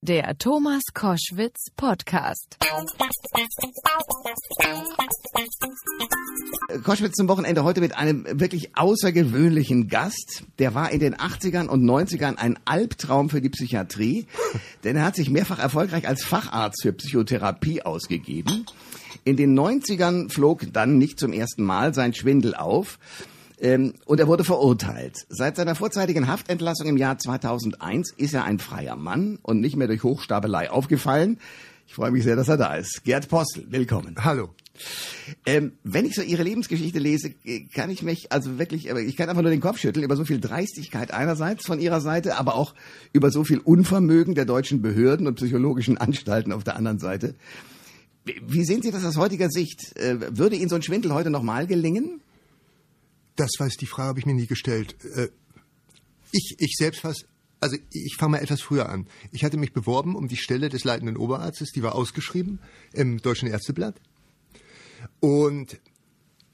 Der 0.00 0.38
Thomas 0.38 0.82
Koschwitz 0.94 1.72
Podcast. 1.76 2.56
Koschwitz 6.84 7.16
zum 7.16 7.26
Wochenende 7.26 7.64
heute 7.64 7.80
mit 7.80 7.96
einem 7.96 8.24
wirklich 8.30 8.76
außergewöhnlichen 8.76 9.88
Gast. 9.88 10.44
Der 10.60 10.76
war 10.76 10.92
in 10.92 11.00
den 11.00 11.16
80ern 11.16 11.66
und 11.66 11.84
90ern 11.84 12.36
ein 12.36 12.60
Albtraum 12.64 13.28
für 13.28 13.40
die 13.40 13.48
Psychiatrie, 13.48 14.26
denn 14.84 14.94
er 14.94 15.04
hat 15.04 15.16
sich 15.16 15.30
mehrfach 15.30 15.58
erfolgreich 15.58 16.06
als 16.06 16.22
Facharzt 16.22 16.82
für 16.82 16.92
Psychotherapie 16.92 17.82
ausgegeben. 17.82 18.66
In 19.24 19.36
den 19.36 19.58
90ern 19.58 20.30
flog 20.30 20.72
dann 20.72 20.98
nicht 20.98 21.18
zum 21.18 21.32
ersten 21.32 21.64
Mal 21.64 21.92
sein 21.92 22.14
Schwindel 22.14 22.54
auf. 22.54 23.00
Ähm, 23.60 23.94
und 24.04 24.20
er 24.20 24.28
wurde 24.28 24.44
verurteilt. 24.44 25.26
Seit 25.28 25.56
seiner 25.56 25.74
vorzeitigen 25.74 26.28
Haftentlassung 26.28 26.86
im 26.86 26.96
Jahr 26.96 27.18
2001 27.18 28.12
ist 28.16 28.34
er 28.34 28.44
ein 28.44 28.58
freier 28.58 28.96
Mann 28.96 29.38
und 29.42 29.60
nicht 29.60 29.76
mehr 29.76 29.88
durch 29.88 30.04
Hochstapelei 30.04 30.70
aufgefallen. 30.70 31.38
Ich 31.88 31.94
freue 31.94 32.10
mich 32.10 32.22
sehr, 32.22 32.36
dass 32.36 32.48
er 32.48 32.56
da 32.56 32.74
ist. 32.74 33.02
Gerd 33.04 33.28
Postel, 33.28 33.64
willkommen. 33.70 34.16
Hallo. 34.22 34.50
Ähm, 35.46 35.72
wenn 35.82 36.04
ich 36.04 36.14
so 36.14 36.22
Ihre 36.22 36.42
Lebensgeschichte 36.42 36.98
lese, 36.98 37.32
kann 37.74 37.90
ich 37.90 38.02
mich 38.02 38.30
also 38.30 38.58
wirklich, 38.58 38.88
ich 38.88 39.16
kann 39.16 39.28
einfach 39.28 39.42
nur 39.42 39.50
den 39.50 39.60
Kopf 39.60 39.78
schütteln 39.78 40.04
über 40.04 40.14
so 40.14 40.24
viel 40.24 40.38
Dreistigkeit 40.38 41.12
einerseits 41.12 41.66
von 41.66 41.80
Ihrer 41.80 42.00
Seite, 42.00 42.36
aber 42.36 42.54
auch 42.54 42.74
über 43.12 43.30
so 43.30 43.42
viel 43.42 43.58
Unvermögen 43.58 44.34
der 44.34 44.44
deutschen 44.44 44.82
Behörden 44.82 45.26
und 45.26 45.34
psychologischen 45.36 45.98
Anstalten 45.98 46.52
auf 46.52 46.62
der 46.62 46.76
anderen 46.76 46.98
Seite. 46.98 47.34
Wie 48.24 48.64
sehen 48.64 48.82
Sie 48.82 48.90
das 48.90 49.04
aus 49.04 49.16
heutiger 49.16 49.48
Sicht? 49.48 49.96
Äh, 49.96 50.36
würde 50.36 50.56
Ihnen 50.56 50.68
so 50.68 50.76
ein 50.76 50.82
Schwindel 50.82 51.14
heute 51.14 51.30
nochmal 51.30 51.66
gelingen? 51.66 52.20
Das 53.38 53.52
weiß 53.56 53.76
die 53.76 53.86
Frage 53.86 54.08
habe 54.08 54.18
ich 54.18 54.26
mir 54.26 54.34
nie 54.34 54.48
gestellt. 54.48 54.96
Äh, 55.14 55.28
ich, 56.32 56.56
ich 56.58 56.74
selbst 56.76 57.04
was, 57.04 57.24
also 57.60 57.76
ich 57.92 58.16
fange 58.18 58.32
mal 58.32 58.42
etwas 58.42 58.60
früher 58.60 58.88
an. 58.88 59.06
Ich 59.30 59.44
hatte 59.44 59.56
mich 59.56 59.72
beworben 59.72 60.16
um 60.16 60.26
die 60.26 60.36
Stelle 60.36 60.68
des 60.68 60.82
leitenden 60.82 61.16
Oberarztes, 61.16 61.70
die 61.70 61.84
war 61.84 61.94
ausgeschrieben 61.94 62.58
im 62.92 63.22
Deutschen 63.22 63.48
Ärzteblatt. 63.48 64.00
Und 65.20 65.80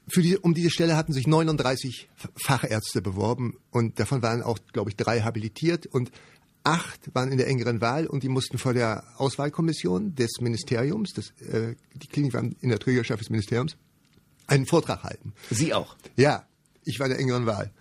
für 0.07 0.21
die, 0.21 0.37
um 0.37 0.53
diese 0.53 0.69
Stelle 0.69 0.95
hatten 0.95 1.11
sich 1.11 1.25
39 1.25 2.07
Fachärzte 2.35 3.01
beworben 3.01 3.57
und 3.71 3.99
davon 3.99 4.21
waren 4.21 4.43
auch, 4.43 4.59
glaube 4.71 4.91
ich, 4.91 4.95
drei 4.95 5.21
habilitiert 5.21 5.87
und 5.87 6.11
acht 6.63 7.15
waren 7.15 7.31
in 7.31 7.39
der 7.39 7.47
engeren 7.47 7.81
Wahl 7.81 8.05
und 8.05 8.21
die 8.21 8.29
mussten 8.29 8.59
vor 8.59 8.75
der 8.75 9.03
Auswahlkommission 9.17 10.13
des 10.13 10.39
Ministeriums, 10.39 11.13
das, 11.13 11.31
äh, 11.41 11.75
die 11.95 12.07
Klinik 12.07 12.35
war 12.35 12.43
in 12.43 12.69
der 12.69 12.77
Trägerschaft 12.77 13.21
des 13.21 13.31
Ministeriums, 13.31 13.75
einen 14.45 14.67
Vortrag 14.67 15.01
halten. 15.01 15.33
Sie 15.49 15.73
auch? 15.73 15.95
Ja, 16.15 16.45
ich 16.85 16.99
war 16.99 17.09
der 17.09 17.19
engeren 17.19 17.45
Wahl. 17.45 17.71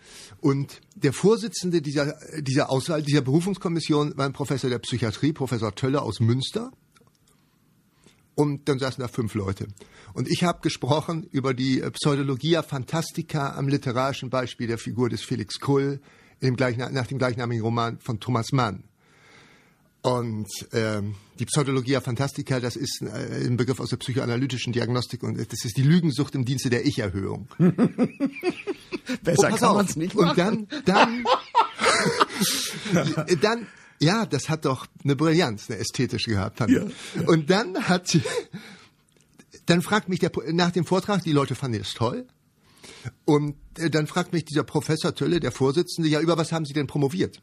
Und 0.41 0.81
der 0.97 1.13
Vorsitzende 1.13 1.83
dieser, 1.83 2.15
dieser 2.41 2.71
Auswahl, 2.71 3.03
dieser 3.03 3.21
Berufungskommission 3.21 4.17
war 4.17 4.27
ein 4.27 4.33
Professor 4.33 4.71
der 4.71 4.79
Psychiatrie, 4.79 5.33
Professor 5.33 5.75
Tölle 5.75 6.03
aus 6.03 6.21
Münster. 6.21 6.73
Und 8.35 8.69
dann 8.69 8.81
saßen 8.81 9.01
da 9.01 9.09
fünf 9.09 9.35
Leute. 9.35 9.69
Und 10.13 10.29
ich 10.29 10.43
habe 10.43 10.61
gesprochen 10.61 11.29
über 11.31 11.55
die 11.55 11.81
Pseudologia 11.93 12.63
Fantastica 12.63 13.55
am 13.55 13.69
literarischen 13.69 14.29
Beispiel 14.29 14.67
der 14.67 14.79
Figur 14.79 15.09
des 15.09 15.23
Felix 15.23 15.61
Kull 15.61 16.01
dem 16.43 16.57
nach 16.57 17.07
dem 17.07 17.19
gleichnamigen 17.19 17.63
Roman 17.63 17.99
von 18.01 18.21
Thomas 18.21 18.53
Mann. 18.53 18.85
Und 20.03 20.49
ähm, 20.73 21.15
die 21.39 21.47
Pseudologia 21.47 22.03
Fantastica, 22.03 22.61
das 22.61 22.77
ist 22.77 23.01
äh, 23.01 23.47
ein 23.47 23.57
Begriff 23.57 23.81
aus 23.81 23.89
der 23.89 23.97
psychoanalytischen 23.97 24.75
Diagnostik 24.75 25.23
und 25.23 25.39
das 25.39 25.65
ist 25.65 25.79
die 25.79 25.83
Lügensucht 25.83 26.35
im 26.35 26.45
Dienste 26.45 26.69
der 26.69 26.85
Ich-Erhöhung. 26.85 27.49
Besser 29.23 29.51
oh, 29.53 29.57
kann 29.57 29.75
man 29.75 29.87
es 29.87 29.97
nicht 29.97 30.15
machen. 30.15 30.31
Und 30.31 30.39
dann, 30.39 30.67
dann, 30.85 31.25
dann, 33.41 33.67
ja, 34.01 34.27
das 34.27 34.49
hat 34.49 34.65
doch 34.65 34.87
eine 35.03 35.17
Brillanz, 35.17 35.71
eine 35.71 35.79
ästhetische 35.79 36.31
gehabt. 36.31 36.61
Ja, 36.61 36.67
ja. 36.69 36.87
Und 37.27 37.51
dann 37.51 37.89
hat 37.89 38.09
sie, 38.09 38.23
dann 39.67 39.83
fragt 39.83 40.09
mich 40.09 40.21
der, 40.21 40.31
nach 40.53 40.71
dem 40.71 40.85
Vortrag, 40.85 41.23
die 41.23 41.33
Leute 41.33 41.55
fanden 41.55 41.79
das 41.79 41.95
toll. 41.95 42.27
Und 43.25 43.57
äh, 43.79 43.91
dann 43.91 44.07
fragt 44.07 44.33
mich 44.33 44.45
dieser 44.45 44.65
Professor 44.65 45.15
Tölle, 45.15 45.41
der 45.41 45.53
Vorsitzende, 45.53 46.09
ja, 46.09 46.21
über 46.21 46.37
was 46.37 46.53
haben 46.53 46.65
Sie 46.65 46.73
denn 46.73 46.87
promoviert? 46.87 47.43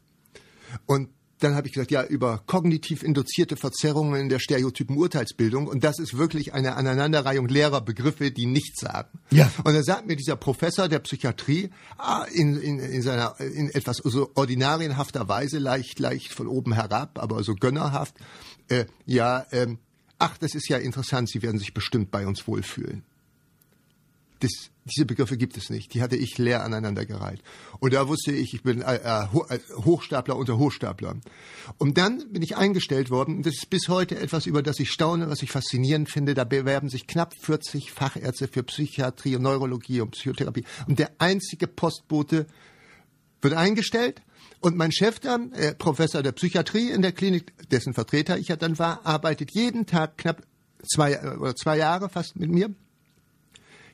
Und 0.86 1.10
dann 1.42 1.54
habe 1.54 1.66
ich 1.66 1.72
gesagt, 1.72 1.90
ja, 1.90 2.04
über 2.04 2.42
kognitiv 2.46 3.02
induzierte 3.02 3.56
Verzerrungen 3.56 4.20
in 4.20 4.28
der 4.28 4.38
stereotypen 4.38 4.96
Urteilsbildung. 4.96 5.66
Und 5.66 5.84
das 5.84 5.98
ist 5.98 6.16
wirklich 6.16 6.54
eine 6.54 6.76
Aneinanderreihung 6.76 7.48
leerer 7.48 7.80
Begriffe, 7.80 8.30
die 8.30 8.46
nichts 8.46 8.80
sagen. 8.80 9.20
Ja. 9.30 9.50
Und 9.64 9.74
dann 9.74 9.84
sagt 9.84 10.06
mir 10.06 10.16
dieser 10.16 10.36
Professor 10.36 10.88
der 10.88 11.00
Psychiatrie 11.00 11.70
ah, 11.98 12.24
in, 12.32 12.60
in, 12.60 12.78
in 12.78 13.02
seiner 13.02 13.38
in 13.40 13.70
etwas 13.70 13.98
so 13.98 14.30
ordinarienhafter 14.34 15.28
Weise, 15.28 15.58
leicht, 15.58 15.98
leicht 15.98 16.32
von 16.32 16.46
oben 16.46 16.72
herab, 16.72 17.18
aber 17.18 17.42
so 17.42 17.54
gönnerhaft, 17.54 18.14
äh, 18.68 18.86
ja, 19.06 19.46
ähm, 19.52 19.78
ach, 20.18 20.36
das 20.38 20.54
ist 20.54 20.68
ja 20.68 20.78
interessant, 20.78 21.28
Sie 21.28 21.42
werden 21.42 21.58
sich 21.58 21.74
bestimmt 21.74 22.10
bei 22.10 22.26
uns 22.26 22.46
wohlfühlen. 22.46 23.04
Das, 24.42 24.70
diese 24.84 25.06
Begriffe 25.06 25.36
gibt 25.36 25.56
es 25.56 25.70
nicht. 25.70 25.94
Die 25.94 26.02
hatte 26.02 26.16
ich 26.16 26.36
leer 26.36 26.64
aneinandergereiht. 26.64 27.40
Und 27.78 27.92
da 27.92 28.08
wusste 28.08 28.32
ich, 28.32 28.54
ich 28.54 28.62
bin 28.64 28.82
äh, 28.82 28.96
äh, 28.96 29.22
äh, 29.22 29.60
Hochstapler 29.84 30.34
unter 30.34 30.58
Hochstaplern. 30.58 31.20
Und 31.78 31.96
dann 31.96 32.32
bin 32.32 32.42
ich 32.42 32.56
eingestellt 32.56 33.08
worden. 33.08 33.36
Und 33.36 33.46
das 33.46 33.54
ist 33.54 33.70
bis 33.70 33.88
heute 33.88 34.18
etwas, 34.18 34.46
über 34.46 34.64
das 34.64 34.80
ich 34.80 34.90
staune, 34.90 35.30
was 35.30 35.42
ich 35.42 35.52
faszinierend 35.52 36.10
finde. 36.10 36.34
Da 36.34 36.42
bewerben 36.42 36.88
sich 36.88 37.06
knapp 37.06 37.34
40 37.40 37.92
Fachärzte 37.92 38.48
für 38.48 38.64
Psychiatrie 38.64 39.36
und 39.36 39.42
Neurologie 39.42 40.00
und 40.00 40.10
Psychotherapie. 40.10 40.64
Und 40.88 40.98
der 40.98 41.12
einzige 41.18 41.68
Postbote 41.68 42.46
wird 43.42 43.54
eingestellt. 43.54 44.22
Und 44.58 44.76
mein 44.76 44.90
Chef 44.90 45.20
dann, 45.20 45.52
äh, 45.52 45.72
Professor 45.72 46.20
der 46.20 46.32
Psychiatrie 46.32 46.90
in 46.90 47.02
der 47.02 47.12
Klinik, 47.12 47.52
dessen 47.68 47.94
Vertreter 47.94 48.38
ich 48.38 48.48
ja 48.48 48.56
dann 48.56 48.80
war, 48.80 49.06
arbeitet 49.06 49.52
jeden 49.52 49.86
Tag 49.86 50.18
knapp 50.18 50.42
zwei 50.84 51.12
äh, 51.12 51.36
oder 51.36 51.54
zwei 51.54 51.76
Jahre 51.76 52.08
fast 52.08 52.34
mit 52.34 52.50
mir 52.50 52.74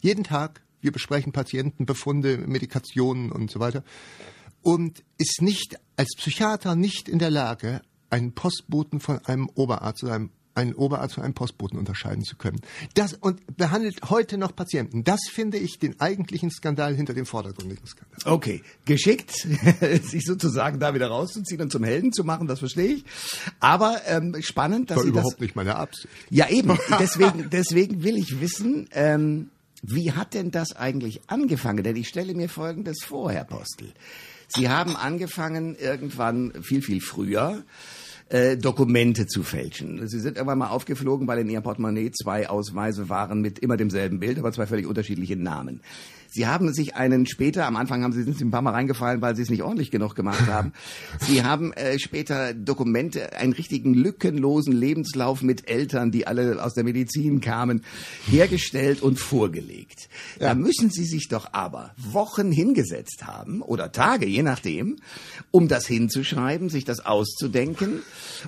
jeden 0.01 0.25
Tag. 0.25 0.63
Wir 0.81 0.93
besprechen 0.93 1.33
Patientenbefunde, 1.33 2.39
Medikationen 2.39 3.33
und 3.33 3.51
so 3.51 3.61
weiter. 3.61 3.83
Und 4.63 5.03
ist 5.17 5.43
nicht 5.43 5.79
als 5.97 6.15
Psychiater 6.17 6.77
nicht 6.77 7.09
in 7.09 7.19
der 7.19 7.31
Lage, 7.31 7.81
einen 8.11 8.33
Postboten 8.33 9.01
von 9.01 9.25
einem 9.25 9.49
Oberarzt 9.55 10.03
oder 10.05 10.15
einem 10.15 10.31
einen 10.59 10.75
Oberarzt 10.75 11.15
von 11.15 11.25
einem 11.25 11.35
Postboten 11.35 11.79
unterscheiden 11.79 12.25
zu 12.25 12.37
können. 12.37 12.61
Das 12.95 13.15
und 13.15 13.57
behandelt 13.57 14.11
heute 14.11 14.39
noch 14.39 14.55
Patienten. 14.55 15.05
Das 15.05 15.21
finde 15.31 15.57
ich 15.57 15.79
den 15.79 16.01
eigentlichen 16.01 16.51
Skandal 16.51 16.97
hinter 16.97 17.15
dem 17.15 17.27
vordergründigen 17.27 17.87
Skandal. 17.87 18.19
Okay, 18.25 18.63
geschickt, 18.85 19.31
sich 20.03 20.25
sozusagen 20.25 20.81
da 20.81 20.95
wieder 20.95 21.07
rauszuziehen 21.07 21.61
und 21.61 21.71
zum 21.71 21.85
Helden 21.85 22.13
zu 22.13 22.25
machen, 22.25 22.49
das 22.49 22.59
verstehe 22.59 22.89
ich. 22.89 23.05
Aber 23.61 24.01
ähm, 24.07 24.35
spannend, 24.41 24.91
dass 24.91 24.97
War 24.97 25.05
Sie 25.05 25.11
überhaupt 25.11 25.35
das, 25.35 25.41
nicht 25.41 25.55
meine 25.55 25.77
Absicht. 25.77 26.09
Ja, 26.29 26.49
eben. 26.49 26.77
Deswegen, 26.99 27.51
deswegen 27.51 28.03
will 28.03 28.17
ich 28.17 28.41
wissen. 28.41 28.89
Ähm, 28.91 29.51
wie 29.83 30.13
hat 30.13 30.35
denn 30.35 30.51
das 30.51 30.75
eigentlich 30.75 31.21
angefangen? 31.29 31.85
Denn 31.85 31.97
ich 31.97 32.09
stelle 32.09 32.35
mir 32.35 32.49
Folgendes 32.49 33.05
vor, 33.05 33.31
Herr 33.31 33.45
Postel. 33.45 33.93
Sie 34.49 34.69
haben 34.69 34.97
angefangen 34.97 35.77
irgendwann 35.77 36.53
viel, 36.63 36.83
viel 36.83 37.01
früher 37.01 37.65
äh, 38.31 38.57
Dokumente 38.57 39.27
zu 39.27 39.43
fälschen. 39.43 40.09
Sie 40.09 40.21
sind 40.21 40.37
irgendwann 40.37 40.59
mal 40.59 40.69
aufgeflogen, 40.69 41.27
weil 41.27 41.39
in 41.39 41.51
Ihrem 41.51 41.63
Portemonnaie 41.63 42.11
zwei 42.11 42.49
Ausweise 42.49 43.09
waren 43.09 43.41
mit 43.41 43.59
immer 43.59 43.77
demselben 43.77 44.21
Bild, 44.21 44.39
aber 44.39 44.53
zwei 44.53 44.67
völlig 44.67 44.87
unterschiedlichen 44.87 45.43
Namen. 45.43 45.81
Sie 46.31 46.47
haben 46.47 46.73
sich 46.75 46.95
einen 46.95 47.27
später, 47.27 47.67
am 47.67 47.77
Anfang 47.77 48.03
haben 48.03 48.13
Sie, 48.13 48.23
sind 48.23 48.37
Sie 48.37 48.45
ein 48.45 48.51
paar 48.51 48.63
Mal 48.63 48.73
reingefallen, 48.73 49.23
weil 49.23 49.35
Sie 49.35 49.43
es 49.43 49.49
nicht 49.49 49.63
ordentlich 49.63 49.91
genug 49.91 50.15
gemacht 50.15 50.47
haben. 50.47 50.73
Sie 51.21 51.43
haben 51.43 51.73
äh, 51.73 51.99
später 51.99 52.53
Dokumente, 52.53 53.35
einen 53.35 53.55
richtigen 53.55 53.95
lückenlosen 53.95 54.73
Lebenslauf 54.75 55.43
mit 55.43 55.71
Eltern, 55.71 56.11
die 56.11 56.27
alle 56.27 56.63
aus 56.63 56.75
der 56.75 56.85
Medizin 56.85 57.41
kamen, 57.41 57.83
hergestellt 58.27 59.01
und 59.01 59.19
vorgelegt. 59.19 60.09
Ja. 60.39 60.49
Da 60.49 60.55
müssen 60.55 60.91
Sie 60.91 61.05
sich 61.05 61.29
doch 61.29 61.53
aber 61.53 61.95
Wochen 61.97 62.53
hingesetzt 62.53 63.27
haben 63.27 63.63
oder 63.63 63.91
Tage, 63.93 64.27
je 64.27 64.43
nachdem, 64.43 64.97
um 65.51 65.67
das 65.67 65.87
hinzuschreiben, 65.87 66.69
sich 66.69 66.85
das 66.85 67.05
auszudenken. 67.05 68.03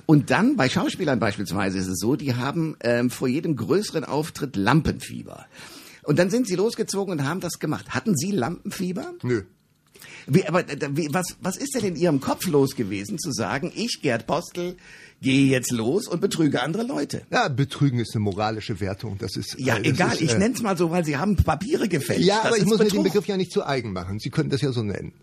Und 0.05 0.29
dann 0.29 0.55
bei 0.55 0.69
Schauspielern 0.69 1.19
beispielsweise 1.19 1.79
ist 1.79 1.87
es 1.87 1.99
so, 1.99 2.15
die 2.15 2.35
haben 2.35 2.75
ähm, 2.81 3.09
vor 3.09 3.27
jedem 3.27 3.55
größeren 3.55 4.03
Auftritt 4.03 4.55
Lampenfieber. 4.55 5.47
Und 6.03 6.19
dann 6.19 6.29
sind 6.29 6.47
Sie 6.47 6.55
losgezogen 6.55 7.19
und 7.19 7.27
haben 7.27 7.39
das 7.39 7.59
gemacht. 7.59 7.89
Hatten 7.89 8.15
Sie 8.15 8.31
Lampenfieber? 8.31 9.13
Nö. 9.23 9.43
Wie, 10.27 10.45
aber 10.45 10.63
wie, 10.91 11.09
was, 11.11 11.35
was 11.41 11.57
ist 11.57 11.75
denn 11.75 11.85
in 11.85 11.95
Ihrem 11.95 12.21
Kopf 12.21 12.47
los 12.47 12.75
gewesen, 12.75 13.19
zu 13.19 13.31
sagen, 13.31 13.71
ich, 13.75 13.99
Gerd 14.01 14.27
Postel, 14.27 14.77
gehe 15.21 15.47
jetzt 15.47 15.71
los 15.71 16.07
und 16.07 16.21
betrüge 16.21 16.61
andere 16.61 16.83
Leute? 16.83 17.23
Ja, 17.31 17.47
betrügen 17.47 17.99
ist 17.99 18.15
eine 18.15 18.23
moralische 18.23 18.79
Wertung. 18.79 19.17
Das 19.17 19.35
ist 19.35 19.59
ja 19.59 19.77
äh, 19.77 19.89
egal. 19.89 20.13
Ist, 20.13 20.21
ich 20.21 20.33
äh, 20.33 20.37
nenne 20.39 20.55
es 20.55 20.61
mal 20.61 20.77
so, 20.77 20.91
weil 20.91 21.05
Sie 21.05 21.17
haben 21.17 21.35
Papiere 21.35 21.87
gefälscht. 21.87 22.25
Ja, 22.25 22.37
das 22.37 22.45
aber 22.47 22.57
ich 22.57 22.65
muss 22.65 22.77
Betrug. 22.77 22.93
mir 22.93 22.99
den 22.99 23.03
Begriff 23.03 23.27
ja 23.27 23.37
nicht 23.37 23.51
zu 23.51 23.65
eigen 23.65 23.93
machen. 23.93 24.19
Sie 24.19 24.29
können 24.29 24.49
das 24.49 24.61
ja 24.61 24.71
so 24.71 24.83
nennen. 24.83 25.13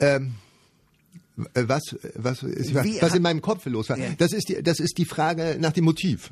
Ähm, 0.00 0.34
äh, 1.54 1.64
was, 1.66 1.96
was, 2.14 2.42
ist, 2.42 2.74
was 2.74 3.14
in 3.14 3.22
meinem 3.22 3.42
Kopf 3.42 3.66
los 3.66 3.88
war. 3.90 3.98
Ja. 3.98 4.06
Das, 4.16 4.32
ist 4.32 4.48
die, 4.48 4.62
das 4.62 4.80
ist 4.80 4.96
die 4.98 5.04
Frage 5.04 5.56
nach 5.60 5.72
dem 5.72 5.84
Motiv. 5.84 6.30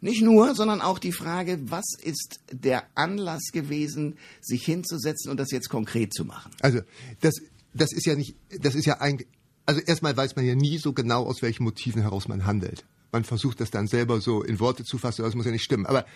Nicht 0.00 0.22
nur, 0.22 0.54
sondern 0.54 0.80
auch 0.80 0.98
die 0.98 1.12
Frage, 1.12 1.58
was 1.70 1.84
ist 2.02 2.40
der 2.50 2.84
Anlass 2.94 3.52
gewesen, 3.52 4.16
sich 4.40 4.64
hinzusetzen 4.64 5.30
und 5.30 5.38
das 5.38 5.50
jetzt 5.50 5.68
konkret 5.68 6.14
zu 6.14 6.24
machen? 6.24 6.52
Also, 6.60 6.80
das, 7.20 7.34
das 7.74 7.92
ist 7.92 8.06
ja 8.06 8.14
nicht, 8.14 8.34
das 8.60 8.74
ist 8.74 8.86
ja 8.86 9.00
ein, 9.00 9.22
also 9.66 9.80
erstmal 9.80 10.16
weiß 10.16 10.36
man 10.36 10.44
ja 10.44 10.54
nie 10.54 10.78
so 10.78 10.92
genau, 10.92 11.24
aus 11.24 11.42
welchen 11.42 11.64
Motiven 11.64 12.02
heraus 12.02 12.28
man 12.28 12.46
handelt. 12.46 12.84
Man 13.12 13.24
versucht 13.24 13.60
das 13.60 13.70
dann 13.70 13.88
selber 13.88 14.20
so 14.20 14.42
in 14.42 14.60
Worte 14.60 14.84
zu 14.84 14.96
fassen, 14.96 15.22
das 15.22 15.34
muss 15.34 15.46
ja 15.46 15.52
nicht 15.52 15.64
stimmen. 15.64 15.86
Aber 15.86 16.06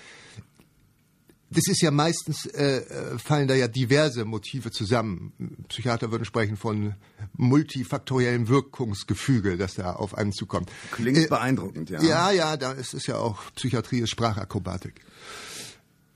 das 1.55 1.69
ist 1.69 1.83
ja 1.83 1.91
meistens, 1.91 2.47
äh, 2.47 2.79
äh, 2.79 3.19
fallen 3.19 3.49
da 3.49 3.55
ja 3.55 3.69
diverse 3.69 4.25
Motive 4.25 4.71
zusammen. 4.71 5.33
Psychiater 5.69 6.11
würden 6.11 6.25
sprechen 6.25 6.57
von 6.57 6.95
multifaktoriellem 7.35 8.49
Wirkungsgefüge, 8.49 9.57
das 9.57 9.75
da 9.75 9.93
auf 9.93 10.17
einen 10.17 10.33
zukommt. 10.33 10.71
Klingt 10.91 11.19
äh, 11.19 11.27
beeindruckend, 11.27 11.91
ja. 11.91 12.03
Ja, 12.03 12.31
ja, 12.31 12.57
da 12.57 12.73
ist 12.73 12.95
es 12.95 13.07
ja 13.07 13.17
auch 13.17 13.41
Psychiatrie 13.55 14.01
ist 14.01 14.11
Sprachakrobatik. 14.11 15.01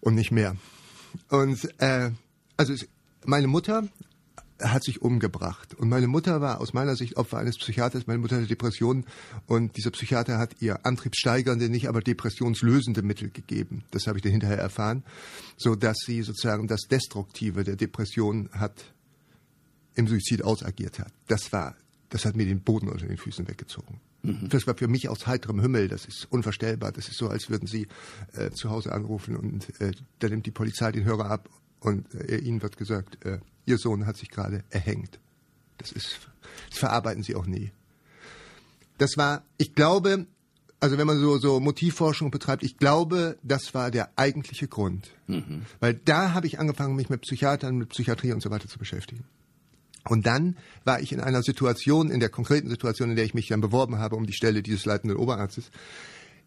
Und 0.01 0.15
nicht 0.15 0.31
mehr. 0.31 0.57
Und 1.29 1.69
äh, 1.81 2.11
also 2.57 2.75
meine 3.25 3.47
Mutter 3.47 3.89
hat 4.61 4.83
sich 4.83 5.03
umgebracht. 5.03 5.75
Und 5.75 5.89
meine 5.89 6.09
Mutter 6.09 6.41
war 6.41 6.61
aus 6.61 6.73
meiner 6.73 6.97
Sicht 6.97 7.17
Opfer 7.17 7.39
eines 7.39 7.59
Psychiaters. 7.59 8.07
Meine 8.07 8.19
Mutter 8.19 8.37
hatte 8.37 8.47
Depressionen 8.47 9.05
und 9.47 9.77
dieser 9.77 9.91
Psychiater 9.91 10.39
hat 10.39 10.61
ihr 10.61 10.85
antriebssteigernde, 10.85 11.69
nicht 11.69 11.89
aber 11.89 12.01
depressionslösende 12.01 13.03
Mittel 13.03 13.31
gegeben. 13.31 13.85
Das 13.91 14.07
habe 14.07 14.19
ich 14.19 14.23
dann 14.23 14.33
hinterher 14.33 14.59
erfahren, 14.59 15.05
so 15.57 15.75
dass 15.75 15.99
sie 16.05 16.23
sozusagen 16.23 16.67
das 16.67 16.83
Destruktive 16.91 17.65
der 17.65 17.77
Depression 17.77 18.49
hat 18.53 18.93
im 19.95 20.07
Suizid 20.07 20.43
ausagiert 20.43 20.99
hat. 20.99 21.13
Das 21.27 21.53
war, 21.53 21.77
das 22.09 22.25
hat 22.25 22.37
mir 22.37 22.47
den 22.47 22.61
Boden 22.61 22.89
unter 22.89 23.07
den 23.07 23.17
Füßen 23.17 23.49
weggezogen. 23.49 24.01
Mhm. 24.23 24.49
Das 24.49 24.67
war 24.67 24.77
für 24.77 24.89
mich 24.89 25.09
aus 25.09 25.27
heiterem 25.27 25.61
Himmel. 25.61 25.89
Das 25.89 26.05
ist 26.05 26.27
unvorstellbar. 26.31 26.93
Das 26.93 27.09
ist 27.09 27.19
so, 27.19 27.29
als 27.29 27.49
würden 27.51 27.67
Sie 27.67 27.87
äh, 28.35 28.51
zu 28.51 28.71
Hause 28.71 28.93
anrufen 28.93 29.37
und 29.37 29.81
äh, 29.81 29.93
da 30.19 30.29
nimmt 30.29 30.47
die 30.47 30.51
Polizei 30.51 30.91
den 30.93 31.05
Hörer 31.05 31.31
ab 31.31 31.49
und 31.81 32.13
äh, 32.15 32.37
Ihnen 32.39 32.63
wird 32.63 32.77
gesagt, 32.77 33.25
äh, 33.25 33.39
Ihr 33.67 33.79
Sohn 33.79 34.07
hat 34.07 34.17
sich 34.17 34.31
gerade 34.31 34.65
erhängt. 34.71 35.19
Das 35.77 35.93
ist, 35.93 36.19
das 36.71 36.79
verarbeiten 36.79 37.23
Sie 37.23 37.35
auch 37.35 37.47
nie. 37.47 37.71
Das 38.99 39.17
war, 39.17 39.45
ich 39.59 39.75
glaube, 39.75 40.27
also 40.81 40.99
wenn 40.99 41.07
man 41.07 41.19
so, 41.19 41.39
so 41.39 41.61
Motivforschung 41.61 42.31
betreibt, 42.31 42.63
ich 42.63 42.77
glaube, 42.77 43.39
das 43.43 43.75
war 43.75 43.91
der 43.91 44.11
eigentliche 44.17 44.69
Grund. 44.69 45.11
Mhm. 45.27 45.63
Weil 45.81 45.95
da 45.95 46.35
habe 46.35 46.47
ich 46.47 46.59
angefangen, 46.59 46.97
mich 46.97 47.09
mit 47.09 47.23
Psychiatern, 47.23 47.77
mit 47.77 47.91
Psychiatrie 47.91 48.33
und 48.33 48.43
so 48.43 48.51
weiter 48.51 48.69
zu 48.69 48.79
beschäftigen. 48.79 49.25
Und 50.09 50.27
dann 50.27 50.57
war 50.85 51.01
ich 51.01 51.13
in 51.13 51.21
einer 51.21 51.43
Situation, 51.43 52.11
in 52.11 52.21
der 52.21 52.29
konkreten 52.29 52.71
Situation, 52.71 53.11
in 53.11 53.17
der 53.17 53.25
ich 53.25 53.35
mich 53.35 53.49
dann 53.49 53.61
beworben 53.61 53.99
habe 53.99 54.17
um 54.17 54.27
die 54.27 54.33
Stelle 54.33 54.63
dieses 54.63 54.85
leitenden 54.85 55.19
Oberarztes, 55.19 55.71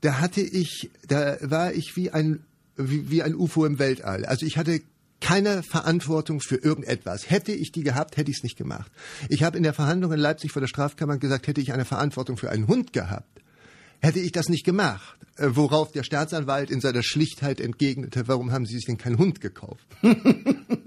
da 0.01 0.19
hatte 0.19 0.41
ich, 0.41 0.89
da 1.07 1.37
war 1.41 1.73
ich 1.73 1.95
wie 1.95 2.09
ein, 2.09 2.43
wie, 2.75 3.11
wie 3.11 3.21
ein 3.21 3.35
UFO 3.35 3.65
im 3.65 3.77
Weltall. 3.77 4.25
Also 4.25 4.45
ich 4.45 4.57
hatte 4.57 4.81
keine 5.21 5.63
Verantwortung 5.63 6.41
für 6.41 6.57
irgendetwas. 6.57 7.29
Hätte 7.29 7.53
ich 7.53 7.71
die 7.71 7.83
gehabt, 7.83 8.17
hätte 8.17 8.31
ich 8.31 8.37
es 8.37 8.43
nicht 8.43 8.57
gemacht. 8.57 8.91
Ich 9.29 9.43
habe 9.43 9.55
in 9.55 9.63
der 9.63 9.73
Verhandlung 9.73 10.11
in 10.11 10.19
Leipzig 10.19 10.51
vor 10.51 10.59
der 10.59 10.67
Strafkammer 10.67 11.17
gesagt, 11.17 11.47
hätte 11.47 11.61
ich 11.61 11.71
eine 11.71 11.85
Verantwortung 11.85 12.37
für 12.37 12.49
einen 12.49 12.67
Hund 12.67 12.91
gehabt, 12.91 13.41
hätte 13.99 14.19
ich 14.19 14.31
das 14.31 14.49
nicht 14.49 14.65
gemacht. 14.65 15.17
Äh, 15.37 15.49
worauf 15.51 15.91
der 15.91 16.03
Staatsanwalt 16.03 16.69
in 16.69 16.81
seiner 16.81 17.03
Schlichtheit 17.03 17.61
entgegnete, 17.61 18.27
warum 18.27 18.51
haben 18.51 18.65
Sie 18.65 18.75
sich 18.75 18.85
denn 18.85 18.97
keinen 18.97 19.17
Hund 19.17 19.39
gekauft? 19.39 19.85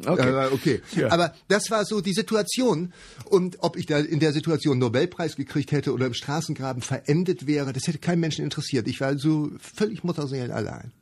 okay. 0.07 0.49
okay. 0.53 0.83
Ja. 0.95 1.11
Aber 1.11 1.35
das 1.49 1.71
war 1.71 1.85
so 1.85 2.01
die 2.01 2.13
Situation. 2.13 2.93
Und 3.25 3.57
ob 3.61 3.77
ich 3.77 3.87
da 3.87 3.99
in 3.99 4.21
der 4.21 4.33
Situation 4.33 4.79
Nobelpreis 4.79 5.37
gekriegt 5.37 5.73
hätte 5.73 5.95
oder 5.95 6.07
im 6.07 6.15
Straßengraben 6.15 6.83
verendet 6.83 7.47
wäre, 7.47 7.73
das 7.73 7.87
hätte 7.87 7.99
keinen 7.99 8.21
Menschen 8.21 8.45
interessiert. 8.45 8.87
Ich 8.87 9.01
war 9.01 9.17
so 9.17 9.51
völlig 9.59 10.05
Mutterseelen 10.05 10.51
allein. 10.51 10.93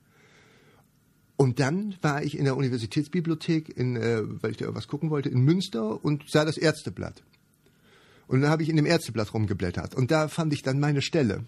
Und 1.37 1.61
dann 1.61 1.97
war 2.03 2.23
ich 2.23 2.37
in 2.37 2.45
der 2.45 2.57
Universitätsbibliothek, 2.57 3.77
in, 3.77 3.97
äh, 3.97 4.23
weil 4.43 4.53
ich 4.53 4.59
da 4.59 4.75
was 4.75 4.87
gucken 4.87 5.11
wollte, 5.11 5.29
in 5.29 5.41
Münster 5.41 6.05
und 6.05 6.25
sah 6.29 6.45
das 6.45 6.57
Ärzteblatt. 6.57 7.23
Und 8.29 8.43
dann 8.43 8.51
habe 8.51 8.63
ich 8.63 8.69
in 8.69 8.77
dem 8.77 8.87
Ärzteblatt 8.87 9.35
rumgeblättert. 9.35 9.95
Und 9.95 10.11
da 10.11 10.29
fand 10.29 10.53
ich 10.53 10.63
dann 10.63 10.79
meine 10.79 11.03
Stelle. 11.03 11.45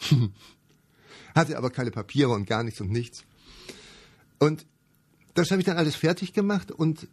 Hatte 1.34 1.58
aber 1.58 1.70
keine 1.70 1.90
Papiere 1.90 2.30
und 2.30 2.46
gar 2.46 2.62
nichts 2.62 2.80
und 2.80 2.90
nichts. 2.90 3.24
Und 4.38 4.66
das 5.34 5.50
habe 5.50 5.60
ich 5.60 5.66
dann 5.66 5.78
alles 5.78 5.96
fertig 5.96 6.32
gemacht 6.32 6.70
und 6.70 7.08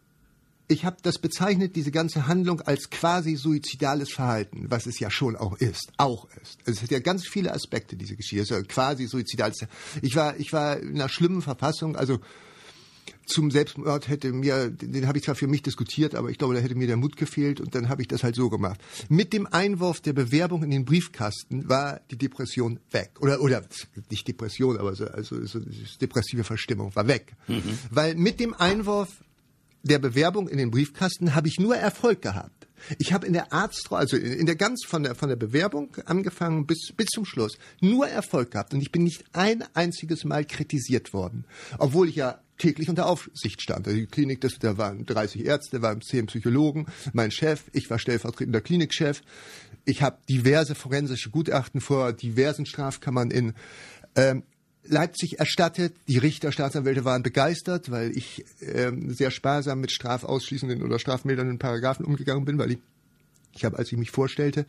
ich 0.68 0.84
habe 0.84 0.96
das 1.02 1.18
bezeichnet, 1.18 1.76
diese 1.76 1.90
ganze 1.90 2.26
Handlung 2.26 2.60
als 2.60 2.90
quasi 2.90 3.36
suizidales 3.36 4.12
Verhalten, 4.12 4.66
was 4.70 4.86
es 4.86 4.98
ja 4.98 5.10
schon 5.10 5.36
auch 5.36 5.56
ist, 5.56 5.92
auch 5.96 6.28
ist. 6.42 6.58
Es 6.64 6.82
hat 6.82 6.90
ja 6.90 7.00
ganz 7.00 7.26
viele 7.26 7.52
Aspekte, 7.52 7.96
diese 7.96 8.16
Geschichte. 8.16 8.54
Ja 8.54 8.62
quasi 8.62 9.06
suizidales. 9.06 9.66
Ich 10.00 10.16
war, 10.16 10.38
ich 10.38 10.52
war 10.52 10.78
in 10.78 10.94
einer 10.94 11.08
schlimmen 11.08 11.42
Verfassung, 11.42 11.96
also 11.96 12.20
zum 13.26 13.50
Selbstmord 13.50 14.08
hätte 14.08 14.32
mir, 14.32 14.70
den 14.70 15.06
habe 15.06 15.18
ich 15.18 15.24
zwar 15.24 15.34
für 15.34 15.46
mich 15.46 15.62
diskutiert, 15.62 16.14
aber 16.14 16.30
ich 16.30 16.38
glaube, 16.38 16.54
da 16.54 16.60
hätte 16.60 16.74
mir 16.74 16.86
der 16.86 16.96
Mut 16.96 17.16
gefehlt 17.16 17.60
und 17.60 17.74
dann 17.74 17.88
habe 17.88 18.02
ich 18.02 18.08
das 18.08 18.24
halt 18.24 18.34
so 18.34 18.50
gemacht. 18.50 18.80
Mit 19.08 19.32
dem 19.32 19.46
Einwurf 19.46 20.00
der 20.00 20.12
Bewerbung 20.12 20.62
in 20.62 20.70
den 20.70 20.84
Briefkasten 20.84 21.68
war 21.68 22.00
die 22.10 22.18
Depression 22.18 22.80
weg. 22.90 23.12
Oder, 23.20 23.40
oder 23.40 23.62
nicht 24.10 24.26
Depression, 24.26 24.76
aber 24.76 24.94
so, 24.94 25.06
also 25.06 25.44
so, 25.46 25.60
depressive 26.00 26.44
Verstimmung 26.44 26.94
war 26.94 27.06
weg. 27.06 27.34
Mhm. 27.48 27.78
Weil 27.90 28.14
mit 28.16 28.40
dem 28.40 28.54
Einwurf 28.54 29.22
der 29.82 29.98
Bewerbung 29.98 30.48
in 30.48 30.58
den 30.58 30.70
Briefkasten 30.70 31.34
habe 31.34 31.48
ich 31.48 31.58
nur 31.58 31.76
Erfolg 31.76 32.22
gehabt. 32.22 32.68
Ich 32.98 33.12
habe 33.12 33.26
in 33.26 33.32
der 33.32 33.52
Arzt, 33.52 33.92
also 33.92 34.16
in 34.16 34.46
der 34.46 34.56
ganz 34.56 34.84
von 34.84 35.04
der 35.04 35.14
von 35.14 35.28
der 35.28 35.36
Bewerbung 35.36 35.96
angefangen 36.04 36.66
bis 36.66 36.92
bis 36.96 37.06
zum 37.08 37.24
Schluss 37.24 37.56
nur 37.80 38.08
Erfolg 38.08 38.50
gehabt 38.50 38.74
und 38.74 38.80
ich 38.80 38.90
bin 38.90 39.04
nicht 39.04 39.24
ein 39.32 39.64
einziges 39.74 40.24
Mal 40.24 40.44
kritisiert 40.44 41.12
worden, 41.12 41.44
obwohl 41.78 42.08
ich 42.08 42.16
ja 42.16 42.40
täglich 42.58 42.88
unter 42.88 43.06
Aufsicht 43.06 43.60
stand. 43.60 43.86
Also 43.86 43.98
die 43.98 44.06
Klinik, 44.06 44.40
das, 44.40 44.58
da 44.58 44.78
waren 44.78 45.04
30 45.04 45.44
Ärzte, 45.44 45.82
waren 45.82 46.00
10 46.00 46.26
Psychologen, 46.26 46.86
mein 47.12 47.30
Chef, 47.30 47.64
ich 47.72 47.90
war 47.90 47.98
stellvertretender 47.98 48.60
Klinikchef. 48.60 49.22
Ich 49.84 50.02
habe 50.02 50.18
diverse 50.28 50.76
forensische 50.76 51.30
Gutachten 51.30 51.80
vor 51.80 52.12
diversen 52.12 52.66
Strafkammern 52.66 53.32
in 53.32 53.54
ähm, 54.14 54.44
Leipzig 54.84 55.38
erstattet. 55.38 55.94
Die 56.08 56.18
Richter, 56.18 56.52
Staatsanwälte 56.52 57.04
waren 57.04 57.22
begeistert, 57.22 57.90
weil 57.90 58.16
ich 58.16 58.44
ähm, 58.60 59.12
sehr 59.12 59.30
sparsam 59.30 59.80
mit 59.80 59.92
strafausschließenden 59.92 60.82
oder 60.82 60.98
strafmildernden 60.98 61.58
Paragraphen 61.58 62.04
umgegangen 62.04 62.44
bin, 62.44 62.58
weil 62.58 62.72
ich, 62.72 62.78
ich 63.54 63.64
habe, 63.64 63.78
als 63.78 63.92
ich 63.92 63.98
mich 63.98 64.10
vorstellte, 64.10 64.66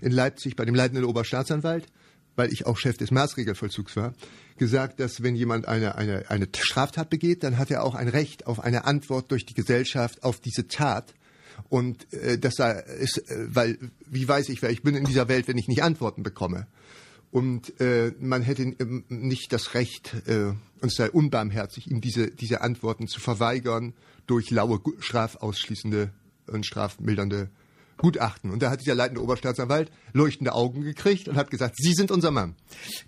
in 0.00 0.12
Leipzig 0.12 0.56
bei 0.56 0.64
dem 0.64 0.74
leitenden 0.74 1.04
Oberstaatsanwalt, 1.04 1.86
weil 2.36 2.52
ich 2.52 2.66
auch 2.66 2.76
Chef 2.76 2.96
des 2.96 3.10
Maßregelvollzugs 3.10 3.96
war, 3.96 4.14
gesagt, 4.58 5.00
dass 5.00 5.22
wenn 5.22 5.34
jemand 5.34 5.66
eine, 5.66 5.96
eine, 5.96 6.30
eine 6.30 6.46
Straftat 6.56 7.10
begeht, 7.10 7.42
dann 7.42 7.58
hat 7.58 7.70
er 7.70 7.82
auch 7.82 7.94
ein 7.94 8.08
Recht 8.08 8.46
auf 8.46 8.60
eine 8.60 8.84
Antwort 8.84 9.30
durch 9.30 9.46
die 9.46 9.54
Gesellschaft 9.54 10.22
auf 10.22 10.38
diese 10.38 10.68
Tat. 10.68 11.14
Und 11.68 12.12
äh, 12.12 12.38
das 12.38 12.58
ist, 13.00 13.18
äh, 13.30 13.46
weil, 13.48 13.78
wie 14.06 14.28
weiß 14.28 14.50
ich, 14.50 14.62
wer 14.62 14.70
ich 14.70 14.82
bin 14.82 14.94
in 14.94 15.04
dieser 15.04 15.28
Welt, 15.28 15.48
wenn 15.48 15.58
ich 15.58 15.68
nicht 15.68 15.82
Antworten 15.82 16.22
bekomme? 16.22 16.66
Und 17.36 17.78
äh, 17.82 18.14
man 18.18 18.40
hätte 18.40 18.62
äh, 18.62 19.02
nicht 19.10 19.52
das 19.52 19.74
Recht, 19.74 20.14
äh, 20.26 20.54
und 20.80 20.90
sei 20.90 21.10
unbarmherzig, 21.10 21.90
ihm 21.90 22.00
diese, 22.00 22.30
diese 22.30 22.62
Antworten 22.62 23.08
zu 23.08 23.20
verweigern 23.20 23.92
durch 24.26 24.50
laue 24.50 24.80
strafausschließende 25.00 26.12
und 26.46 26.64
strafmildernde 26.64 27.50
Gutachten. 27.98 28.50
Und 28.50 28.62
da 28.62 28.70
hat 28.70 28.80
dieser 28.80 28.94
leitende 28.94 29.22
Oberstaatsanwalt 29.22 29.90
leuchtende 30.14 30.54
Augen 30.54 30.80
gekriegt 30.80 31.28
und 31.28 31.36
hat 31.36 31.50
gesagt, 31.50 31.76
Sie 31.76 31.92
sind 31.92 32.10
unser 32.10 32.30
Mann. 32.30 32.54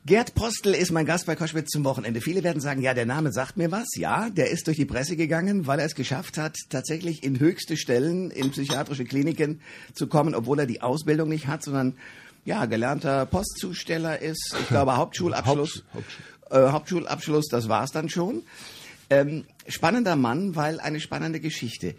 Gerd 0.04 0.34
Postel 0.34 0.74
ist 0.74 0.92
mein 0.92 1.06
Gast 1.06 1.24
bei 1.24 1.34
Koschwitz 1.34 1.70
zum 1.70 1.84
Wochenende. 1.84 2.20
Viele 2.20 2.44
werden 2.44 2.60
sagen, 2.60 2.82
ja, 2.82 2.92
der 2.92 3.06
Name 3.06 3.32
sagt 3.32 3.56
mir 3.56 3.70
was. 3.70 3.86
Ja, 3.96 4.28
der 4.28 4.50
ist 4.50 4.66
durch 4.66 4.76
die 4.76 4.84
Presse 4.84 5.16
gegangen, 5.16 5.66
weil 5.66 5.78
er 5.78 5.86
es 5.86 5.94
geschafft 5.94 6.36
hat, 6.36 6.54
tatsächlich 6.68 7.22
in 7.22 7.40
höchste 7.40 7.78
Stellen 7.78 8.30
in 8.30 8.50
psychiatrische 8.50 9.06
Kliniken 9.06 9.62
zu 9.94 10.06
kommen, 10.06 10.34
obwohl 10.34 10.58
er 10.58 10.66
die 10.66 10.82
Ausbildung 10.82 11.30
nicht 11.30 11.46
hat, 11.46 11.62
sondern 11.62 11.96
ja, 12.48 12.64
gelernter 12.64 13.26
Postzusteller 13.26 14.20
ist, 14.20 14.56
ich 14.58 14.68
glaube 14.68 14.96
Hauptschulabschluss. 14.96 15.84
Haupt, 15.92 15.94
Hauptschul. 15.94 16.58
äh, 16.58 16.72
Hauptschulabschluss, 16.72 17.48
das 17.48 17.68
war's 17.68 17.92
dann 17.92 18.08
schon. 18.08 18.42
Ähm, 19.10 19.44
spannender 19.68 20.16
Mann, 20.16 20.56
weil 20.56 20.80
eine 20.80 20.98
spannende 20.98 21.40
Geschichte. 21.40 21.94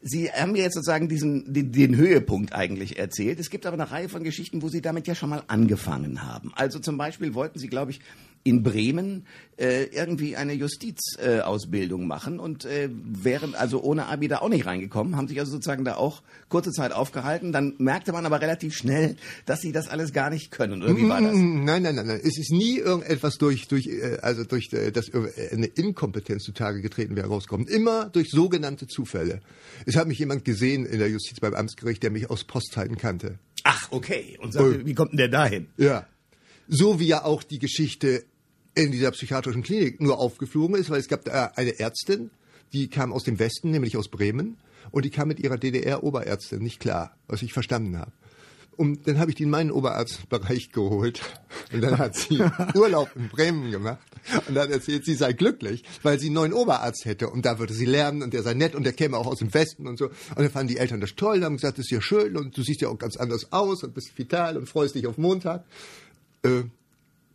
Sie 0.00 0.30
haben 0.30 0.52
mir 0.52 0.62
jetzt 0.62 0.74
sozusagen 0.74 1.08
diesen, 1.08 1.52
den, 1.52 1.72
den, 1.72 1.96
Höhepunkt 1.96 2.52
eigentlich 2.52 2.98
erzählt. 2.98 3.40
Es 3.40 3.50
gibt 3.50 3.66
aber 3.66 3.74
eine 3.74 3.90
Reihe 3.90 4.08
von 4.08 4.22
Geschichten, 4.22 4.62
wo 4.62 4.68
Sie 4.68 4.80
damit 4.80 5.08
ja 5.08 5.16
schon 5.16 5.30
mal 5.30 5.42
angefangen 5.48 6.22
haben. 6.22 6.52
Also 6.54 6.78
zum 6.78 6.96
Beispiel 6.96 7.34
wollten 7.34 7.58
Sie, 7.58 7.66
glaube 7.66 7.90
ich, 7.90 8.00
in 8.48 8.62
Bremen 8.62 9.26
äh, 9.58 9.84
irgendwie 9.84 10.36
eine 10.36 10.52
Justizausbildung 10.52 12.02
äh, 12.02 12.06
machen 12.06 12.38
und 12.38 12.64
äh, 12.64 12.88
wären 12.92 13.54
also 13.54 13.82
ohne 13.82 14.06
Abi 14.06 14.28
da 14.28 14.38
auch 14.38 14.48
nicht 14.48 14.66
reingekommen, 14.66 15.16
haben 15.16 15.28
sich 15.28 15.38
also 15.40 15.52
sozusagen 15.52 15.84
da 15.84 15.96
auch 15.96 16.22
kurze 16.48 16.70
Zeit 16.70 16.92
aufgehalten. 16.92 17.52
Dann 17.52 17.74
merkte 17.78 18.12
man 18.12 18.24
aber 18.24 18.40
relativ 18.40 18.74
schnell, 18.74 19.16
dass 19.46 19.60
sie 19.60 19.72
das 19.72 19.88
alles 19.88 20.12
gar 20.12 20.30
nicht 20.30 20.50
können. 20.50 20.82
Oder 20.82 20.96
wie 20.96 21.08
war 21.08 21.20
das? 21.20 21.34
Nein, 21.34 21.82
nein, 21.82 21.94
nein, 21.94 22.06
nein. 22.06 22.20
Es 22.22 22.38
ist 22.38 22.52
nie 22.52 22.78
irgendetwas 22.78 23.38
durch, 23.38 23.68
durch 23.68 23.88
äh, 23.88 24.18
also 24.22 24.44
durch 24.44 24.72
äh, 24.72 24.92
das 24.92 25.10
eine 25.12 25.66
Inkompetenz 25.66 26.44
zutage 26.44 26.80
getreten 26.80 27.16
wäre 27.16 27.28
rausgekommen. 27.28 27.66
Immer 27.66 28.08
durch 28.10 28.30
sogenannte 28.30 28.86
Zufälle. 28.86 29.40
Es 29.86 29.96
hat 29.96 30.06
mich 30.06 30.18
jemand 30.18 30.44
gesehen 30.44 30.86
in 30.86 30.98
der 30.98 31.10
Justiz 31.10 31.40
beim 31.40 31.54
Amtsgericht, 31.54 32.02
der 32.02 32.10
mich 32.10 32.30
aus 32.30 32.44
Postzeiten 32.44 32.96
kannte. 32.96 33.38
Ach, 33.64 33.88
okay. 33.90 34.38
Und 34.40 34.52
sagte, 34.52 34.86
wie 34.86 34.94
kommt 34.94 35.12
denn 35.12 35.18
der 35.18 35.28
dahin? 35.28 35.66
Ja. 35.76 36.06
So 36.68 37.00
wie 37.00 37.06
ja 37.06 37.24
auch 37.24 37.42
die 37.42 37.58
Geschichte 37.58 38.24
in 38.78 38.92
dieser 38.92 39.10
psychiatrischen 39.10 39.64
Klinik 39.64 40.00
nur 40.00 40.18
aufgeflogen 40.18 40.76
ist, 40.76 40.88
weil 40.88 41.00
es 41.00 41.08
gab 41.08 41.24
da 41.24 41.52
eine 41.56 41.80
Ärztin, 41.80 42.30
die 42.72 42.88
kam 42.88 43.12
aus 43.12 43.24
dem 43.24 43.40
Westen, 43.40 43.72
nämlich 43.72 43.96
aus 43.96 44.08
Bremen, 44.08 44.56
und 44.92 45.04
die 45.04 45.10
kam 45.10 45.26
mit 45.28 45.40
ihrer 45.40 45.58
DDR-Oberärztin 45.58 46.62
nicht 46.62 46.78
klar, 46.78 47.16
was 47.26 47.42
ich 47.42 47.52
verstanden 47.52 47.98
habe. 47.98 48.12
Und 48.76 49.08
dann 49.08 49.18
habe 49.18 49.32
ich 49.32 49.34
die 49.34 49.42
in 49.42 49.50
meinen 49.50 49.72
Oberarztbereich 49.72 50.70
geholt. 50.72 51.20
Und 51.72 51.80
dann 51.80 51.98
hat 51.98 52.14
sie 52.14 52.40
Urlaub 52.76 53.10
in 53.16 53.28
Bremen 53.28 53.72
gemacht. 53.72 53.98
Und 54.46 54.54
dann 54.54 54.70
erzählt 54.70 55.04
sie 55.04 55.14
sei 55.14 55.32
glücklich, 55.32 55.82
weil 56.04 56.20
sie 56.20 56.26
einen 56.26 56.36
neuen 56.36 56.52
Oberarzt 56.52 57.04
hätte. 57.04 57.28
Und 57.30 57.44
da 57.44 57.58
würde 57.58 57.74
sie 57.74 57.84
lernen 57.84 58.22
und 58.22 58.32
der 58.32 58.44
sei 58.44 58.54
nett 58.54 58.76
und 58.76 58.84
der 58.84 58.92
käme 58.92 59.16
auch 59.16 59.26
aus 59.26 59.40
dem 59.40 59.52
Westen 59.52 59.88
und 59.88 59.98
so. 59.98 60.06
Und 60.06 60.38
dann 60.38 60.50
fanden 60.50 60.68
die 60.68 60.78
Eltern 60.78 61.00
das 61.00 61.16
toll 61.16 61.38
und 61.38 61.44
haben 61.44 61.56
gesagt, 61.56 61.78
das 61.78 61.86
ist 61.86 61.90
ja 61.90 62.00
schön 62.00 62.36
und 62.36 62.56
du 62.56 62.62
siehst 62.62 62.80
ja 62.80 62.88
auch 62.88 62.98
ganz 62.98 63.16
anders 63.16 63.52
aus 63.52 63.82
und 63.82 63.94
bist 63.94 64.16
vital 64.16 64.56
und 64.56 64.68
freust 64.68 64.94
dich 64.94 65.08
auf 65.08 65.18
Montag. 65.18 65.64
Äh, 66.44 66.62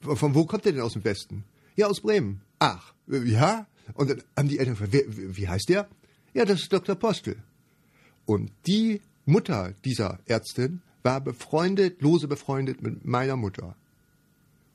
von 0.04 0.36
wo 0.36 0.46
kommt 0.46 0.66
der 0.66 0.74
denn 0.74 0.82
aus 0.82 0.94
dem 0.94 1.04
Westen? 1.04 1.44
Ja, 1.76 1.88
aus 1.88 2.02
Bremen. 2.02 2.42
Ach, 2.60 2.94
ja? 3.08 3.68
Und 3.94 4.10
dann 4.10 4.24
haben 4.38 4.48
die 4.48 4.60
Eltern 4.60 4.76
gefragt, 4.76 4.94
wie, 4.94 5.38
wie 5.38 5.48
heißt 5.48 5.70
der? 5.70 5.88
Ja, 6.34 6.46
das 6.46 6.62
ist 6.62 6.74
Dr. 6.74 6.96
Postel. 6.96 7.38
Und 8.26 8.52
die 8.66 9.02
Mutter 9.26 9.74
dieser 9.84 10.20
Ärztin 10.26 10.82
war 11.04 11.22
befreundet, 11.22 12.02
lose 12.02 12.28
befreundet 12.28 12.82
mit 12.82 13.06
meiner 13.06 13.36
Mutter 13.36 13.76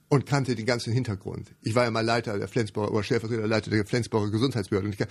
und 0.09 0.27
kannte 0.27 0.55
den 0.55 0.67
ganzen 0.67 0.93
Hintergrund. 0.93 1.55
Ich 1.63 1.75
war 1.75 1.85
ja 1.85 1.91
mal 1.91 2.05
Leiter 2.05 2.39
der 2.39 2.49
Flensburger 2.49 2.93
oder 2.93 3.03
Stellvertreter 3.03 3.47
Leiter 3.47 3.71
der 3.71 3.85
Flensburger 3.85 4.31
Gesundheitsbehörde 4.31 4.89
und, 4.89 5.01
ich, 5.01 5.07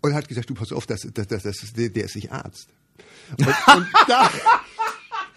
und 0.00 0.14
hat 0.14 0.28
gesagt, 0.28 0.50
du 0.50 0.54
pass 0.54 0.72
auf, 0.72 0.86
das, 0.86 1.00
das, 1.12 1.26
das, 1.26 1.42
das, 1.42 1.72
der, 1.76 1.88
der 1.90 2.04
ist 2.04 2.16
nicht 2.16 2.30
Arzt. 2.30 2.68
Und, 3.38 3.46
und, 3.46 3.88
da, 4.08 4.30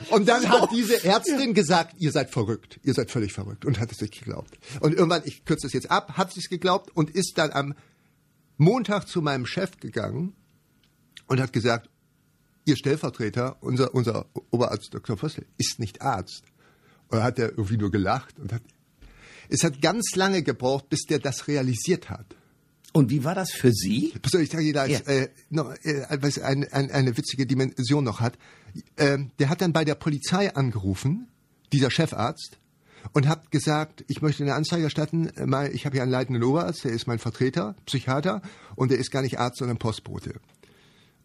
und 0.10 0.28
dann 0.28 0.42
so. 0.42 0.50
hat 0.50 0.72
diese 0.72 1.04
Ärztin 1.04 1.54
gesagt, 1.54 1.96
ihr 2.00 2.12
seid 2.12 2.32
verrückt, 2.32 2.80
ihr 2.84 2.94
seid 2.94 3.12
völlig 3.12 3.34
verrückt 3.34 3.66
und 3.66 3.80
hat 3.80 3.92
es 3.92 4.02
nicht 4.02 4.18
geglaubt. 4.18 4.58
Und 4.80 4.94
irgendwann, 4.94 5.24
ich 5.26 5.46
kürze 5.46 5.68
das 5.68 5.74
jetzt 5.74 5.92
ab, 5.92 6.18
hat 6.18 6.34
sie 6.34 6.40
es 6.40 6.50
geglaubt 6.50 6.96
und 6.96 7.10
ist 7.10 7.38
dann 7.38 7.52
am 7.52 7.74
Montag 8.58 9.08
zu 9.08 9.22
meinem 9.22 9.46
Chef 9.46 9.78
gegangen 9.78 10.34
und 11.28 11.40
hat 11.40 11.54
gesagt, 11.54 11.90
Ihr 12.70 12.76
Stellvertreter, 12.76 13.58
unser, 13.62 13.96
unser 13.96 14.28
Oberarzt 14.52 14.94
Dr. 14.94 15.18
Vossel, 15.18 15.48
ist 15.58 15.80
nicht 15.80 16.04
Arzt. 16.04 16.44
Oder 17.10 17.24
hat 17.24 17.40
er 17.40 17.50
irgendwie 17.50 17.78
nur 17.78 17.90
gelacht 17.90 18.38
und 18.38 18.54
hat. 18.54 18.62
Es 19.50 19.64
hat 19.64 19.82
ganz 19.82 20.16
lange 20.16 20.44
gebraucht, 20.44 20.88
bis 20.88 21.06
der 21.06 21.18
das 21.18 21.48
realisiert 21.48 22.12
hat. 22.12 22.36
Und 22.94 23.10
wie 23.10 23.24
war 23.24 23.34
das 23.34 23.52
für 23.52 23.72
Sie? 23.72 24.14
Pass 24.22 24.36
auf, 24.36 24.42
ich 24.42 24.52
sage 24.52 24.72
da 24.72 24.86
ja. 24.86 25.00
äh, 25.00 25.30
noch, 25.50 25.74
äh, 25.84 26.06
eine, 26.10 26.72
eine, 26.72 26.94
eine 26.94 27.18
witzige 27.18 27.48
Dimension 27.48 28.04
noch 28.04 28.20
hat. 28.20 28.38
Äh, 28.96 29.20
der 29.40 29.50
hat 29.50 29.62
dann 29.62 29.74
bei 29.74 29.86
der 29.86 29.96
Polizei 29.96 30.54
angerufen, 30.54 31.28
dieser 31.72 31.92
Chefarzt, 31.92 32.58
und 33.14 33.28
hat 33.28 33.52
gesagt, 33.52 34.04
ich 34.08 34.22
möchte 34.22 34.44
eine 34.44 34.56
Anzeige 34.56 34.84
erstatten. 34.84 35.28
Äh, 35.28 35.70
ich 35.70 35.86
habe 35.86 35.96
hier 35.96 36.04
einen 36.04 36.12
leitenden 36.12 36.44
Oberarzt, 36.44 36.84
der 36.84 36.92
ist 36.92 37.08
mein 37.08 37.20
Vertreter, 37.20 37.76
Psychiater, 37.86 38.42
und 38.76 38.92
der 38.92 39.00
ist 39.00 39.12
gar 39.12 39.22
nicht 39.22 39.40
Arzt, 39.40 39.58
sondern 39.58 39.78
Postbote. 39.78 40.36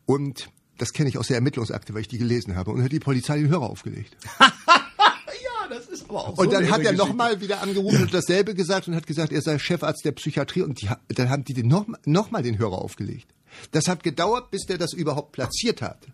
Und 0.07 0.51
das 0.79 0.93
kenne 0.93 1.09
ich 1.09 1.19
aus 1.19 1.29
der 1.29 1.37
Ermittlungsakte, 1.37 1.95
weil 1.95 2.03
ich 2.03 2.09
die 2.09 2.19
gelesen 2.19 2.57
habe. 2.57 2.73
Und 2.73 2.83
hat 2.83 2.93
die 2.93 3.01
Polizei 3.01 3.39
den 3.39 3.49
Hörer 3.49 3.71
aufgelegt. 3.71 4.17
ja, 4.41 5.69
das 5.69 5.87
ist 5.87 6.09
aber 6.09 6.29
auch 6.29 6.39
Und 6.39 6.53
dann 6.53 6.71
hat 6.71 6.81
er 6.81 6.93
nochmal 6.93 7.41
wieder 7.41 7.63
angerufen 7.63 8.03
und 8.03 8.15
dasselbe 8.15 8.55
gesagt 8.55 8.89
und 8.89 8.95
hat 8.95 9.07
gesagt, 9.07 9.33
er 9.33 9.41
sei 9.41 9.59
Chefarzt 9.59 10.05
der 10.05 10.13
Psychiatrie. 10.13 10.63
Und 10.63 10.81
die, 10.83 10.89
dann 11.09 11.31
haben 11.31 11.45
die 11.45 11.55
den 11.55 11.69
noch, 11.69 11.87
noch 12.05 12.31
mal 12.31 12.43
den 12.43 12.59
Hörer 12.59 12.79
aufgelegt. 12.79 13.29
Das 13.71 13.87
hat 13.87 14.03
gedauert, 14.03 14.51
bis 14.51 14.67
der 14.67 14.79
das 14.79 14.93
überhaupt 14.93 15.33
platziert 15.33 15.81
hat. 15.81 16.07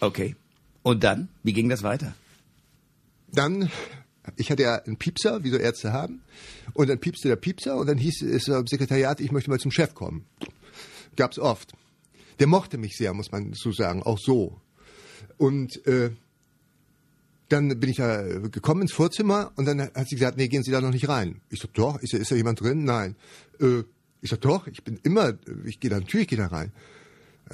Okay. 0.00 0.34
Und 0.82 1.04
dann? 1.04 1.28
Wie 1.42 1.52
ging 1.52 1.68
das 1.68 1.82
weiter? 1.82 2.14
Dann, 3.32 3.70
ich 4.36 4.50
hatte 4.50 4.62
ja 4.62 4.76
einen 4.76 4.96
Piepser, 4.96 5.44
wie 5.44 5.50
so 5.50 5.56
Ärzte 5.56 5.92
haben. 5.92 6.22
Und 6.74 6.88
dann 6.88 6.98
piepste 6.98 7.28
der 7.28 7.36
Piepser 7.36 7.76
und 7.76 7.86
dann 7.86 7.98
hieß 7.98 8.22
es 8.22 8.48
im 8.48 8.66
Sekretariat, 8.66 9.20
ich 9.20 9.32
möchte 9.32 9.50
mal 9.50 9.58
zum 9.58 9.70
Chef 9.70 9.94
kommen. 9.94 10.24
Gab's 11.16 11.38
oft. 11.38 11.72
Der 12.38 12.46
mochte 12.46 12.78
mich 12.78 12.96
sehr, 12.96 13.12
muss 13.14 13.32
man 13.32 13.52
so 13.54 13.72
sagen, 13.72 14.02
auch 14.02 14.18
so. 14.18 14.60
Und 15.36 15.84
äh, 15.86 16.10
dann 17.48 17.80
bin 17.80 17.90
ich 17.90 17.96
da 17.96 18.22
gekommen 18.22 18.82
ins 18.82 18.92
Vorzimmer 18.92 19.52
und 19.56 19.64
dann 19.64 19.80
hat 19.80 20.08
sie 20.08 20.16
gesagt, 20.16 20.36
nee, 20.36 20.48
gehen 20.48 20.62
Sie 20.62 20.70
da 20.70 20.80
noch 20.80 20.92
nicht 20.92 21.08
rein. 21.08 21.40
Ich 21.50 21.60
so, 21.60 21.68
doch, 21.72 21.98
ist, 22.00 22.14
ist 22.14 22.30
da 22.30 22.36
jemand 22.36 22.60
drin? 22.60 22.84
Nein. 22.84 23.16
Äh, 23.60 23.82
ich 24.20 24.30
so, 24.30 24.36
doch, 24.36 24.66
ich 24.66 24.84
bin 24.84 24.98
immer, 25.02 25.34
ich 25.64 25.80
gehe 25.80 25.90
da, 25.90 25.98
natürlich 25.98 26.28
gehe 26.28 26.38
da 26.38 26.46
rein. 26.46 26.72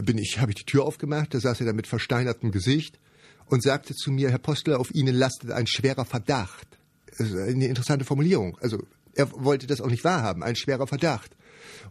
Bin 0.02 0.18
ich, 0.18 0.40
habe 0.40 0.50
ich 0.50 0.56
die 0.56 0.64
Tür 0.64 0.84
aufgemacht, 0.84 1.32
da 1.34 1.40
saß 1.40 1.60
er 1.60 1.66
da 1.66 1.72
mit 1.72 1.86
versteinertem 1.86 2.50
Gesicht 2.50 2.98
und 3.46 3.62
sagte 3.62 3.94
zu 3.94 4.10
mir, 4.10 4.30
Herr 4.30 4.38
Postler, 4.38 4.80
auf 4.80 4.94
Ihnen 4.94 5.14
lastet 5.14 5.50
ein 5.50 5.66
schwerer 5.66 6.04
Verdacht. 6.04 6.66
Das 7.18 7.28
ist 7.28 7.36
eine 7.36 7.66
interessante 7.66 8.04
Formulierung. 8.04 8.58
Also 8.60 8.82
er 9.14 9.30
wollte 9.32 9.66
das 9.66 9.80
auch 9.80 9.90
nicht 9.90 10.04
wahrhaben, 10.04 10.42
ein 10.42 10.56
schwerer 10.56 10.86
Verdacht. 10.86 11.36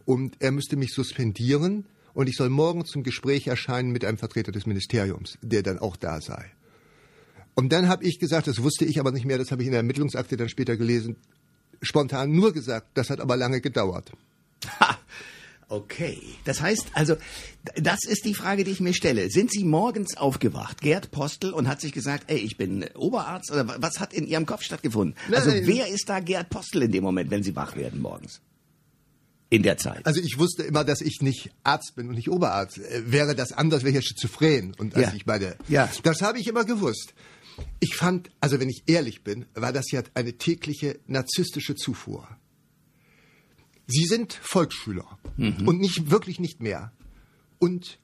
Und 0.06 0.36
er 0.40 0.52
müsste 0.52 0.76
mich 0.76 0.94
suspendieren 0.94 1.86
und 2.14 2.28
ich 2.28 2.36
soll 2.36 2.50
morgen 2.50 2.86
zum 2.86 3.04
Gespräch 3.04 3.48
erscheinen 3.48 3.92
mit 3.92 4.04
einem 4.06 4.18
Vertreter 4.18 4.52
des 4.52 4.66
Ministeriums, 4.66 5.38
der 5.42 5.64
dann 5.64 5.80
auch 5.80 5.96
da 5.96 6.22
sei. 6.22 6.52
Und 7.56 7.72
dann 7.72 7.88
habe 7.88 8.04
ich 8.04 8.20
gesagt, 8.20 8.48
das 8.48 8.62
wusste 8.62 8.86
ich 8.86 9.00
aber 9.00 9.12
nicht 9.12 9.26
mehr, 9.26 9.38
das 9.38 9.52
habe 9.52 9.62
ich 9.62 9.68
in 9.68 9.72
der 9.72 9.80
Ermittlungsakte 9.80 10.38
dann 10.38 10.50
später 10.50 10.76
gelesen, 10.76 11.16
spontan 11.82 12.32
nur 12.32 12.52
gesagt, 12.52 12.88
das 12.96 13.10
hat 13.10 13.20
aber 13.20 13.38
lange 13.38 13.62
gedauert. 13.62 14.12
Ha. 14.80 14.98
Okay, 15.74 16.22
das 16.44 16.62
heißt 16.62 16.92
also, 16.94 17.16
das 17.76 18.02
ist 18.08 18.26
die 18.26 18.36
Frage, 18.36 18.64
die 18.64 18.70
ich 18.70 18.80
mir 18.80 18.94
stelle. 18.94 19.32
Sind 19.32 19.50
Sie 19.50 19.64
morgens 19.64 20.16
aufgewacht, 20.16 20.82
Gerd 20.82 21.10
Postel, 21.10 21.52
und 21.52 21.68
hat 21.68 21.82
sich 21.82 21.94
gesagt, 21.94 22.26
ey, 22.30 22.38
ich 22.38 22.58
bin 22.58 22.86
Oberarzt, 22.94 23.52
oder 23.52 23.82
was 23.82 24.00
hat 24.00 24.14
in 24.14 24.28
Ihrem 24.28 24.46
Kopf 24.46 24.62
stattgefunden? 24.62 25.16
Also 25.32 25.50
wer 25.52 25.88
ist 25.88 26.08
da 26.08 26.20
Gerd 26.20 26.52
Postel 26.52 26.84
in 26.84 26.92
dem 26.92 27.04
Moment, 27.04 27.32
wenn 27.32 27.42
Sie 27.42 27.56
wach 27.56 27.76
werden 27.76 28.02
morgens? 28.02 28.40
in 29.50 29.64
der 29.64 29.78
Zeit? 29.78 30.06
Also 30.06 30.22
ich 30.22 30.38
wusste 30.38 30.62
immer, 30.62 30.84
dass 30.84 31.02
ich 31.02 31.22
nicht 31.22 31.50
Arzt 31.64 31.96
bin 31.96 32.08
und 32.08 32.16
nicht 32.16 32.30
Oberarzt. 32.30 32.78
Äh, 32.78 33.12
wäre 33.12 33.34
das 33.34 33.52
anders, 33.52 33.84
wäre 33.84 33.98
ich 33.98 34.06
schizophren. 34.06 34.76
Und 34.78 34.96
als 34.96 35.08
ja. 35.08 35.14
ich 35.16 35.26
meine, 35.26 35.56
ja. 35.68 35.90
das 36.04 36.22
habe 36.22 36.40
ich 36.40 36.48
immer 36.48 36.66
gewusst. 36.66 37.16
Ich 37.80 37.96
fand, 37.96 38.30
also 38.40 38.60
wenn 38.60 38.70
ich 38.70 38.84
ehrlich 38.86 39.24
bin, 39.24 39.46
war 39.56 39.74
das 39.74 39.90
ja 39.92 40.04
eine 40.14 40.34
tägliche 40.34 41.00
narzisstische 41.08 41.76
Zufuhr. 41.76 42.28
Sie 43.88 44.06
sind 44.06 44.34
Volksschüler 44.34 45.20
mhm. 45.38 45.68
und 45.68 45.80
nicht 45.80 46.10
wirklich 46.10 46.40
nicht 46.40 46.62
mehr. 46.62 46.92
Und 47.60 48.00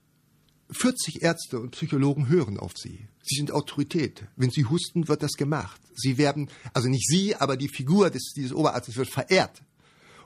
40 0.71 1.21
Ärzte 1.21 1.59
und 1.59 1.71
Psychologen 1.71 2.27
hören 2.29 2.59
auf 2.59 2.74
Sie. 2.77 3.07
Sie 3.24 3.36
sind 3.36 3.51
Autorität. 3.51 4.24
Wenn 4.36 4.51
Sie 4.51 4.65
husten, 4.65 5.07
wird 5.07 5.24
das 5.24 5.33
gemacht. 5.33 5.81
Sie 5.95 6.17
werden, 6.17 6.50
also 6.74 6.89
nicht 6.89 7.07
Sie, 7.07 7.36
aber 7.36 7.57
die 7.57 7.69
Figur 7.69 8.09
des, 8.09 8.33
dieses 8.36 8.53
Oberarztes 8.53 8.98
wird 8.98 9.09
verehrt 9.09 9.63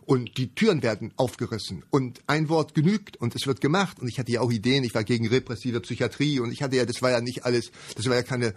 und 0.06 0.38
die 0.38 0.54
Türen 0.54 0.84
werden 0.84 1.14
aufgerissen 1.16 1.84
und 1.90 2.22
ein 2.28 2.50
Wort 2.50 2.74
genügt 2.74 3.18
und 3.18 3.36
es 3.36 3.48
wird 3.48 3.62
gemacht 3.62 4.00
und 4.00 4.08
ich 4.08 4.20
hatte 4.20 4.32
ja 4.32 4.42
auch 4.42 4.52
Ideen, 4.52 4.84
ich 4.84 4.94
war 4.94 5.04
gegen 5.04 5.28
repressive 5.28 5.80
Psychiatrie 5.82 6.40
und 6.40 6.52
ich 6.52 6.62
hatte 6.62 6.76
ja, 6.76 6.86
das 6.86 7.02
war 7.02 7.12
ja 7.12 7.22
nicht 7.22 7.46
alles, 7.46 7.72
das 7.96 8.06
war 8.08 8.16
ja 8.16 8.24
keine, 8.24 8.54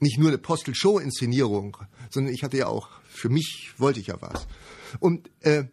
nicht 0.00 0.18
nur 0.18 0.28
eine 0.28 0.38
Postel-Show-Inszenierung, 0.38 1.78
sondern 2.10 2.34
ich 2.34 2.42
hatte 2.42 2.58
ja 2.58 2.66
auch, 2.66 2.88
für 3.08 3.28
mich 3.28 3.72
wollte 3.78 4.00
ich 4.00 4.08
ja 4.08 4.20
was. 4.20 4.46
Und 4.98 5.30
äh, 5.40 5.64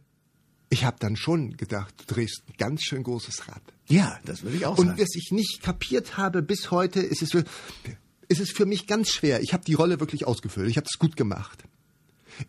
ich 0.69 0.83
habe 0.83 0.97
dann 0.99 1.15
schon 1.15 1.55
gedacht, 1.57 1.93
du 1.97 2.13
drehst 2.13 2.43
ein 2.47 2.53
ganz 2.57 2.83
schön 2.83 3.03
großes 3.03 3.47
Rad. 3.47 3.61
Ja, 3.87 4.19
das 4.25 4.43
würde 4.43 4.57
ich 4.57 4.65
auch 4.65 4.77
sagen. 4.77 4.89
Und 4.89 4.99
was 4.99 5.15
ich 5.15 5.31
nicht 5.31 5.61
kapiert 5.61 6.17
habe 6.17 6.41
bis 6.41 6.71
heute, 6.71 6.99
ist 6.99 7.21
es, 7.21 7.33
ist 7.33 8.41
es 8.41 8.51
für 8.51 8.65
mich 8.65 8.87
ganz 8.87 9.09
schwer. 9.09 9.41
Ich 9.41 9.53
habe 9.53 9.63
die 9.63 9.73
Rolle 9.73 9.99
wirklich 9.99 10.27
ausgefüllt. 10.27 10.69
Ich 10.69 10.77
habe 10.77 10.87
es 10.91 10.99
gut 10.99 11.15
gemacht. 11.15 11.63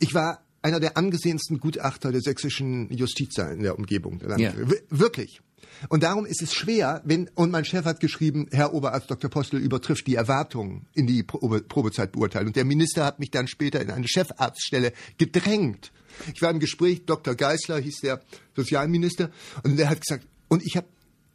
Ich 0.01 0.15
war 0.15 0.43
einer 0.63 0.81
der 0.81 0.97
angesehensten 0.97 1.61
Gutachter 1.61 2.11
der 2.11 2.21
sächsischen 2.21 2.91
Justiz 2.91 3.39
in 3.39 3.63
der 3.63 3.79
Umgebung. 3.79 4.21
Ja. 4.37 4.53
Wirklich. 4.91 5.41
Und 5.89 6.03
darum 6.03 6.27
ist 6.27 6.43
es 6.43 6.55
schwer, 6.55 7.03
wenn, 7.05 7.31
und 7.35 7.53
mein 7.53 7.65
Chef 7.65 7.85
hat 7.85 8.01
geschrieben, 8.01 8.49
Herr 8.51 8.75
Oberarzt 8.75 9.11
Dr. 9.11 9.31
Postel 9.31 9.61
übertrifft 9.61 10.07
die 10.09 10.17
Erwartungen 10.17 10.87
in 10.95 11.07
die 11.07 11.23
Probe, 11.23 11.61
Probezeitbeurteilung. 11.61 12.53
Der 12.53 12.65
Minister 12.65 13.05
hat 13.05 13.21
mich 13.21 13.31
dann 13.31 13.47
später 13.47 13.81
in 13.81 13.91
eine 13.91 14.09
Chefarztstelle 14.09 14.93
gedrängt. 15.19 15.93
Ich 16.35 16.43
war 16.43 16.51
im 16.51 16.61
Gespräch, 16.61 17.05
Dr. 17.07 17.35
Geisler 17.35 17.79
hieß 17.79 18.01
der 18.01 18.21
Sozialminister, 18.57 19.31
und 19.63 19.77
der 19.77 19.91
hat 19.91 20.01
gesagt, 20.01 20.27
und 20.49 20.63
ich 20.65 20.77
hab, 20.77 20.87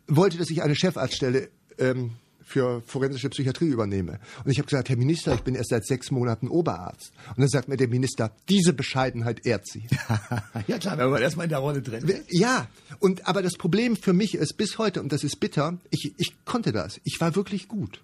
wollte, 0.08 0.38
dass 0.38 0.50
ich 0.50 0.62
eine 0.62 0.76
Chefarztstelle 0.76 1.50
ähm, 1.78 2.12
für 2.44 2.82
forensische 2.86 3.30
Psychiatrie 3.30 3.68
übernehme. 3.68 4.20
Und 4.44 4.52
ich 4.52 4.60
habe 4.60 4.68
gesagt, 4.68 4.90
Herr 4.90 4.98
Minister, 4.98 5.34
ich 5.34 5.42
bin 5.42 5.56
erst 5.56 5.70
seit 5.70 5.86
sechs 5.86 6.12
Monaten 6.12 6.48
Oberarzt. 6.48 7.12
Und 7.30 7.40
dann 7.40 7.48
sagt 7.48 7.68
mir 7.68 7.78
der 7.78 7.88
Minister, 7.88 8.36
diese 8.50 8.74
Bescheidenheit 8.74 9.46
ehrt 9.46 9.68
Sie. 9.68 9.88
ja 10.68 10.78
klar, 10.78 10.98
wenn 10.98 11.10
man 11.10 11.22
erstmal 11.22 11.46
in 11.46 11.50
der 11.50 11.60
Rolle 11.60 11.82
drin 11.82 12.08
ist. 12.08 12.26
Ja, 12.30 12.68
und 13.00 13.28
aber 13.28 13.42
das 13.42 13.54
Problem 13.54 13.96
für 13.96 14.14
mich 14.14 14.36
ist 14.36 14.56
bis 14.56 14.78
heute, 14.78 15.02
und 15.02 15.12
das 15.12 15.24
ist 15.24 15.40
bitter, 15.40 15.80
ich, 15.90 16.14
ich 16.18 16.36
konnte 16.46 16.72
das. 16.72 17.00
Ich 17.04 17.20
war 17.20 17.36
wirklich 17.36 17.68
gut. 17.68 18.02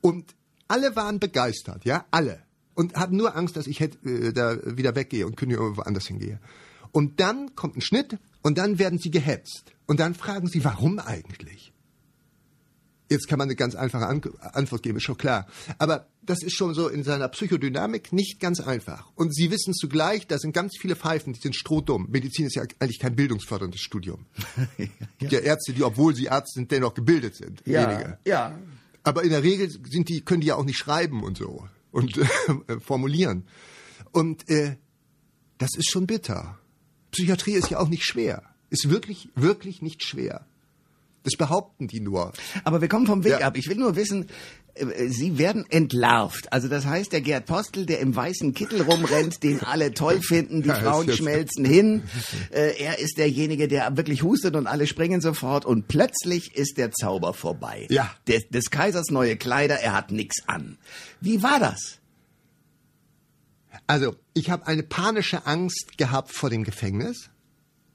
Und 0.00 0.34
alle 0.68 0.96
waren 0.96 1.18
begeistert, 1.18 1.84
ja, 1.84 2.06
alle. 2.10 2.42
Und 2.78 2.94
hatten 2.94 3.16
nur 3.16 3.34
Angst, 3.34 3.56
dass 3.56 3.66
ich 3.66 3.80
hätte, 3.80 3.98
äh, 4.08 4.32
da 4.32 4.56
wieder 4.64 4.94
weggehe 4.94 5.26
und 5.26 5.36
kündige 5.36 5.60
irgendwo 5.60 5.82
anders 5.82 6.06
hingehe. 6.06 6.38
Und 6.92 7.18
dann 7.18 7.56
kommt 7.56 7.76
ein 7.76 7.80
Schnitt 7.80 8.18
und 8.40 8.56
dann 8.56 8.78
werden 8.78 9.00
sie 9.00 9.10
gehetzt. 9.10 9.72
Und 9.88 9.98
dann 9.98 10.14
fragen 10.14 10.46
sie, 10.46 10.62
warum 10.62 11.00
eigentlich? 11.00 11.72
Jetzt 13.10 13.26
kann 13.26 13.38
man 13.38 13.48
eine 13.48 13.56
ganz 13.56 13.74
einfache 13.74 14.06
An 14.06 14.22
Antwort 14.52 14.84
geben, 14.84 14.98
ist 14.98 15.02
schon 15.02 15.16
klar. 15.16 15.48
Aber 15.78 16.06
das 16.22 16.40
ist 16.44 16.54
schon 16.54 16.72
so 16.72 16.86
in 16.86 17.02
seiner 17.02 17.26
Psychodynamik 17.26 18.12
nicht 18.12 18.38
ganz 18.38 18.60
einfach. 18.60 19.10
Und 19.16 19.34
Sie 19.34 19.50
wissen 19.50 19.74
zugleich, 19.74 20.28
da 20.28 20.38
sind 20.38 20.52
ganz 20.52 20.76
viele 20.78 20.94
Pfeifen, 20.94 21.32
die 21.32 21.40
sind 21.40 21.56
strohdumm. 21.56 22.06
Medizin 22.10 22.46
ist 22.46 22.54
ja 22.54 22.62
eigentlich 22.78 23.00
kein 23.00 23.16
bildungsförderndes 23.16 23.80
Studium. 23.80 24.26
ja. 25.18 25.28
ja. 25.30 25.38
Ärzte, 25.40 25.72
die, 25.72 25.82
obwohl 25.82 26.14
sie 26.14 26.28
Arzt 26.28 26.54
sind, 26.54 26.70
dennoch 26.70 26.94
gebildet 26.94 27.34
sind. 27.34 27.60
Ja, 27.66 27.90
wenige. 27.90 28.18
ja. 28.24 28.56
Aber 29.02 29.24
in 29.24 29.30
der 29.30 29.42
Regel 29.42 29.68
sind 29.68 30.08
die, 30.08 30.20
können 30.20 30.42
die 30.42 30.48
ja 30.48 30.54
auch 30.54 30.64
nicht 30.64 30.78
schreiben 30.78 31.24
und 31.24 31.38
so. 31.38 31.66
Und 31.98 32.16
äh, 32.18 32.80
formulieren. 32.80 33.44
Und 34.12 34.48
äh, 34.48 34.76
das 35.58 35.70
ist 35.76 35.90
schon 35.90 36.06
bitter. 36.06 36.58
Psychiatrie 37.10 37.52
ist 37.54 37.70
ja 37.70 37.78
auch 37.78 37.88
nicht 37.88 38.04
schwer. 38.04 38.42
Ist 38.70 38.88
wirklich, 38.90 39.28
wirklich 39.34 39.82
nicht 39.82 40.02
schwer. 40.04 40.46
Das 41.24 41.34
behaupten 41.36 41.88
die 41.88 42.00
nur. 42.00 42.32
Aber 42.64 42.80
wir 42.80 42.88
kommen 42.88 43.06
vom 43.06 43.24
Weg 43.24 43.40
Ja. 43.40 43.46
ab. 43.48 43.56
Ich 43.56 43.68
will 43.68 43.76
nur 43.76 43.96
wissen, 43.96 44.26
Sie 45.08 45.38
werden 45.38 45.64
entlarvt. 45.68 46.52
Also 46.52 46.68
das 46.68 46.86
heißt, 46.86 47.12
der 47.12 47.20
Gerd 47.20 47.46
Postel, 47.46 47.86
der 47.86 48.00
im 48.00 48.14
weißen 48.14 48.54
Kittel 48.54 48.82
rumrennt, 48.82 49.42
den 49.42 49.62
alle 49.62 49.92
toll 49.92 50.20
finden, 50.22 50.62
die 50.62 50.68
Ja, 50.68 50.76
Frauen 50.76 51.10
schmelzen 51.10 51.64
hin. 51.64 52.02
Äh, 52.50 52.82
er 52.82 52.98
ist 52.98 53.18
derjenige, 53.18 53.68
der 53.68 53.96
wirklich 53.96 54.22
hustet 54.22 54.56
und 54.56 54.66
alle 54.66 54.86
springen 54.86 55.20
sofort 55.20 55.64
und 55.64 55.86
plötzlich 55.88 56.54
ist 56.54 56.78
der 56.78 56.92
Zauber 56.92 57.34
vorbei. 57.34 57.86
Ja. 57.90 58.10
Des, 58.26 58.48
des 58.48 58.70
Kaisers 58.70 59.10
neue 59.10 59.36
Kleider, 59.36 59.76
er 59.76 59.92
hat 59.92 60.10
nix 60.10 60.36
an. 60.46 60.78
Wie 61.20 61.42
war 61.42 61.58
das? 61.58 61.98
Also, 63.86 64.16
ich 64.34 64.50
habe 64.50 64.66
eine 64.66 64.82
panische 64.82 65.46
Angst 65.46 65.98
gehabt 65.98 66.32
vor 66.32 66.50
dem 66.50 66.64
Gefängnis, 66.64 67.30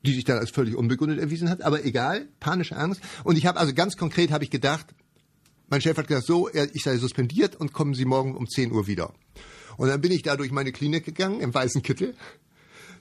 die 0.05 0.13
sich 0.13 0.23
dann 0.23 0.37
als 0.37 0.51
völlig 0.51 0.75
unbegründet 0.75 1.19
erwiesen 1.19 1.49
hat, 1.49 1.61
aber 1.61 1.83
egal, 1.85 2.27
panische 2.39 2.75
Angst. 2.75 3.01
Und 3.23 3.37
ich 3.37 3.45
habe 3.45 3.59
also 3.59 3.73
ganz 3.73 3.97
konkret 3.97 4.31
habe 4.31 4.43
ich 4.43 4.49
gedacht, 4.49 4.87
mein 5.69 5.81
Chef 5.81 5.97
hat 5.97 6.07
gesagt, 6.07 6.27
so, 6.27 6.49
ich 6.49 6.83
sei 6.83 6.97
suspendiert 6.97 7.55
und 7.55 7.73
kommen 7.73 7.93
Sie 7.93 8.05
morgen 8.05 8.35
um 8.35 8.47
10 8.47 8.71
Uhr 8.71 8.87
wieder. 8.87 9.13
Und 9.77 9.87
dann 9.87 10.01
bin 10.01 10.11
ich 10.11 10.21
da 10.21 10.35
durch 10.35 10.51
meine 10.51 10.71
Klinik 10.71 11.05
gegangen, 11.05 11.39
im 11.39 11.53
weißen 11.53 11.81
Kittel, 11.81 12.15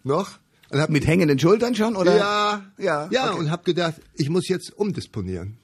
noch, 0.04 0.38
und 0.72 0.80
hab 0.80 0.88
Mit 0.88 1.06
hängenden 1.06 1.38
Schultern 1.38 1.74
schon? 1.74 1.96
Oder? 1.96 2.16
ja, 2.16 2.72
ja, 2.78 3.08
ja 3.12 3.30
okay. 3.30 3.40
und 3.40 3.50
habe 3.50 3.62
gedacht, 3.62 4.00
ich 4.14 4.30
muss 4.30 4.48
jetzt 4.48 4.72
umdisponieren. 4.74 5.58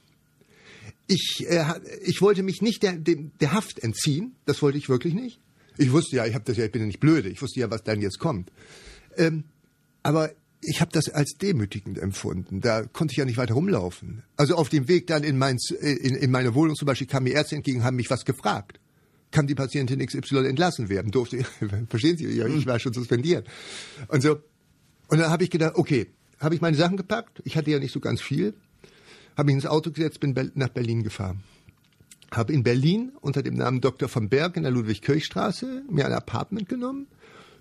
Ich, 1.06 1.46
äh, 1.48 1.64
ich 2.04 2.20
wollte 2.20 2.42
mich 2.42 2.60
nicht 2.60 2.82
der, 2.82 2.92
dem, 2.92 3.32
der 3.40 3.52
Haft 3.52 3.78
entziehen, 3.78 4.36
das 4.44 4.60
wollte 4.60 4.76
ich 4.76 4.90
wirklich 4.90 5.14
nicht. 5.14 5.40
Ich 5.78 5.92
wusste 5.92 6.16
ja, 6.16 6.26
ich 6.26 6.34
habe 6.34 6.44
das 6.44 6.58
ja, 6.58 6.66
ich 6.66 6.72
bin 6.72 6.82
ja 6.82 6.86
nicht 6.86 7.00
blöde, 7.00 7.30
ich 7.30 7.40
wusste 7.40 7.60
ja, 7.60 7.70
was 7.70 7.84
dann 7.84 8.02
jetzt 8.02 8.18
kommt. 8.18 8.52
Ähm, 9.16 9.44
aber 10.02 10.30
ich 10.60 10.80
habe 10.80 10.90
das 10.92 11.08
als 11.08 11.34
demütigend 11.40 11.98
empfunden. 11.98 12.60
Da 12.60 12.84
konnte 12.84 13.12
ich 13.12 13.18
ja 13.18 13.24
nicht 13.24 13.36
weiter 13.36 13.54
rumlaufen. 13.54 14.24
Also 14.36 14.56
auf 14.56 14.68
dem 14.68 14.88
Weg 14.88 15.06
dann 15.06 15.22
in, 15.22 15.38
mein, 15.38 15.58
äh, 15.80 15.92
in, 15.92 16.16
in 16.16 16.30
meine 16.30 16.54
Wohnung 16.54 16.74
zum 16.74 16.86
Beispiel 16.86 17.06
kamen 17.06 17.24
mir 17.24 17.34
Ärzte 17.34 17.56
entgegen, 17.56 17.84
haben 17.84 17.96
mich 17.96 18.10
was 18.10 18.24
gefragt. 18.24 18.80
Kann 19.30 19.46
die 19.46 19.54
Patientin 19.54 20.04
XY 20.04 20.46
entlassen 20.46 20.88
werden? 20.88 21.10
Durfte, 21.10 21.44
verstehen 21.88 22.16
Sie? 22.16 22.28
Ja, 22.28 22.46
ich 22.46 22.66
war 22.66 22.78
schon 22.78 22.92
suspendiert. 22.92 23.46
Und 24.08 24.22
so. 24.22 24.40
Und 25.08 25.18
dann 25.18 25.30
habe 25.30 25.44
ich 25.44 25.50
gedacht, 25.50 25.74
okay, 25.76 26.08
habe 26.40 26.54
ich 26.54 26.60
meine 26.60 26.76
Sachen 26.76 26.96
gepackt. 26.96 27.40
Ich 27.44 27.56
hatte 27.56 27.70
ja 27.70 27.78
nicht 27.78 27.92
so 27.92 28.00
ganz 28.00 28.20
viel. 28.20 28.54
Habe 29.36 29.46
mich 29.46 29.54
ins 29.54 29.66
Auto 29.66 29.90
gesetzt, 29.90 30.20
bin 30.20 30.34
nach 30.54 30.68
Berlin 30.68 31.02
gefahren. 31.02 31.42
Habe 32.30 32.52
in 32.52 32.62
Berlin 32.62 33.12
unter 33.20 33.42
dem 33.42 33.54
Namen 33.54 33.80
Dr. 33.80 34.08
von 34.08 34.28
Berg 34.28 34.56
in 34.56 34.64
der 34.64 34.72
Ludwig-Kirch-Straße 34.72 35.84
mir 35.90 36.06
ein 36.06 36.12
Apartment 36.12 36.68
genommen. 36.68 37.06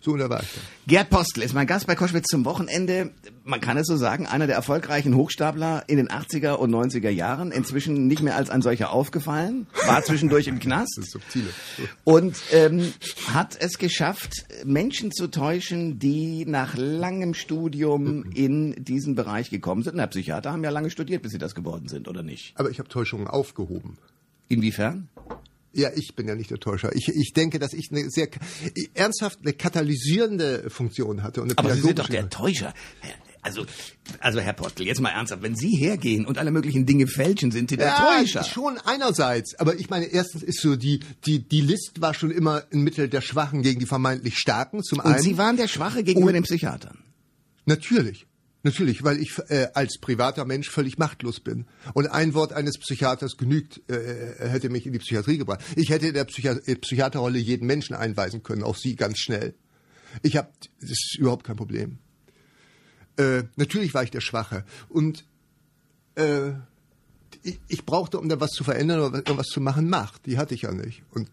So, 0.01 0.15
da 0.15 0.29
war 0.29 0.41
ich 0.41 0.53
dann. 0.53 0.63
Gerd 0.87 1.09
Postel 1.09 1.43
ist 1.43 1.53
mein 1.53 1.67
Gast 1.67 1.87
bei 1.87 1.95
Koschwitz 1.95 2.27
zum 2.27 2.45
Wochenende. 2.45 3.11
Man 3.43 3.59
kann 3.59 3.77
es 3.77 3.87
so 3.87 3.97
sagen, 3.97 4.25
einer 4.25 4.47
der 4.47 4.55
erfolgreichen 4.55 5.15
Hochstapler 5.15 5.83
in 5.87 5.97
den 5.97 6.07
80er 6.07 6.53
und 6.53 6.71
90er 6.71 7.09
Jahren. 7.09 7.51
Inzwischen 7.51 8.07
nicht 8.07 8.21
mehr 8.21 8.35
als 8.35 8.49
ein 8.49 8.61
solcher 8.61 8.91
aufgefallen. 8.91 9.67
War 9.85 10.03
zwischendurch 10.03 10.47
im 10.47 10.59
Knast. 10.59 10.97
Das 10.97 11.09
subtile. 11.09 11.49
Und 12.03 12.37
ähm, 12.53 12.93
hat 13.33 13.57
es 13.59 13.77
geschafft, 13.77 14.45
Menschen 14.63 15.11
zu 15.11 15.27
täuschen, 15.27 15.99
die 15.99 16.45
nach 16.45 16.75
langem 16.77 17.33
Studium 17.33 18.23
in 18.33 18.83
diesen 18.83 19.15
Bereich 19.15 19.49
gekommen 19.49 19.83
sind. 19.83 19.95
Na, 19.95 20.07
Psychiater 20.07 20.51
haben 20.51 20.63
ja 20.63 20.69
lange 20.69 20.89
studiert, 20.89 21.23
bis 21.23 21.31
sie 21.31 21.37
das 21.37 21.55
geworden 21.55 21.87
sind, 21.87 22.07
oder 22.07 22.23
nicht? 22.23 22.53
Aber 22.55 22.69
ich 22.69 22.79
habe 22.79 22.87
Täuschungen 22.89 23.27
aufgehoben. 23.27 23.97
Inwiefern? 24.47 25.09
Ja, 25.77 25.91
ich 25.95 26.15
bin 26.15 26.27
ja 26.27 26.33
nicht 26.35 26.49
der 26.49 26.59
Täuscher. 26.59 26.95
Ich, 26.95 27.07
ich 27.07 27.33
denke, 27.33 27.59
dass 27.59 27.71
ich 27.73 27.91
eine 27.91 28.09
sehr 28.09 28.27
ernsthaft 28.95 29.39
eine 29.43 29.53
katalysierende 29.53 30.69
Funktion 30.69 31.21
hatte. 31.23 31.41
Und 31.41 31.51
eine 31.51 31.57
Aber 31.59 31.75
Sie 31.75 31.81
sind 31.81 31.99
doch 31.99 32.09
der 32.09 32.29
Täuscher. 32.29 32.73
Also, 33.43 33.65
also 34.19 34.39
Herr 34.39 34.53
Postel, 34.53 34.87
jetzt 34.87 34.99
mal 34.99 35.11
ernsthaft, 35.11 35.41
wenn 35.43 35.55
Sie 35.55 35.69
hergehen 35.77 36.25
und 36.25 36.37
alle 36.39 36.51
möglichen 36.51 36.85
Dinge 36.85 37.07
fälschen, 37.07 37.51
sind 37.51 37.69
Sie 37.69 37.77
der 37.77 37.87
Ja, 37.87 38.17
Täuscher. 38.19 38.43
schon 38.43 38.77
einerseits. 38.79 39.55
Aber 39.59 39.75
ich 39.75 39.89
meine, 39.89 40.05
erstens 40.05 40.43
ist 40.43 40.59
so 40.61 40.75
die, 40.75 40.99
die, 41.25 41.47
die 41.47 41.61
List 41.61 42.01
war 42.01 42.13
schon 42.13 42.31
immer 42.31 42.63
ein 42.73 42.81
Mittel 42.81 43.07
der 43.07 43.21
Schwachen 43.21 43.61
gegen 43.61 43.79
die 43.79 43.85
vermeintlich 43.85 44.37
Starken. 44.37 44.83
Zum 44.83 44.99
Und 44.99 45.05
einen. 45.05 45.21
Sie 45.21 45.37
waren 45.37 45.55
der 45.57 45.67
Schwache 45.67 46.03
gegenüber 46.03 46.29
Und- 46.29 46.33
den 46.33 46.43
Psychiatern. 46.43 46.97
Natürlich. 47.65 48.25
Natürlich, 48.63 49.03
weil 49.03 49.19
ich 49.21 49.37
äh, 49.49 49.67
als 49.75 49.97
privater 49.99 50.43
Mensch 50.43 50.69
völlig 50.69 50.97
machtlos 50.97 51.39
bin. 51.39 51.65
Und 51.93 52.07
ein 52.07 52.33
Wort 52.33 52.53
eines 52.53 52.77
Psychiaters 52.79 53.37
genügt, 53.37 53.81
äh, 53.89 54.49
hätte 54.49 54.69
mich 54.69 54.85
in 54.85 54.93
die 54.93 54.99
Psychiatrie 54.99 55.37
gebracht. 55.37 55.61
Ich 55.75 55.89
hätte 55.89 56.07
in 56.07 56.13
der 56.13 56.25
Psychi 56.25 56.47
äh, 56.47 56.75
Psychiaterrolle 56.75 57.37
jeden 57.37 57.67
Menschen 57.67 57.95
einweisen 57.95 58.43
können, 58.43 58.63
auch 58.63 58.75
Sie 58.75 58.95
ganz 58.95 59.19
schnell. 59.19 59.53
Ich 60.23 60.35
habe, 60.37 60.49
das 60.81 60.89
ist 60.91 61.17
überhaupt 61.19 61.45
kein 61.45 61.55
Problem. 61.55 61.99
Äh, 63.17 63.43
natürlich 63.55 63.93
war 63.93 64.03
ich 64.03 64.11
der 64.11 64.21
Schwache. 64.21 64.65
Und 64.89 65.23
äh, 66.15 66.51
ich, 67.43 67.59
ich 67.67 67.85
brauchte, 67.85 68.19
um 68.19 68.27
da 68.27 68.39
was 68.39 68.51
zu 68.51 68.63
verändern 68.63 68.99
oder 69.01 69.21
was- 69.37 69.47
zu 69.47 69.61
machen, 69.61 69.89
Macht. 69.89 70.25
Die 70.25 70.37
hatte 70.37 70.55
ich 70.55 70.63
ja 70.63 70.71
nicht. 70.71 71.03
Und, 71.11 71.29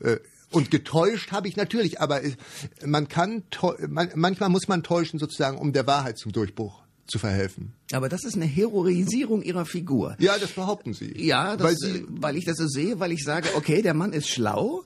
äh, 0.00 0.18
und 0.50 0.70
getäuscht 0.70 1.32
habe 1.32 1.48
ich 1.48 1.56
natürlich, 1.56 2.00
aber 2.00 2.22
äh, 2.22 2.32
man 2.84 3.08
kann, 3.08 3.42
man, 3.88 4.10
manchmal 4.14 4.48
muss 4.48 4.68
man 4.68 4.82
täuschen 4.82 5.18
sozusagen, 5.18 5.58
um 5.58 5.72
der 5.72 5.86
Wahrheit 5.86 6.18
zum 6.18 6.32
Durchbruch 6.32 6.82
zu 7.06 7.18
verhelfen. 7.18 7.72
Aber 7.92 8.08
das 8.08 8.24
ist 8.24 8.34
eine 8.34 8.46
Heroisierung 8.46 9.42
Ihrer 9.42 9.64
Figur. 9.64 10.16
Ja, 10.18 10.38
das 10.38 10.50
behaupten 10.52 10.92
Sie. 10.92 11.14
Ja, 11.24 11.56
das, 11.56 11.64
weil 11.64 11.76
weil, 11.80 11.92
Sie, 11.94 12.06
weil 12.08 12.36
ich 12.36 12.44
das 12.44 12.56
so 12.56 12.66
sehe, 12.66 12.98
weil 12.98 13.12
ich 13.12 13.22
sage, 13.22 13.48
okay, 13.54 13.80
der 13.80 13.94
Mann 13.94 14.12
ist 14.12 14.28
schlau, 14.28 14.82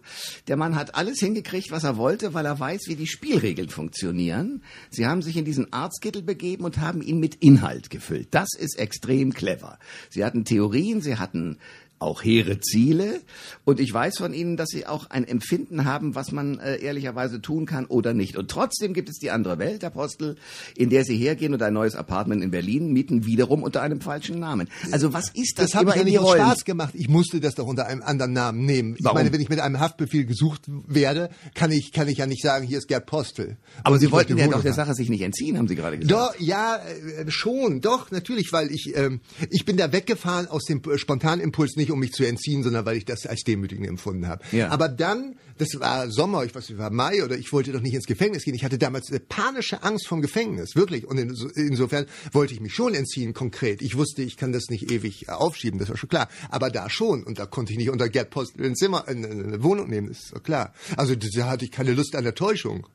der 0.46 0.56
Mann 0.56 0.76
hat 0.76 0.94
alles 0.94 1.18
hingekriegt, 1.18 1.70
was 1.70 1.84
er 1.84 1.96
wollte, 1.96 2.34
weil 2.34 2.44
er 2.44 2.60
weiß, 2.60 2.82
wie 2.86 2.96
die 2.96 3.06
Spielregeln 3.06 3.70
funktionieren. 3.70 4.62
Sie 4.90 5.06
haben 5.06 5.22
sich 5.22 5.36
in 5.36 5.44
diesen 5.44 5.72
Arztkittel 5.72 6.22
begeben 6.22 6.64
und 6.64 6.78
haben 6.78 7.00
ihn 7.00 7.20
mit 7.20 7.36
Inhalt 7.36 7.88
gefüllt. 7.88 8.28
Das 8.32 8.48
ist 8.56 8.78
extrem 8.78 9.32
clever. 9.32 9.78
Sie 10.10 10.24
hatten 10.24 10.44
Theorien, 10.44 11.00
sie 11.00 11.16
hatten 11.16 11.58
auch 12.00 12.24
hehre 12.24 12.58
Ziele 12.60 13.20
und 13.64 13.78
ich 13.78 13.92
weiß 13.92 14.18
von 14.18 14.34
Ihnen, 14.34 14.56
dass 14.56 14.70
Sie 14.70 14.86
auch 14.86 15.08
ein 15.10 15.24
Empfinden 15.24 15.84
haben, 15.84 16.14
was 16.14 16.32
man 16.32 16.58
äh, 16.58 16.78
ehrlicherweise 16.78 17.40
tun 17.40 17.66
kann 17.66 17.86
oder 17.86 18.14
nicht. 18.14 18.36
Und 18.36 18.50
trotzdem 18.50 18.94
gibt 18.94 19.08
es 19.08 19.18
die 19.18 19.30
andere 19.30 19.58
Welt, 19.58 19.82
Herr 19.82 19.90
Postel, 19.90 20.36
in 20.76 20.90
der 20.90 21.04
Sie 21.04 21.16
hergehen 21.16 21.54
und 21.54 21.62
ein 21.62 21.74
neues 21.74 21.94
Apartment 21.94 22.42
in 22.42 22.50
Berlin 22.50 22.92
mieten, 22.92 23.26
wiederum 23.26 23.62
unter 23.62 23.82
einem 23.82 24.00
falschen 24.00 24.40
Namen. 24.40 24.68
Also 24.90 25.12
was 25.12 25.30
ist 25.34 25.58
das, 25.58 25.70
das 25.70 25.82
immer 25.82 25.92
mir 25.92 25.98
ja 25.98 26.04
nicht 26.04 26.18
aus? 26.18 26.34
Spaß 26.34 26.64
gemacht. 26.64 26.94
Ich 26.96 27.08
musste 27.08 27.38
das 27.38 27.54
doch 27.54 27.66
unter 27.66 27.86
einem 27.86 28.02
anderen 28.02 28.32
Namen 28.32 28.64
nehmen. 28.64 28.96
Ich 28.98 29.04
Warum? 29.04 29.18
meine, 29.18 29.32
wenn 29.32 29.40
ich 29.40 29.48
mit 29.48 29.60
einem 29.60 29.78
Haftbefehl 29.78 30.24
gesucht 30.24 30.62
werde, 30.66 31.30
kann 31.54 31.70
ich, 31.70 31.92
kann 31.92 32.08
ich 32.08 32.18
ja 32.18 32.26
nicht 32.26 32.42
sagen, 32.42 32.66
hier 32.66 32.78
ist 32.78 32.88
Gerd 32.88 33.06
Postel. 33.06 33.56
Aber 33.84 33.98
Sie 33.98 34.06
ich 34.06 34.12
wollten 34.12 34.38
ja 34.38 34.48
doch 34.48 34.62
der. 34.62 34.70
Sache 34.72 34.94
sich 34.94 35.10
nicht 35.10 35.22
entziehen, 35.22 35.58
haben 35.58 35.68
Sie 35.68 35.74
gerade 35.74 35.98
gesagt. 35.98 36.12
Doch, 36.12 36.40
ja, 36.40 36.76
äh, 36.76 37.30
schon, 37.30 37.80
doch, 37.80 38.10
natürlich, 38.10 38.52
weil 38.52 38.70
ich, 38.70 38.96
ähm, 38.96 39.20
ich 39.50 39.64
bin 39.64 39.76
da 39.76 39.92
weggefahren 39.92 40.46
aus 40.46 40.64
dem 40.64 40.80
äh, 40.84 40.96
spontanen 40.96 41.40
Impuls, 41.40 41.76
nicht 41.76 41.89
um 41.90 42.00
mich 42.00 42.12
zu 42.12 42.24
entziehen, 42.24 42.62
sondern 42.62 42.86
weil 42.86 42.96
ich 42.96 43.04
das 43.04 43.26
als 43.26 43.42
demütigend 43.42 43.86
empfunden 43.86 44.26
habe. 44.26 44.42
Ja. 44.52 44.68
Aber 44.68 44.88
dann, 44.88 45.36
das 45.58 45.68
war 45.78 46.10
Sommer, 46.10 46.44
ich 46.44 46.54
weiß 46.54 46.68
nicht, 46.68 46.78
war 46.78 46.90
Mai 46.90 47.24
oder 47.24 47.36
ich 47.36 47.52
wollte 47.52 47.72
doch 47.72 47.80
nicht 47.80 47.94
ins 47.94 48.06
Gefängnis 48.06 48.44
gehen. 48.44 48.54
Ich 48.54 48.64
hatte 48.64 48.78
damals 48.78 49.10
eine 49.10 49.20
panische 49.20 49.82
Angst 49.82 50.06
vom 50.08 50.20
Gefängnis, 50.20 50.76
wirklich. 50.76 51.06
Und 51.06 51.18
inso, 51.18 51.48
insofern 51.48 52.06
wollte 52.32 52.54
ich 52.54 52.60
mich 52.60 52.74
schon 52.74 52.94
entziehen, 52.94 53.34
konkret. 53.34 53.82
Ich 53.82 53.96
wusste, 53.96 54.22
ich 54.22 54.36
kann 54.36 54.52
das 54.52 54.68
nicht 54.68 54.90
ewig 54.90 55.28
aufschieben, 55.28 55.78
das 55.78 55.88
war 55.88 55.96
schon 55.96 56.08
klar. 56.08 56.28
Aber 56.48 56.70
da 56.70 56.90
schon. 56.90 57.22
Und 57.24 57.38
da 57.38 57.46
konnte 57.46 57.72
ich 57.72 57.78
nicht 57.78 57.90
unter 57.90 58.08
Gerd 58.08 58.30
Post 58.30 58.58
ein 58.58 58.76
Zimmer, 58.76 59.08
eine, 59.08 59.28
eine 59.28 59.62
Wohnung 59.62 59.88
nehmen, 59.88 60.08
das 60.08 60.18
ist 60.24 60.34
doch 60.34 60.42
klar. 60.42 60.72
Also 60.96 61.14
da 61.14 61.46
hatte 61.46 61.64
ich 61.64 61.70
keine 61.70 61.92
Lust 61.92 62.14
an 62.16 62.24
der 62.24 62.34
Täuschung. 62.34 62.86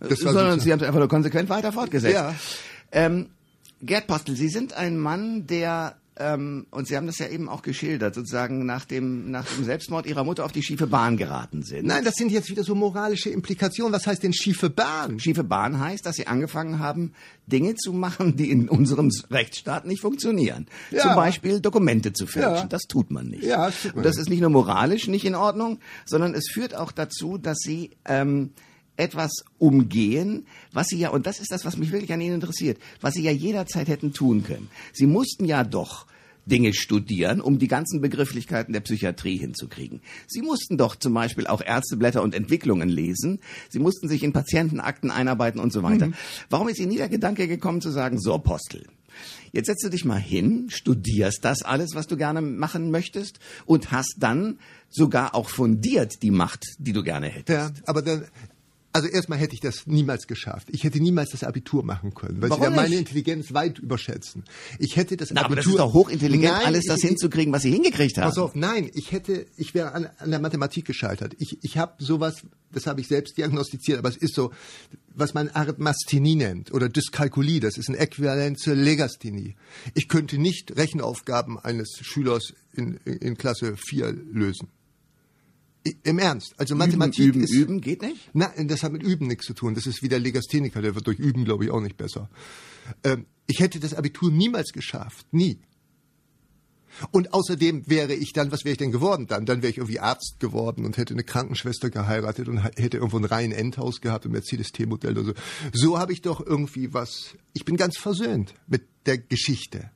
Das 0.00 0.24
war 0.24 0.32
Sondern 0.32 0.60
Sie 0.60 0.70
haben 0.72 0.80
es 0.80 0.86
einfach 0.86 1.00
nur 1.00 1.08
konsequent 1.08 1.48
weiter 1.48 1.72
fortgesetzt. 1.72 2.14
Ja. 2.14 2.34
Ähm, 2.92 3.30
Gerd 3.82 4.06
Postel, 4.06 4.36
Sie 4.36 4.48
sind 4.48 4.72
ein 4.72 4.98
Mann, 4.98 5.46
der 5.46 5.96
ähm, 6.18 6.66
und 6.70 6.88
Sie 6.88 6.96
haben 6.96 7.06
das 7.06 7.18
ja 7.18 7.28
eben 7.28 7.48
auch 7.48 7.62
geschildert, 7.62 8.14
sozusagen 8.14 8.66
nach 8.66 8.84
dem, 8.84 9.30
nach 9.30 9.46
dem 9.46 9.64
Selbstmord 9.64 10.06
Ihrer 10.06 10.24
Mutter 10.24 10.44
auf 10.44 10.50
die 10.50 10.64
schiefe 10.64 10.88
Bahn 10.88 11.16
geraten 11.16 11.62
sind. 11.62 11.86
Nein, 11.86 12.04
das 12.04 12.14
sind 12.14 12.32
jetzt 12.32 12.50
wieder 12.50 12.64
so 12.64 12.74
moralische 12.74 13.30
Implikationen. 13.30 13.92
Was 13.92 14.06
heißt 14.06 14.24
denn 14.24 14.32
schiefe 14.32 14.68
Bahn? 14.68 15.20
Schiefe 15.20 15.44
Bahn 15.44 15.78
heißt, 15.78 16.04
dass 16.04 16.16
Sie 16.16 16.26
angefangen 16.26 16.80
haben, 16.80 17.12
Dinge 17.46 17.76
zu 17.76 17.92
machen, 17.92 18.36
die 18.36 18.50
in 18.50 18.68
unserem 18.68 19.10
Rechtsstaat 19.30 19.86
nicht 19.86 20.00
funktionieren. 20.00 20.66
Ja. 20.90 21.02
Zum 21.02 21.14
Beispiel 21.14 21.60
Dokumente 21.60 22.12
zu 22.12 22.26
fälschen. 22.26 22.54
Ja. 22.54 22.66
Das 22.66 22.82
tut 22.82 23.12
man 23.12 23.28
nicht. 23.28 23.44
Ja, 23.44 23.66
das 23.66 23.82
tut 23.82 23.92
man 23.92 23.98
Und 23.98 24.04
das 24.04 24.18
ist 24.18 24.28
nicht 24.28 24.40
nur 24.40 24.50
moralisch 24.50 25.06
nicht 25.06 25.24
in 25.24 25.36
Ordnung, 25.36 25.78
sondern 26.04 26.34
es 26.34 26.50
führt 26.50 26.74
auch 26.74 26.90
dazu, 26.90 27.38
dass 27.38 27.58
Sie 27.58 27.90
ähm, 28.04 28.50
etwas 28.98 29.44
umgehen, 29.58 30.46
was 30.72 30.88
Sie 30.88 30.98
ja, 30.98 31.10
und 31.10 31.26
das 31.26 31.40
ist 31.40 31.52
das, 31.52 31.64
was 31.64 31.76
mich 31.76 31.92
wirklich 31.92 32.12
an 32.12 32.20
Ihnen 32.20 32.34
interessiert, 32.34 32.78
was 33.00 33.14
Sie 33.14 33.22
ja 33.22 33.30
jederzeit 33.30 33.88
hätten 33.88 34.12
tun 34.12 34.44
können. 34.44 34.68
Sie 34.92 35.06
mussten 35.06 35.44
ja 35.44 35.64
doch 35.64 36.06
Dinge 36.46 36.72
studieren, 36.72 37.40
um 37.40 37.58
die 37.58 37.68
ganzen 37.68 38.00
Begrifflichkeiten 38.00 38.72
der 38.72 38.80
Psychiatrie 38.80 39.36
hinzukriegen. 39.36 40.00
Sie 40.26 40.42
mussten 40.42 40.78
doch 40.78 40.96
zum 40.96 41.14
Beispiel 41.14 41.46
auch 41.46 41.60
Ärzteblätter 41.60 42.22
und 42.22 42.34
Entwicklungen 42.34 42.88
lesen. 42.88 43.40
Sie 43.68 43.78
mussten 43.78 44.08
sich 44.08 44.22
in 44.22 44.32
Patientenakten 44.32 45.10
einarbeiten 45.10 45.60
und 45.60 45.72
so 45.72 45.82
weiter. 45.82 46.06
Mhm. 46.06 46.14
Warum 46.50 46.68
ist 46.68 46.78
Ihnen 46.78 46.88
nie 46.88 46.96
der 46.96 47.08
Gedanke 47.08 47.46
gekommen 47.48 47.80
zu 47.80 47.90
sagen, 47.90 48.18
so 48.18 48.34
Apostel, 48.34 48.86
Jetzt 49.52 49.66
setzt 49.66 49.84
du 49.84 49.88
dich 49.88 50.04
mal 50.04 50.20
hin, 50.20 50.66
studierst 50.68 51.44
das 51.44 51.62
alles, 51.62 51.94
was 51.94 52.06
du 52.06 52.16
gerne 52.16 52.40
machen 52.40 52.90
möchtest 52.90 53.40
und 53.66 53.90
hast 53.90 54.16
dann 54.18 54.58
sogar 54.90 55.34
auch 55.34 55.48
fundiert 55.48 56.22
die 56.22 56.30
Macht, 56.30 56.64
die 56.78 56.92
du 56.92 57.02
gerne 57.02 57.28
hättest. 57.28 57.48
Ja, 57.48 57.70
aber 57.86 58.02
dann, 58.02 58.26
also 58.98 59.08
erstmal 59.08 59.38
hätte 59.38 59.54
ich 59.54 59.60
das 59.60 59.86
niemals 59.86 60.26
geschafft. 60.26 60.68
Ich 60.70 60.84
hätte 60.84 61.00
niemals 61.00 61.30
das 61.30 61.44
Abitur 61.44 61.84
machen 61.84 62.14
können, 62.14 62.42
weil 62.42 62.50
Warum 62.50 62.64
sie 62.64 62.70
da 62.70 62.76
meine? 62.76 62.94
Intelligenz 62.96 63.52
weit 63.54 63.78
überschätzen. 63.78 64.44
Ich 64.78 64.96
hätte 64.96 65.16
das 65.16 65.30
Na, 65.32 65.44
aber 65.44 65.56
das 65.56 65.64
Abitur. 65.64 65.80
ist 65.80 65.86
doch 65.86 65.94
hochintelligent, 65.94 66.52
Nein, 66.52 66.66
alles 66.66 66.84
das 66.86 66.98
ich- 66.98 67.08
hinzukriegen, 67.08 67.52
was 67.52 67.62
sie 67.62 67.70
hingekriegt 67.70 68.18
haben. 68.18 68.28
Pass 68.28 68.38
auf, 68.38 68.54
nein, 68.54 68.90
ich 68.94 69.12
hätte, 69.12 69.46
ich 69.56 69.74
wäre 69.74 69.92
an, 69.92 70.08
an 70.18 70.30
der 70.30 70.40
Mathematik 70.40 70.84
gescheitert. 70.84 71.34
Ich, 71.38 71.58
ich 71.62 71.78
habe 71.78 71.94
sowas, 71.98 72.42
das 72.72 72.86
habe 72.86 73.00
ich 73.00 73.08
selbst 73.08 73.38
diagnostiziert, 73.38 73.98
aber 73.98 74.08
es 74.08 74.16
ist 74.16 74.34
so, 74.34 74.52
was 75.14 75.34
man 75.34 75.48
Arithmasthenie 75.48 76.34
nennt 76.36 76.72
oder 76.72 76.88
Dyskalkulie, 76.88 77.60
das 77.60 77.78
ist 77.78 77.88
ein 77.88 77.94
Äquivalent 77.94 78.58
zur 78.58 78.74
Legasthenie. 78.74 79.54
Ich 79.94 80.08
könnte 80.08 80.38
nicht 80.38 80.76
Rechenaufgaben 80.76 81.58
eines 81.58 81.98
Schülers 82.02 82.52
in, 82.74 82.98
in 83.04 83.36
Klasse 83.36 83.76
4 83.76 84.12
lösen. 84.12 84.68
Im 86.02 86.18
Ernst, 86.18 86.54
also 86.56 86.74
Mathematik 86.74 87.24
üben, 87.24 87.42
ist 87.42 87.52
üben, 87.52 87.80
geht 87.80 88.02
nicht? 88.02 88.30
Nein, 88.34 88.68
das 88.68 88.82
hat 88.82 88.92
mit 88.92 89.02
Üben 89.02 89.26
nichts 89.26 89.46
zu 89.46 89.54
tun. 89.54 89.74
Das 89.74 89.86
ist 89.86 90.02
wie 90.02 90.08
der 90.08 90.18
Legastheniker, 90.18 90.82
der 90.82 90.94
wird 90.94 91.06
durch 91.06 91.18
Üben, 91.18 91.44
glaube 91.44 91.64
ich, 91.64 91.70
auch 91.70 91.80
nicht 91.80 91.96
besser. 91.96 92.28
Ähm, 93.04 93.26
ich 93.46 93.60
hätte 93.60 93.80
das 93.80 93.94
Abitur 93.94 94.30
niemals 94.30 94.72
geschafft. 94.72 95.26
Nie. 95.32 95.58
Und 97.10 97.32
außerdem 97.32 97.88
wäre 97.88 98.14
ich 98.14 98.32
dann, 98.32 98.50
was 98.50 98.64
wäre 98.64 98.72
ich 98.72 98.78
denn 98.78 98.92
geworden 98.92 99.26
dann? 99.26 99.46
Dann 99.46 99.62
wäre 99.62 99.70
ich 99.70 99.78
irgendwie 99.78 100.00
Arzt 100.00 100.40
geworden 100.40 100.84
und 100.84 100.96
hätte 100.96 101.14
eine 101.14 101.22
Krankenschwester 101.22 101.90
geheiratet 101.90 102.48
und 102.48 102.58
hätte 102.58 102.96
irgendwo 102.96 103.18
ein 103.18 103.24
Reihen-Endhaus 103.24 104.00
gehabt, 104.00 104.24
ein 104.24 104.32
Mercedes-T-Modell 104.32 105.16
oder 105.16 105.26
so. 105.26 105.34
So 105.72 105.98
habe 105.98 106.12
ich 106.12 106.22
doch 106.22 106.44
irgendwie 106.44 106.92
was, 106.92 107.36
ich 107.52 107.64
bin 107.64 107.76
ganz 107.76 107.96
versöhnt 107.96 108.54
mit 108.66 108.88
der 109.06 109.18
Geschichte. 109.18 109.90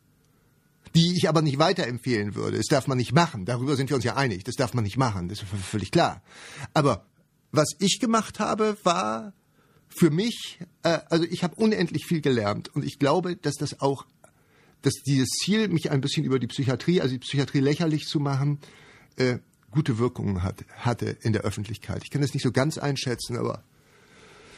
Die 0.94 1.16
ich 1.16 1.28
aber 1.28 1.40
nicht 1.42 1.58
weiterempfehlen 1.58 2.34
würde. 2.34 2.58
Das 2.58 2.66
darf 2.66 2.86
man 2.86 2.98
nicht 2.98 3.12
machen. 3.12 3.46
Darüber 3.46 3.76
sind 3.76 3.88
wir 3.88 3.96
uns 3.96 4.04
ja 4.04 4.16
einig. 4.16 4.44
Das 4.44 4.56
darf 4.56 4.74
man 4.74 4.84
nicht 4.84 4.98
machen. 4.98 5.28
Das 5.28 5.42
ist 5.42 5.48
völlig 5.48 5.90
klar. 5.90 6.22
Aber 6.74 7.06
was 7.50 7.70
ich 7.78 7.98
gemacht 7.98 8.40
habe, 8.40 8.76
war 8.82 9.32
für 9.88 10.10
mich, 10.10 10.58
äh, 10.82 10.98
also 11.10 11.24
ich 11.24 11.44
habe 11.44 11.54
unendlich 11.56 12.06
viel 12.06 12.20
gelernt 12.20 12.74
und 12.74 12.84
ich 12.84 12.98
glaube, 12.98 13.36
dass 13.36 13.56
das 13.56 13.80
auch, 13.80 14.06
dass 14.80 14.94
dieses 15.06 15.28
Ziel, 15.30 15.68
mich 15.68 15.90
ein 15.90 16.00
bisschen 16.00 16.24
über 16.24 16.38
die 16.38 16.46
Psychiatrie, 16.46 17.00
also 17.00 17.12
die 17.12 17.20
Psychiatrie 17.20 17.60
lächerlich 17.60 18.06
zu 18.06 18.18
machen, 18.18 18.58
äh, 19.16 19.38
gute 19.70 19.98
Wirkungen 19.98 20.42
hat, 20.42 20.64
hatte 20.76 21.16
in 21.22 21.32
der 21.32 21.42
Öffentlichkeit. 21.42 22.02
Ich 22.04 22.10
kann 22.10 22.22
das 22.22 22.34
nicht 22.34 22.42
so 22.42 22.52
ganz 22.52 22.78
einschätzen, 22.78 23.36
aber 23.36 23.64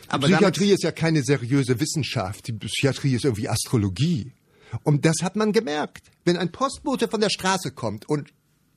Aber 0.08 0.26
Psychiatrie 0.28 0.72
ist 0.72 0.82
ja 0.82 0.92
keine 0.92 1.22
seriöse 1.22 1.80
Wissenschaft. 1.80 2.48
Die 2.48 2.52
Psychiatrie 2.52 3.14
ist 3.14 3.24
irgendwie 3.24 3.48
Astrologie. 3.48 4.32
Und 4.82 5.04
das 5.04 5.16
hat 5.22 5.36
man 5.36 5.52
gemerkt. 5.52 6.10
Wenn 6.24 6.36
ein 6.36 6.52
Postbote 6.52 7.08
von 7.08 7.20
der 7.20 7.30
Straße 7.30 7.70
kommt 7.70 8.08
und 8.08 8.32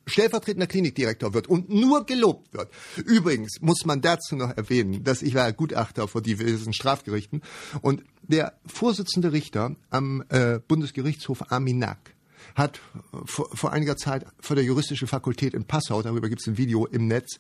stellvertretender 0.08 0.68
Klinikdirektor 0.68 1.34
wird 1.34 1.48
und 1.48 1.70
nur 1.70 2.06
gelobt 2.06 2.54
wird. 2.54 2.72
Übrigens 3.06 3.60
muss 3.62 3.86
man 3.86 4.02
dazu 4.02 4.36
noch 4.36 4.56
erwähnen, 4.56 5.04
dass 5.04 5.22
ich 5.22 5.36
war 5.36 5.52
Gutachter 5.52 6.08
vor 6.08 6.22
diversen 6.22 6.74
Strafgerichten 6.74 7.42
und 7.82 8.04
der 8.24 8.58
Vorsitzende 8.66 9.34
Richter 9.34 9.76
am 9.90 10.24
äh, 10.30 10.60
Bundesgerichtshof 10.66 11.52
Arminac 11.52 12.16
hat 12.56 12.80
vor, 13.26 13.50
vor 13.54 13.72
einiger 13.72 13.98
Zeit 13.98 14.26
vor 14.40 14.56
der 14.56 14.66
juristischen 14.66 15.08
Fakultät 15.08 15.54
in 15.54 15.66
Passau, 15.66 16.02
darüber 16.02 16.30
gibt 16.30 16.42
es 16.42 16.48
ein 16.48 16.58
Video 16.58 16.86
im 16.86 17.08
Netz, 17.08 17.40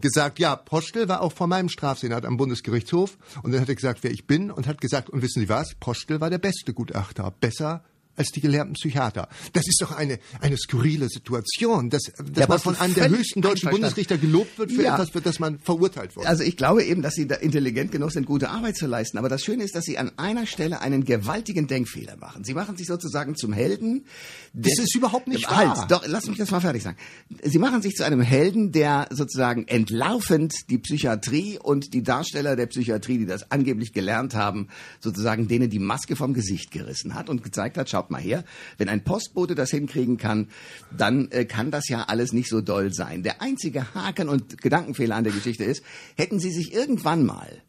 gesagt, 0.00 0.38
ja, 0.38 0.56
Postel 0.56 1.08
war 1.08 1.22
auch 1.22 1.32
vor 1.32 1.46
meinem 1.46 1.68
Strafsenat 1.68 2.24
am 2.24 2.36
Bundesgerichtshof. 2.36 3.18
Und 3.42 3.52
dann 3.52 3.60
hat 3.60 3.68
er 3.68 3.74
gesagt, 3.74 4.02
wer 4.02 4.10
ich 4.10 4.26
bin 4.26 4.50
und 4.50 4.66
hat 4.66 4.80
gesagt, 4.80 5.10
und 5.10 5.22
wissen 5.22 5.40
Sie 5.40 5.48
was, 5.48 5.74
Postel 5.74 6.20
war 6.20 6.30
der 6.30 6.38
beste 6.38 6.74
Gutachter, 6.74 7.32
besser 7.40 7.82
als 8.16 8.28
die 8.30 8.40
gelernten 8.40 8.74
Psychiater. 8.74 9.28
Das 9.52 9.66
ist 9.66 9.80
doch 9.80 9.92
eine, 9.92 10.18
eine 10.40 10.56
skurrile 10.56 11.08
Situation, 11.08 11.90
dass, 11.90 12.02
dass 12.16 12.30
Der 12.32 12.48
man 12.48 12.58
von 12.58 12.76
einem 12.76 12.94
der 12.94 13.08
höchsten 13.08 13.42
deutschen. 13.42 13.70
Bundesrichter 13.70 14.18
gelobt 14.18 14.58
wird 14.58 14.72
für 14.72 14.82
Ja. 14.82 14.94
etwas, 14.94 15.10
für 15.10 15.20
das 15.20 15.38
man 15.38 15.58
verurteilt 15.58 16.16
wurde. 16.16 16.28
Also 16.28 16.42
ich 16.42 16.56
glaube 16.56 16.84
eben, 16.84 17.02
dass 17.02 17.14
Sie 17.14 17.26
da 17.26 17.36
intelligent 17.36 17.92
genug 17.92 18.12
sind, 18.12 18.26
gute 18.26 18.50
Arbeit 18.50 18.76
zu 18.76 18.86
leisten. 18.86 19.18
Aber 19.18 19.28
das 19.28 19.42
Schöne 19.42 19.64
ist, 19.64 19.74
dass 19.74 19.84
Sie 19.84 19.98
an 19.98 20.12
einer 20.16 20.46
Stelle 20.46 20.80
einen 20.80 21.04
gewaltigen 21.04 21.66
Denkfehler 21.66 22.16
machen. 22.16 22.44
Sie 22.44 22.54
machen 22.54 22.76
sich 22.76 22.86
sozusagen 22.86 23.36
zum 23.36 23.52
Helden. 23.52 24.04
Das 24.52 24.78
ist 24.78 24.94
überhaupt 24.94 25.26
nicht 25.28 25.48
halt, 25.50 25.68
wahr. 25.68 25.86
Doch, 25.88 26.04
lass 26.06 26.26
mich 26.26 26.38
das 26.38 26.50
mal 26.50 26.60
fertig 26.60 26.82
sagen. 26.82 26.96
Sie 27.42 27.58
machen 27.58 27.82
sich 27.82 27.94
zu 27.94 28.04
einem 28.04 28.20
Helden, 28.20 28.72
der 28.72 29.08
sozusagen 29.10 29.66
entlarvend 29.68 30.70
die 30.70 30.78
Psychiatrie 30.78 31.58
und 31.62 31.94
die 31.94 32.02
Darsteller 32.02 32.56
der 32.56 32.66
Psychiatrie, 32.66 33.18
die 33.18 33.26
das 33.26 33.50
angeblich 33.50 33.92
gelernt 33.92 34.34
haben, 34.34 34.68
sozusagen 35.00 35.48
denen 35.48 35.70
die 35.70 35.78
Maske 35.78 36.16
vom 36.16 36.34
Gesicht 36.34 36.70
gerissen 36.70 37.14
hat 37.14 37.28
und 37.28 37.42
gezeigt 37.42 37.76
hat, 37.78 37.88
schaut 38.04 38.10
mal 38.10 38.20
her, 38.20 38.44
wenn 38.78 38.88
ein 38.88 39.02
Postbote 39.04 39.54
das 39.54 39.70
hinkriegen 39.70 40.16
kann, 40.16 40.48
dann 40.96 41.30
äh, 41.30 41.44
kann 41.44 41.70
das 41.70 41.88
ja 41.88 42.04
alles 42.04 42.32
nicht 42.32 42.48
so 42.48 42.60
doll 42.60 42.92
sein. 42.92 43.22
Der 43.22 43.40
einzige 43.40 43.94
Haken 43.94 44.28
und 44.28 44.60
Gedankenfehler 44.60 45.16
an 45.16 45.24
der 45.24 45.32
Geschichte 45.32 45.64
ist, 45.64 45.82
hätten 46.16 46.38
Sie 46.38 46.50
sich 46.50 46.72
irgendwann 46.72 47.24
mal 47.24 47.62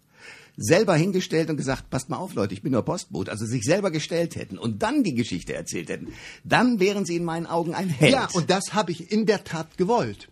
selber 0.57 0.95
hingestellt 0.95 1.49
und 1.49 1.57
gesagt, 1.57 1.89
passt 1.89 2.09
mal 2.09 2.17
auf 2.17 2.33
Leute, 2.33 2.53
ich 2.53 2.61
bin 2.61 2.71
nur 2.71 2.83
Postbote, 2.83 3.29
also 3.29 3.45
sich 3.45 3.63
selber 3.63 3.91
gestellt 3.91 4.37
hätten 4.37 4.57
und 4.57 4.83
dann 4.83 5.03
die 5.03 5.13
Geschichte 5.13 5.53
erzählt 5.53 5.89
hätten, 5.89 6.13
dann 6.45 6.79
wären 6.79 7.05
sie 7.05 7.17
in 7.17 7.25
meinen 7.25 7.45
Augen 7.45 7.73
ein 7.73 7.89
Held. 7.89 8.13
Ja, 8.13 8.29
und 8.31 8.49
das 8.49 8.73
habe 8.73 8.93
ich 8.93 9.11
in 9.11 9.25
der 9.25 9.43
Tat 9.43 9.77
gewollt. 9.77 10.29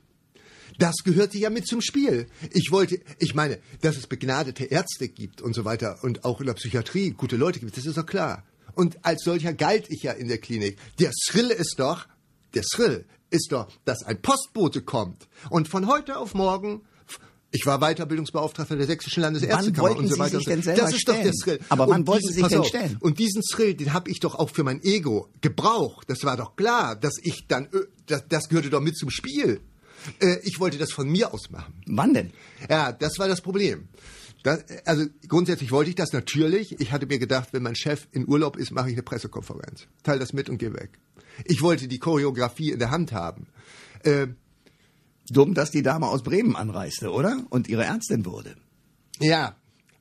Das 0.79 0.95
gehörte 1.03 1.37
ja 1.37 1.49
mit 1.49 1.67
zum 1.67 1.81
Spiel. 1.81 2.27
Ich 2.51 2.71
wollte, 2.71 3.01
ich 3.19 3.35
meine, 3.35 3.59
dass 3.81 3.97
es 3.97 4.07
begnadete 4.07 4.63
Ärzte 4.63 5.09
gibt 5.09 5.41
und 5.41 5.53
so 5.53 5.65
weiter 5.65 5.99
und 6.03 6.23
auch 6.23 6.39
in 6.39 6.47
der 6.47 6.53
Psychiatrie 6.53 7.11
gute 7.11 7.35
Leute 7.35 7.59
gibt, 7.59 7.75
das 7.75 7.85
ist 7.85 7.97
doch 7.97 8.05
klar. 8.05 8.43
Und 8.75 9.03
als 9.05 9.23
solcher 9.23 9.53
galt 9.53 9.86
ich 9.89 10.03
ja 10.03 10.12
in 10.13 10.27
der 10.27 10.38
Klinik. 10.39 10.77
Der 10.99 11.12
Thrill 11.27 11.49
ist 11.51 11.75
doch, 11.77 12.05
der 12.53 12.63
Thrill 12.63 13.05
ist 13.29 13.51
doch, 13.51 13.67
dass 13.86 14.03
ein 14.03 14.21
Postbote 14.21 14.81
kommt 14.81 15.27
und 15.49 15.67
von 15.67 15.88
heute 15.88 16.17
auf 16.17 16.33
morgen 16.33 16.81
ich 17.55 17.67
war 17.67 17.77
Weiterbildungsbeauftragter 17.81 18.75
der 18.75 18.88
Sächsischen 18.88 19.21
Landesärztekammer 19.21 19.77
wollten 19.89 19.99
und 19.99 20.07
so 20.07 20.15
Sie 20.15 20.19
weiter. 20.19 20.38
sich 20.38 20.45
denn 20.47 20.63
selber 20.63 20.81
das 20.81 20.93
ist 20.95 21.07
doch 21.07 21.13
der 21.13 21.21
stellen? 21.21 21.36
Thrill. 21.43 21.59
Aber 21.69 21.88
wann 21.88 22.01
Und 22.01 22.07
wollten 22.07 22.21
diesen- 22.27 22.33
Sie 22.36 22.41
sich 22.41 22.49
denn 22.49 22.63
stellen? 22.63 22.97
Und 22.99 23.19
diesen 23.19 23.43
Thrill, 23.43 23.75
den 23.75 23.93
habe 23.93 24.09
ich 24.09 24.19
doch 24.19 24.33
auch 24.33 24.49
für 24.49 24.63
mein 24.63 24.81
Ego 24.83 25.29
gebraucht. 25.41 26.09
Das 26.09 26.23
war 26.23 26.36
doch 26.36 26.55
klar, 26.55 26.95
dass 26.95 27.13
ich 27.21 27.45
dann, 27.47 27.65
äh, 27.65 27.69
das, 28.07 28.23
das 28.27 28.49
gehörte 28.49 28.71
doch 28.71 28.81
mit 28.81 28.97
zum 28.97 29.12
Spiel. 29.12 29.62
Äh, 30.19 30.38
Ich 30.43 30.59
wollte 30.59 30.79
das 30.79 30.91
von 30.91 31.07
mir 31.07 31.31
aus 31.31 31.51
machen. 31.51 31.75
Wann 31.86 32.15
denn? 32.15 32.31
Ja, 32.71 32.91
das 32.91 33.19
war 33.19 33.27
das 33.27 33.41
Problem. 33.41 33.88
Das, 34.43 34.63
also 34.86 35.06
grundsätzlich 35.27 35.71
wollte 35.71 35.89
ich 35.89 35.95
das 35.95 36.12
natürlich. 36.12 36.79
Ich 36.79 36.91
hatte 36.91 37.06
mir 37.06 37.19
gedacht, 37.19 37.49
wenn 37.51 37.63
mein 37.63 37.75
Chef 37.75 38.08
in 38.12 38.27
Urlaub 38.27 38.58
ist, 38.58 38.71
mache 38.71 38.89
ich 38.89 38.95
eine 38.95 39.03
Pressekonferenz. 39.03 39.88
Teil 40.03 40.19
das 40.19 40.34
mit 40.34 40.49
und 40.49 40.58
geh 40.58 40.73
weg. 40.73 40.99
Ich 41.45 41.62
wollte 41.62 41.88
die 41.88 41.99
Choreografie 41.99 42.71
in 42.71 42.79
der 42.79 42.91
Hand 42.91 43.12
haben. 43.13 43.47
Äh, 44.03 44.27
Dumm, 45.29 45.53
dass 45.53 45.71
die 45.71 45.82
Dame 45.82 46.08
aus 46.08 46.21
Bremen 46.21 46.58
anreiste, 46.58 47.10
oder? 47.10 47.45
Und 47.49 47.69
ihre 47.69 47.86
Ärztin 47.86 48.25
wurde. 48.25 48.56
ja, 49.19 49.56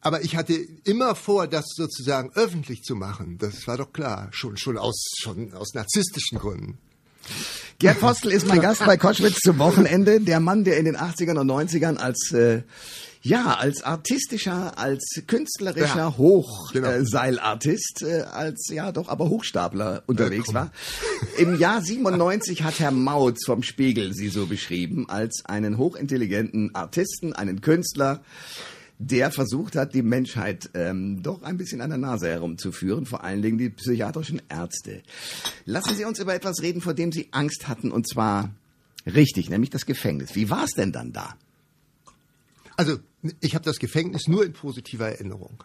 aber 0.05 0.24
ich 0.24 0.35
hatte 0.35 0.55
immer 0.83 1.14
vor, 1.14 1.46
das 1.46 1.64
sozusagen 1.76 2.33
öffentlich 2.35 2.83
zu 2.83 2.96
machen. 2.96 3.38
Das 3.38 3.68
war 3.68 3.76
doch 3.78 3.92
klar, 3.92 4.28
schon 4.33 4.57
schon 4.57 4.76
aus 4.76 5.00
schon 5.22 5.55
aus 5.55 5.74
narzisstischen 5.74 6.38
Gründen. 6.38 6.78
Gerd 7.78 8.00
Postel 8.00 8.33
ist 8.33 8.48
mein 8.48 8.61
Gast 8.61 8.85
bei 8.85 8.96
Koschwitz 8.96 9.38
zum 9.38 9.59
Wochenende. 9.59 10.20
Der 10.20 10.40
Mann, 10.40 10.64
der 10.64 10.76
in 10.78 10.87
den 10.87 10.96
80ern 10.96 11.38
und 11.38 11.48
90ern 11.48 11.96
als, 11.96 12.33
äh, 12.33 12.62
ja, 13.22 13.54
als 13.54 13.82
artistischer, 13.85 14.78
als 14.78 15.22
künstlerischer 15.28 15.96
Ja, 15.96 16.16
Hochseilartist, 16.16 18.00
genau. 18.00 18.12
äh, 18.12 18.18
äh, 18.18 18.22
als, 18.22 18.68
ja, 18.68 18.90
doch, 18.90 19.08
aber 19.08 19.28
Hochstapler 19.28 20.02
unterwegs 20.06 20.46
komm. 20.46 20.54
war. 20.56 20.72
Im 21.38 21.56
Jahr 21.58 21.80
97 21.82 22.64
hat 22.64 22.80
Herr 22.80 22.90
Mautz 22.90 23.46
vom 23.46 23.62
Spiegel 23.62 24.12
sie 24.12 24.28
so 24.28 24.46
beschrieben, 24.46 25.08
als 25.08 25.44
einen 25.46 25.78
hochintelligenten 25.78 26.74
Artisten, 26.74 27.32
einen 27.32 27.61
Künstler, 27.61 28.22
der 28.98 29.30
versucht 29.30 29.76
hat, 29.76 29.94
die 29.94 30.02
Menschheit 30.02 30.70
ähm, 30.74 31.22
doch 31.22 31.42
ein 31.42 31.56
bisschen 31.56 31.80
an 31.80 31.90
der 31.90 31.98
Nase 31.98 32.28
herumzuführen, 32.28 33.06
vor 33.06 33.22
allen 33.24 33.42
Dingen 33.42 33.58
die 33.58 33.70
psychiatrischen 33.70 34.42
Ärzte. 34.48 35.02
Lassen 35.64 35.94
Sie 35.94 36.04
uns 36.04 36.18
über 36.18 36.35
etwas 36.35 36.61
reden, 36.62 36.80
vor 36.80 36.94
dem 36.94 37.12
Sie 37.12 37.28
Angst 37.30 37.68
hatten, 37.68 37.90
und 37.92 38.08
zwar 38.08 38.50
richtig, 39.06 39.48
nämlich 39.48 39.70
das 39.70 39.87
Gefängnis. 39.87 40.35
Wie 40.35 40.50
war 40.50 40.64
es 40.64 40.72
denn 40.72 40.92
dann 40.92 41.12
da? 41.12 41.35
Also 42.76 42.98
ich 43.40 43.54
habe 43.54 43.64
das 43.64 43.78
Gefängnis 43.78 44.28
nur 44.28 44.44
in 44.44 44.52
positiver 44.52 45.08
Erinnerung. 45.08 45.64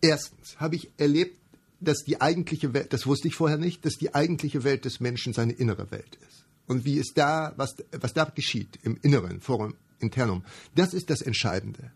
Erstens 0.00 0.58
habe 0.58 0.76
ich 0.76 0.90
erlebt, 0.96 1.38
dass 1.80 2.04
die 2.04 2.20
eigentliche 2.20 2.74
Welt, 2.74 2.92
das 2.92 3.06
wusste 3.06 3.28
ich 3.28 3.34
vorher 3.34 3.58
nicht, 3.58 3.84
dass 3.84 3.94
die 3.94 4.14
eigentliche 4.14 4.64
Welt 4.64 4.84
des 4.84 5.00
Menschen 5.00 5.32
seine 5.32 5.52
innere 5.52 5.90
Welt 5.90 6.18
ist. 6.28 6.44
Und 6.66 6.84
wie 6.84 6.98
es 6.98 7.14
da, 7.14 7.54
was, 7.56 7.74
was 7.92 8.12
da 8.12 8.24
geschieht 8.24 8.78
im 8.82 8.98
Inneren, 9.02 9.40
Forum 9.40 9.74
Internum, 9.98 10.44
das 10.74 10.94
ist 10.94 11.10
das 11.10 11.20
Entscheidende. 11.20 11.90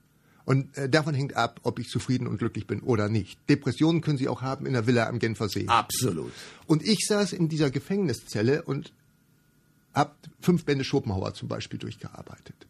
Und 0.45 0.77
äh, 0.77 0.89
davon 0.91 1.15
hängt 1.15 1.37
ab, 1.37 1.61
ob 1.63 1.79
ich 1.79 1.89
zufrieden 1.89 2.27
und 2.27 2.39
glücklich 2.39 2.67
bin 2.67 2.81
oder 2.81 3.09
nicht. 3.09 3.39
Depressionen 3.49 4.03
können 4.03 4.19
Sie 4.19 4.29
auch 4.29 4.43
haben 4.43 4.67
in 4.67 4.75
der 4.75 4.87
Villa 4.87 5.09
am 5.09 5.19
Genfer 5.19 5.49
See. 5.49 5.67
Absolut. 5.69 6.33
Und 6.67 6.83
ich 6.83 7.07
saß 7.07 7.33
in 7.33 7.49
dieser 7.49 7.71
Gefängniszelle 7.71 8.63
und 8.63 8.93
habe 9.95 10.15
fünf 10.41 10.65
Bände 10.65 10.85
Schopenhauer 10.85 11.33
zum 11.35 11.49
Beispiel 11.49 11.79
durchgearbeitet. 11.79 12.67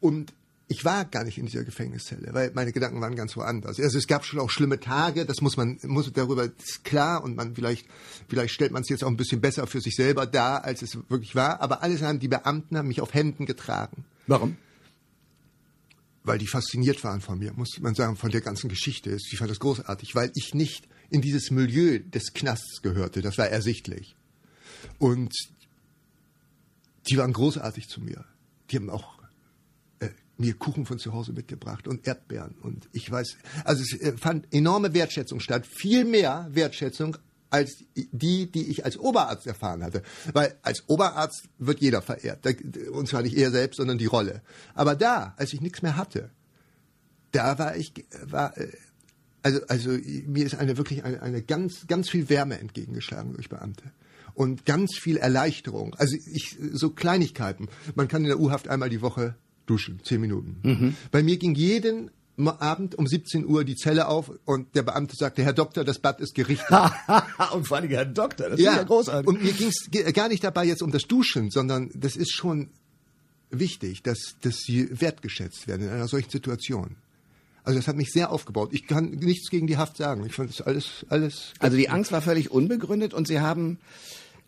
Und 0.00 0.32
ich 0.68 0.84
war 0.84 1.04
gar 1.04 1.22
nicht 1.22 1.38
in 1.38 1.46
dieser 1.46 1.62
Gefängniszelle, 1.62 2.34
weil 2.34 2.50
meine 2.54 2.72
Gedanken 2.72 3.00
waren 3.00 3.14
ganz 3.14 3.36
woanders. 3.36 3.78
Also 3.78 3.98
es 3.98 4.08
gab 4.08 4.24
schon 4.24 4.40
auch 4.40 4.50
schlimme 4.50 4.80
Tage, 4.80 5.24
das 5.24 5.40
muss 5.40 5.56
man, 5.56 5.78
muss 5.84 6.12
darüber 6.12 6.44
ist 6.44 6.82
klar 6.82 7.22
und 7.22 7.36
man 7.36 7.54
vielleicht, 7.54 7.86
vielleicht 8.28 8.52
stellt 8.52 8.72
man 8.72 8.82
es 8.82 8.88
jetzt 8.88 9.04
auch 9.04 9.08
ein 9.08 9.16
bisschen 9.16 9.40
besser 9.40 9.66
für 9.68 9.80
sich 9.80 9.94
selber 9.94 10.26
dar, 10.26 10.64
als 10.64 10.82
es 10.82 10.98
wirklich 11.08 11.36
war. 11.36 11.60
Aber 11.60 11.82
alles 11.82 12.02
haben 12.02 12.18
die 12.18 12.26
Beamten 12.26 12.76
haben 12.76 12.88
mich 12.88 13.00
auf 13.00 13.14
Händen 13.14 13.46
getragen. 13.46 14.04
Warum? 14.26 14.56
Weil 16.24 16.38
die 16.38 16.48
fasziniert 16.48 17.04
waren 17.04 17.20
von 17.20 17.38
mir, 17.38 17.52
muss 17.52 17.78
man 17.78 17.94
sagen, 17.94 18.16
von 18.16 18.32
der 18.32 18.40
ganzen 18.40 18.68
Geschichte. 18.68 19.16
Ich 19.16 19.38
fand 19.38 19.50
das 19.50 19.60
großartig, 19.60 20.16
weil 20.16 20.32
ich 20.34 20.52
nicht 20.52 20.88
in 21.10 21.20
dieses 21.20 21.52
Milieu 21.52 22.00
des 22.00 22.32
Knasts 22.32 22.82
gehörte. 22.82 23.22
Das 23.22 23.38
war 23.38 23.46
ersichtlich. 23.46 24.16
Und 24.98 25.32
die 27.08 27.16
waren 27.18 27.32
großartig 27.32 27.88
zu 27.88 28.00
mir. 28.00 28.24
Die 28.72 28.76
haben 28.76 28.90
auch 28.90 29.16
mir 30.38 30.54
Kuchen 30.54 30.86
von 30.86 30.98
zu 30.98 31.12
Hause 31.12 31.32
mitgebracht 31.32 31.88
und 31.88 32.06
Erdbeeren 32.06 32.54
und 32.62 32.88
ich 32.92 33.10
weiß, 33.10 33.36
also 33.64 33.82
es 33.82 34.00
äh, 34.00 34.16
fand 34.16 34.52
enorme 34.52 34.92
Wertschätzung 34.94 35.40
statt, 35.40 35.66
viel 35.66 36.04
mehr 36.04 36.48
Wertschätzung 36.50 37.16
als 37.50 37.84
die, 37.94 38.50
die 38.50 38.68
ich 38.70 38.84
als 38.84 38.98
Oberarzt 38.98 39.46
erfahren 39.46 39.82
hatte. 39.82 40.02
Weil 40.32 40.58
als 40.62 40.88
Oberarzt 40.88 41.48
wird 41.58 41.80
jeder 41.80 42.02
verehrt. 42.02 42.46
Und 42.90 43.08
zwar 43.08 43.22
nicht 43.22 43.36
er 43.36 43.50
selbst, 43.50 43.76
sondern 43.76 43.98
die 43.98 44.06
Rolle. 44.06 44.42
Aber 44.74 44.94
da, 44.94 45.34
als 45.36 45.52
ich 45.52 45.60
nichts 45.60 45.80
mehr 45.80 45.96
hatte, 45.96 46.30
da 47.32 47.58
war 47.58 47.76
ich, 47.76 47.92
war, 48.24 48.56
äh, 48.58 48.72
also, 49.42 49.60
also 49.68 49.90
mir 50.26 50.44
ist 50.44 50.56
eine 50.56 50.76
wirklich 50.76 51.04
eine, 51.04 51.22
eine 51.22 51.42
ganz, 51.42 51.86
ganz 51.86 52.10
viel 52.10 52.28
Wärme 52.28 52.58
entgegengeschlagen 52.58 53.34
durch 53.34 53.48
Beamte 53.48 53.84
und 54.34 54.66
ganz 54.66 54.96
viel 54.98 55.16
Erleichterung. 55.16 55.94
Also 55.94 56.16
ich, 56.32 56.58
so 56.72 56.90
Kleinigkeiten. 56.90 57.68
Man 57.94 58.08
kann 58.08 58.22
in 58.22 58.28
der 58.28 58.40
U-Haft 58.40 58.68
einmal 58.68 58.90
die 58.90 59.02
Woche 59.02 59.36
duschen, 59.66 60.00
zehn 60.04 60.20
Minuten. 60.20 60.56
Mhm. 60.62 60.96
Bei 61.10 61.22
mir 61.22 61.36
ging 61.36 61.54
jeden 61.54 62.10
Abend 62.38 62.94
um 62.96 63.06
17 63.06 63.46
Uhr 63.46 63.64
die 63.64 63.76
Zelle 63.76 64.08
auf 64.08 64.30
und 64.44 64.74
der 64.74 64.82
Beamte 64.82 65.16
sagte, 65.16 65.42
Herr 65.42 65.52
Doktor, 65.52 65.84
das 65.84 65.98
Bad 65.98 66.20
ist 66.20 66.34
gerichtet. 66.34 66.68
und 67.52 67.66
vor 67.66 67.78
allem 67.78 67.90
Herr 67.90 68.04
Doktor, 68.04 68.50
das 68.50 68.60
ja, 68.60 68.72
ist 68.72 68.76
ja 68.76 68.82
großartig. 68.84 69.26
Und 69.26 69.42
mir 69.42 69.52
ging 69.52 69.68
es 69.68 69.88
gar 70.12 70.28
nicht 70.28 70.44
dabei 70.44 70.64
jetzt 70.66 70.82
um 70.82 70.90
das 70.90 71.04
Duschen, 71.04 71.50
sondern 71.50 71.90
das 71.94 72.16
ist 72.16 72.32
schon 72.32 72.70
wichtig, 73.50 74.02
dass, 74.02 74.36
dass 74.42 74.58
sie 74.58 74.88
wertgeschätzt 75.00 75.66
werden 75.66 75.86
in 75.86 75.92
einer 75.92 76.08
solchen 76.08 76.30
Situation. 76.30 76.96
Also 77.64 77.78
das 77.78 77.88
hat 77.88 77.96
mich 77.96 78.12
sehr 78.12 78.30
aufgebaut. 78.30 78.70
Ich 78.72 78.86
kann 78.86 79.10
nichts 79.10 79.50
gegen 79.50 79.66
die 79.66 79.76
Haft 79.76 79.96
sagen. 79.96 80.24
Ich 80.24 80.34
fand 80.34 80.50
das 80.50 80.60
alles, 80.60 81.04
alles. 81.08 81.52
Also 81.58 81.76
die 81.76 81.88
Angst 81.88 82.12
war 82.12 82.22
völlig 82.22 82.50
unbegründet 82.50 83.12
und 83.12 83.26
Sie 83.26 83.40
haben 83.40 83.78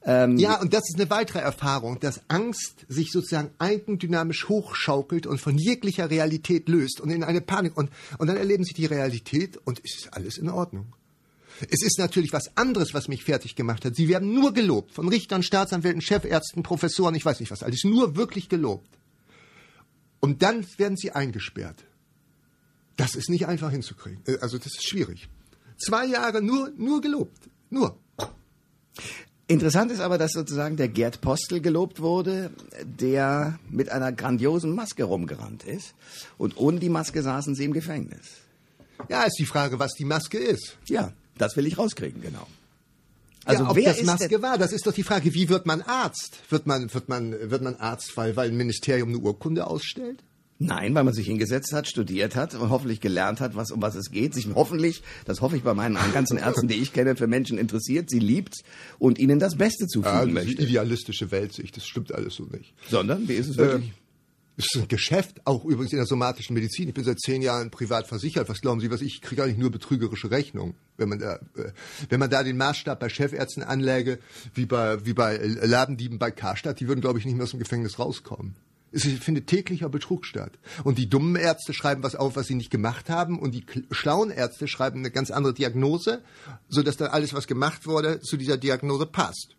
ähm, 0.04 0.38
ja, 0.38 0.60
und 0.60 0.72
das 0.72 0.88
ist 0.88 0.96
eine 0.96 1.10
weitere 1.10 1.40
Erfahrung, 1.40 1.98
dass 2.00 2.22
Angst 2.28 2.86
sich 2.88 3.10
sozusagen 3.10 3.50
eigendynamisch 3.58 4.48
hochschaukelt 4.48 5.26
und 5.26 5.40
von 5.40 5.58
jeglicher 5.58 6.08
Realität 6.08 6.68
löst 6.68 7.00
und 7.00 7.10
in 7.10 7.24
eine 7.24 7.40
Panik. 7.40 7.76
Und, 7.76 7.90
und 8.18 8.28
dann 8.28 8.36
erleben 8.36 8.64
sie 8.64 8.74
die 8.74 8.86
Realität 8.86 9.56
und 9.64 9.80
es 9.84 9.96
ist 9.96 10.14
alles 10.14 10.38
in 10.38 10.48
Ordnung. 10.48 10.94
Es 11.68 11.82
ist 11.82 11.98
natürlich 11.98 12.32
was 12.32 12.56
anderes, 12.56 12.94
was 12.94 13.08
mich 13.08 13.24
fertig 13.24 13.56
gemacht 13.56 13.84
hat. 13.84 13.96
Sie 13.96 14.08
werden 14.08 14.32
nur 14.32 14.54
gelobt 14.54 14.92
von 14.92 15.08
Richtern, 15.08 15.42
Staatsanwälten, 15.42 16.00
Chefärzten, 16.00 16.62
Professoren, 16.62 17.16
ich 17.16 17.24
weiß 17.24 17.40
nicht 17.40 17.50
was 17.50 17.64
alles, 17.64 17.82
nur 17.82 18.16
wirklich 18.16 18.48
gelobt. 18.48 18.98
Und 20.20 20.42
dann 20.42 20.64
werden 20.76 20.96
sie 20.96 21.12
eingesperrt. 21.12 21.84
Das 22.96 23.14
ist 23.14 23.28
nicht 23.30 23.46
einfach 23.46 23.70
hinzukriegen. 23.70 24.22
Äh, 24.26 24.38
also 24.40 24.58
das 24.58 24.68
ist 24.68 24.88
schwierig. 24.88 25.28
Zwei 25.76 26.06
Jahre 26.06 26.42
nur, 26.42 26.70
nur 26.76 27.00
gelobt. 27.00 27.48
Nur. 27.70 27.98
Interessant 29.50 29.90
ist 29.90 30.00
aber, 30.00 30.18
dass 30.18 30.32
sozusagen 30.32 30.76
der 30.76 30.88
Gerd 30.88 31.22
Postel 31.22 31.62
gelobt 31.62 32.00
wurde, 32.00 32.50
der 32.84 33.58
mit 33.70 33.88
einer 33.88 34.12
grandiosen 34.12 34.74
Maske 34.74 35.04
rumgerannt 35.04 35.64
ist. 35.64 35.94
Und 36.36 36.58
ohne 36.58 36.78
die 36.80 36.90
Maske 36.90 37.22
saßen 37.22 37.54
sie 37.54 37.64
im 37.64 37.72
Gefängnis. 37.72 38.26
Ja, 39.08 39.22
ist 39.22 39.38
die 39.38 39.46
Frage, 39.46 39.78
was 39.78 39.94
die 39.94 40.04
Maske 40.04 40.36
ist. 40.36 40.76
Ja, 40.86 41.12
das 41.38 41.56
will 41.56 41.66
ich 41.66 41.78
rauskriegen, 41.78 42.20
genau. 42.20 42.46
Also 43.46 43.62
ja, 43.62 43.70
ob 43.70 43.76
wer 43.76 43.94
das 43.94 44.02
Maske 44.02 44.42
war, 44.42 44.58
das 44.58 44.72
ist 44.72 44.86
doch 44.86 44.92
die 44.92 45.02
Frage, 45.02 45.32
wie 45.32 45.48
wird 45.48 45.64
man 45.64 45.80
Arzt? 45.80 46.36
Wird 46.50 46.66
man, 46.66 46.92
wird 46.92 47.08
man, 47.08 47.50
wird 47.50 47.62
man 47.62 47.76
Arzt, 47.76 48.14
weil, 48.16 48.36
weil 48.36 48.50
ein 48.50 48.56
Ministerium 48.58 49.08
eine 49.08 49.18
Urkunde 49.18 49.66
ausstellt? 49.66 50.22
Nein, 50.60 50.94
weil 50.94 51.04
man 51.04 51.14
sich 51.14 51.26
hingesetzt 51.26 51.72
hat, 51.72 51.86
studiert 51.86 52.34
hat 52.34 52.54
und 52.54 52.70
hoffentlich 52.70 53.00
gelernt 53.00 53.40
hat, 53.40 53.54
was, 53.54 53.70
um 53.70 53.80
was 53.80 53.94
es 53.94 54.10
geht, 54.10 54.34
sich 54.34 54.48
hoffentlich, 54.54 55.02
das 55.24 55.40
hoffe 55.40 55.56
ich 55.56 55.62
bei 55.62 55.72
meinen 55.72 55.96
ganzen 56.12 56.36
Ärzten, 56.36 56.66
die 56.66 56.74
ich 56.74 56.92
kenne, 56.92 57.14
für 57.14 57.28
Menschen 57.28 57.58
interessiert, 57.58 58.10
sie 58.10 58.18
liebt 58.18 58.64
und 58.98 59.18
ihnen 59.18 59.38
das 59.38 59.56
Beste 59.56 59.86
zufügen 59.86 60.28
ja, 60.28 60.34
möchte. 60.34 60.56
Die 60.56 60.64
idealistische 60.64 61.30
Weltsicht, 61.30 61.76
das 61.76 61.86
stimmt 61.86 62.12
alles 62.12 62.34
so 62.34 62.44
nicht. 62.44 62.74
Sondern, 62.88 63.28
wie 63.28 63.34
ist 63.34 63.50
es 63.50 63.56
wirklich? 63.56 63.90
Ähm, 63.90 63.94
es 64.56 64.74
ist 64.74 64.82
ein 64.82 64.88
Geschäft, 64.88 65.40
auch 65.44 65.64
übrigens 65.64 65.92
in 65.92 65.98
der 65.98 66.06
somatischen 66.06 66.54
Medizin. 66.54 66.88
Ich 66.88 66.94
bin 66.94 67.04
seit 67.04 67.20
zehn 67.20 67.42
Jahren 67.42 67.70
privat 67.70 68.08
versichert. 68.08 68.48
Was 68.48 68.60
glauben 68.60 68.80
Sie, 68.80 68.90
was 68.90 69.02
ich 69.02 69.22
kriege 69.22 69.44
eigentlich 69.44 69.58
nur 69.58 69.70
betrügerische 69.70 70.32
Rechnungen, 70.32 70.74
wenn 70.96 71.08
man 71.08 71.20
da, 71.20 71.36
äh, 71.54 71.70
wenn 72.08 72.18
man 72.18 72.28
da 72.28 72.42
den 72.42 72.56
Maßstab 72.56 72.98
bei 72.98 73.08
Chefärzten 73.08 73.62
anläge, 73.62 74.18
wie 74.54 74.66
bei 74.66 75.06
wie 75.06 75.12
bei 75.12 75.36
Ladendieben 75.36 76.18
bei 76.18 76.32
Karstadt, 76.32 76.80
die 76.80 76.88
würden 76.88 77.00
glaube 77.00 77.20
ich 77.20 77.24
nicht 77.24 77.36
mehr 77.36 77.44
aus 77.44 77.52
dem 77.52 77.60
Gefängnis 77.60 78.00
rauskommen. 78.00 78.56
Es 78.90 79.04
findet 79.04 79.46
täglicher 79.46 79.88
Betrug 79.88 80.24
statt. 80.24 80.52
Und 80.84 80.98
die 80.98 81.08
dummen 81.08 81.36
Ärzte 81.36 81.74
schreiben 81.74 82.02
was 82.02 82.14
auf, 82.14 82.36
was 82.36 82.46
sie 82.46 82.54
nicht 82.54 82.70
gemacht 82.70 83.10
haben, 83.10 83.38
und 83.38 83.52
die 83.52 83.64
schlauen 83.90 84.30
Ärzte 84.30 84.66
schreiben 84.68 85.00
eine 85.00 85.10
ganz 85.10 85.30
andere 85.30 85.54
Diagnose, 85.54 86.22
sodass 86.68 86.96
dann 86.96 87.10
alles, 87.10 87.34
was 87.34 87.46
gemacht 87.46 87.86
wurde, 87.86 88.20
zu 88.20 88.36
dieser 88.36 88.56
Diagnose 88.56 89.06
passt. 89.06 89.56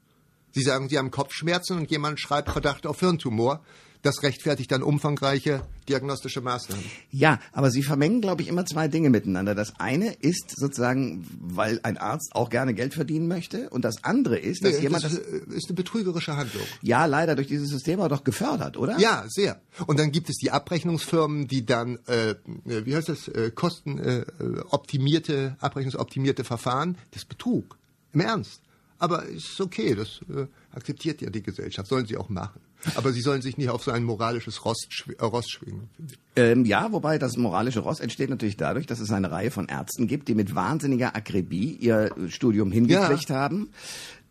Sie 0.51 0.63
sagen, 0.63 0.89
sie 0.89 0.97
haben 0.97 1.11
Kopfschmerzen 1.11 1.77
und 1.77 1.91
jemand 1.91 2.19
schreibt 2.19 2.49
Verdacht 2.49 2.87
auf 2.87 2.99
Hirntumor 2.99 3.63
das 4.01 4.23
rechtfertigt 4.23 4.71
dann 4.71 4.81
umfangreiche 4.81 5.61
diagnostische 5.89 6.41
Maßnahmen. 6.41 6.83
Ja, 7.11 7.39
aber 7.51 7.71
Sie 7.71 7.83
vermengen, 7.83 8.21
glaube 8.21 8.43
ich, 8.43 8.47
immer 8.47 8.65
zwei 8.65 8.87
Dinge 8.87 9.09
miteinander. 9.09 9.55
Das 9.55 9.79
eine 9.79 10.13
ist 10.13 10.53
sozusagen, 10.55 11.27
weil 11.41 11.79
ein 11.83 11.97
Arzt 11.97 12.35
auch 12.35 12.49
gerne 12.49 12.73
Geld 12.73 12.93
verdienen 12.93 13.27
möchte, 13.27 13.69
und 13.69 13.83
das 13.83 14.03
andere 14.03 14.37
ist, 14.37 14.63
dass 14.63 14.75
nee, 14.75 14.83
jemand 14.83 15.03
das, 15.03 15.13
das 15.13 15.21
ist 15.21 15.69
eine 15.69 15.75
betrügerische 15.75 16.37
Handlung. 16.37 16.63
Ja, 16.81 17.05
leider 17.05 17.35
durch 17.35 17.47
dieses 17.47 17.69
System 17.69 17.99
auch 17.99 18.07
doch 18.07 18.23
gefördert, 18.23 18.77
oder? 18.77 18.97
Ja, 18.99 19.25
sehr. 19.27 19.59
Und 19.87 19.99
dann 19.99 20.11
gibt 20.11 20.29
es 20.29 20.37
die 20.37 20.51
Abrechnungsfirmen, 20.51 21.47
die 21.47 21.65
dann, 21.65 21.97
äh, 22.05 22.35
wie 22.65 22.95
heißt 22.95 23.09
das, 23.09 23.27
äh, 23.27 23.51
kostenoptimierte, 23.51 25.57
äh, 25.59 25.63
abrechnungsoptimierte 25.63 26.43
Verfahren. 26.43 26.97
Das 27.11 27.23
ist 27.23 27.29
Betrug. 27.29 27.77
Im 28.13 28.21
Ernst. 28.21 28.61
Aber 28.99 29.23
ist 29.25 29.59
okay, 29.61 29.95
das 29.95 30.19
äh, 30.29 30.45
akzeptiert 30.73 31.21
ja 31.21 31.29
die 31.29 31.41
Gesellschaft, 31.41 31.87
sollen 31.87 32.05
sie 32.05 32.17
auch 32.17 32.29
machen. 32.29 32.59
Aber 32.95 33.11
sie 33.11 33.21
sollen 33.21 33.41
sich 33.41 33.57
nicht 33.57 33.69
auf 33.69 33.83
so 33.83 33.91
ein 33.91 34.03
moralisches 34.03 34.63
Ross, 34.65 34.87
äh, 35.07 35.23
Ross 35.23 35.49
schwingen. 35.49 35.89
Ähm, 36.35 36.65
ja, 36.65 36.91
wobei 36.91 37.17
das 37.17 37.37
moralische 37.37 37.79
Ross 37.79 37.99
entsteht 37.99 38.29
natürlich 38.29 38.57
dadurch, 38.57 38.85
dass 38.85 38.99
es 38.99 39.11
eine 39.11 39.31
Reihe 39.31 39.51
von 39.51 39.67
Ärzten 39.67 40.07
gibt, 40.07 40.27
die 40.27 40.35
mit 40.35 40.53
wahnsinniger 40.53 41.15
Akribie 41.15 41.77
ihr 41.79 42.13
Studium 42.27 42.71
hingekriegt 42.71 43.29
ja. 43.29 43.35
haben 43.35 43.69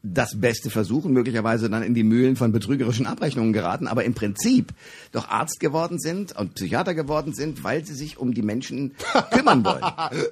das 0.03 0.41
Beste 0.41 0.71
versuchen, 0.71 1.13
möglicherweise 1.13 1.69
dann 1.69 1.83
in 1.83 1.95
die 1.95 2.05
Mühlen 2.05 2.37
von 2.37 2.53
betrügerischen 2.53 3.07
Abrechnungen 3.07 3.53
geraten, 3.53 3.89
aber 3.89 4.05
im 4.05 4.15
Prinzip 4.15 4.73
doch 5.13 5.29
Arzt 5.29 5.59
geworden 5.59 5.99
sind 5.99 6.37
und 6.37 6.55
Psychiater 6.55 6.95
geworden 6.95 7.35
sind, 7.35 7.65
weil 7.65 7.85
sie 7.85 7.95
sich 7.95 8.17
um 8.19 8.33
die 8.33 8.43
Menschen 8.43 8.95
kümmern 9.33 9.65
wollen. 9.65 9.85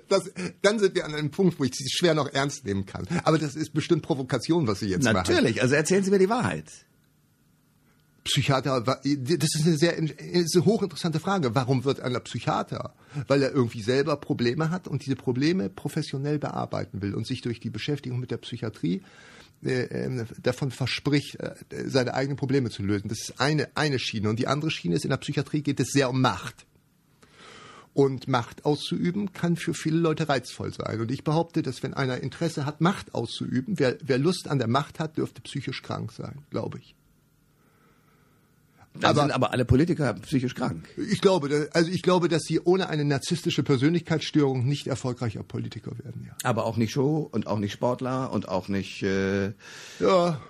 das, 0.09 0.31
dann 0.63 0.79
sind 0.79 0.95
wir 0.95 1.05
an 1.05 1.15
einem 1.15 1.31
Punkt, 1.31 1.59
wo 1.59 1.65
ich 1.65 1.75
sie 1.75 1.89
schwer 1.91 2.15
noch 2.15 2.33
ernst 2.33 2.65
nehmen 2.65 2.87
kann. 2.87 3.07
Aber 3.25 3.39
das 3.39 3.57
ist 3.57 3.73
bestimmt 3.73 4.03
Provokation, 4.03 4.67
was 4.67 4.81
Sie 4.81 4.87
jetzt 4.87 5.03
Natürlich. 5.03 5.15
machen. 5.15 5.35
Natürlich, 5.35 5.63
also 5.63 5.75
erzählen 5.75 6.05
Sie 6.05 6.11
mir 6.11 6.19
die 6.19 6.29
Wahrheit. 6.29 6.71
Psychiater, 8.27 8.81
das 8.81 9.55
ist 9.55 9.67
eine 9.67 9.77
sehr 9.77 9.97
ist 9.97 10.57
eine 10.57 10.65
hochinteressante 10.65 11.21
Frage. 11.21 11.55
Warum 11.55 11.85
wird 11.85 12.01
einer 12.01 12.21
Psychiater? 12.21 12.95
Weil 13.29 13.43
er 13.43 13.53
irgendwie 13.53 13.83
selber 13.83 14.17
Probleme 14.17 14.71
hat 14.71 14.89
und 14.89 15.05
diese 15.07 15.17
Probleme 15.17 15.69
professionell 15.71 16.39
bearbeiten 16.39 17.03
will 17.03 17.15
und 17.15 17.27
sich 17.27 17.41
durch 17.41 17.61
die 17.61 17.71
Beschäftigung 17.71 18.19
mit 18.19 18.33
der 18.33 18.39
Psychiatrie 18.39 19.03
davon 19.63 20.71
verspricht, 20.71 21.37
äh, 21.41 21.55
seine 21.87 22.15
eigenen 22.15 22.37
Probleme 22.37 22.71
zu 22.71 22.83
lösen. 22.83 23.09
Das 23.09 23.21
ist 23.21 23.41
eine, 23.41 23.69
eine 23.75 23.99
Schiene. 23.99 24.29
Und 24.29 24.39
die 24.39 24.47
andere 24.47 24.71
Schiene 24.71 24.95
ist, 24.95 25.05
in 25.05 25.11
der 25.11 25.17
Psychiatrie 25.17 25.63
geht 25.63 25.81
es 25.81 25.89
sehr 25.89 26.11
um 26.11 26.21
Macht. 26.21 26.67
Und 27.95 28.29
Macht 28.29 28.67
auszuüben 28.67 29.33
kann 29.33 29.57
für 29.57 29.73
viele 29.73 29.97
Leute 29.97 30.29
reizvoll 30.29 30.73
sein. 30.73 31.01
Und 31.01 31.11
ich 31.11 31.25
behaupte, 31.25 31.63
dass 31.63 31.83
wenn 31.83 31.95
einer 31.95 32.21
Interesse 32.21 32.67
hat, 32.67 32.83
Macht 32.83 33.15
auszuüben, 33.15 33.79
wer, 33.79 33.97
wer 34.03 34.19
Lust 34.19 34.49
an 34.49 34.59
der 34.59 34.69
Macht 34.69 35.01
hat, 35.01 35.17
dürfte 35.17 35.41
psychisch 35.41 35.83
krank 35.83 36.13
sein, 36.13 36.43
glaube 36.51 36.79
ich. 36.79 36.95
Dann 39.01 39.11
aber, 39.11 39.21
sind 39.23 39.31
aber 39.33 39.53
alle 39.53 39.65
Politiker 39.65 40.15
psychisch 40.15 40.55
krank. 40.55 40.89
Ich 41.11 41.21
glaube, 41.21 41.69
also 41.73 41.91
ich 41.91 42.03
glaube, 42.03 42.29
dass 42.29 42.43
sie 42.43 42.61
ohne 42.61 42.89
eine 42.89 43.05
narzisstische 43.05 43.63
Persönlichkeitsstörung 43.63 44.65
nicht 44.65 44.87
erfolgreicher 44.87 45.43
Politiker 45.43 45.93
werden. 46.03 46.25
Ja. 46.27 46.37
Aber 46.43 46.65
auch 46.67 46.77
nicht 46.77 46.93
Show 46.93 47.29
und 47.31 47.47
auch 47.47 47.59
nicht 47.59 47.73
Sportler 47.73 48.33
und 48.33 48.49
auch 48.49 48.69
nicht. 48.69 49.03
Äh, 49.03 49.53
ja. 50.01 50.41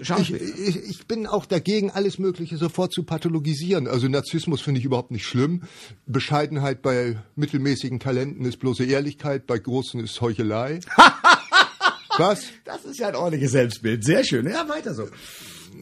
Ich, 0.00 0.32
ich, 0.32 0.76
ich 0.76 1.06
bin 1.06 1.26
auch 1.26 1.46
dagegen, 1.46 1.90
alles 1.90 2.18
Mögliche 2.18 2.56
sofort 2.56 2.92
zu 2.92 3.04
pathologisieren. 3.04 3.86
Also 3.86 4.08
Narzissmus 4.08 4.60
finde 4.60 4.80
ich 4.80 4.84
überhaupt 4.84 5.12
nicht 5.12 5.24
schlimm. 5.24 5.62
Bescheidenheit 6.06 6.82
bei 6.82 7.16
mittelmäßigen 7.36 8.00
Talenten 8.00 8.44
ist 8.44 8.58
bloße 8.58 8.84
Ehrlichkeit, 8.84 9.46
bei 9.46 9.58
großen 9.58 10.00
ist 10.00 10.20
Heuchelei. 10.20 10.80
Was? 12.18 12.44
Das 12.64 12.84
ist 12.84 12.98
ja 12.98 13.08
ein 13.08 13.16
ordentliches 13.16 13.52
Selbstbild. 13.52 14.04
Sehr 14.04 14.24
schön. 14.24 14.48
Ja, 14.48 14.68
weiter 14.68 14.94
so. 14.94 15.08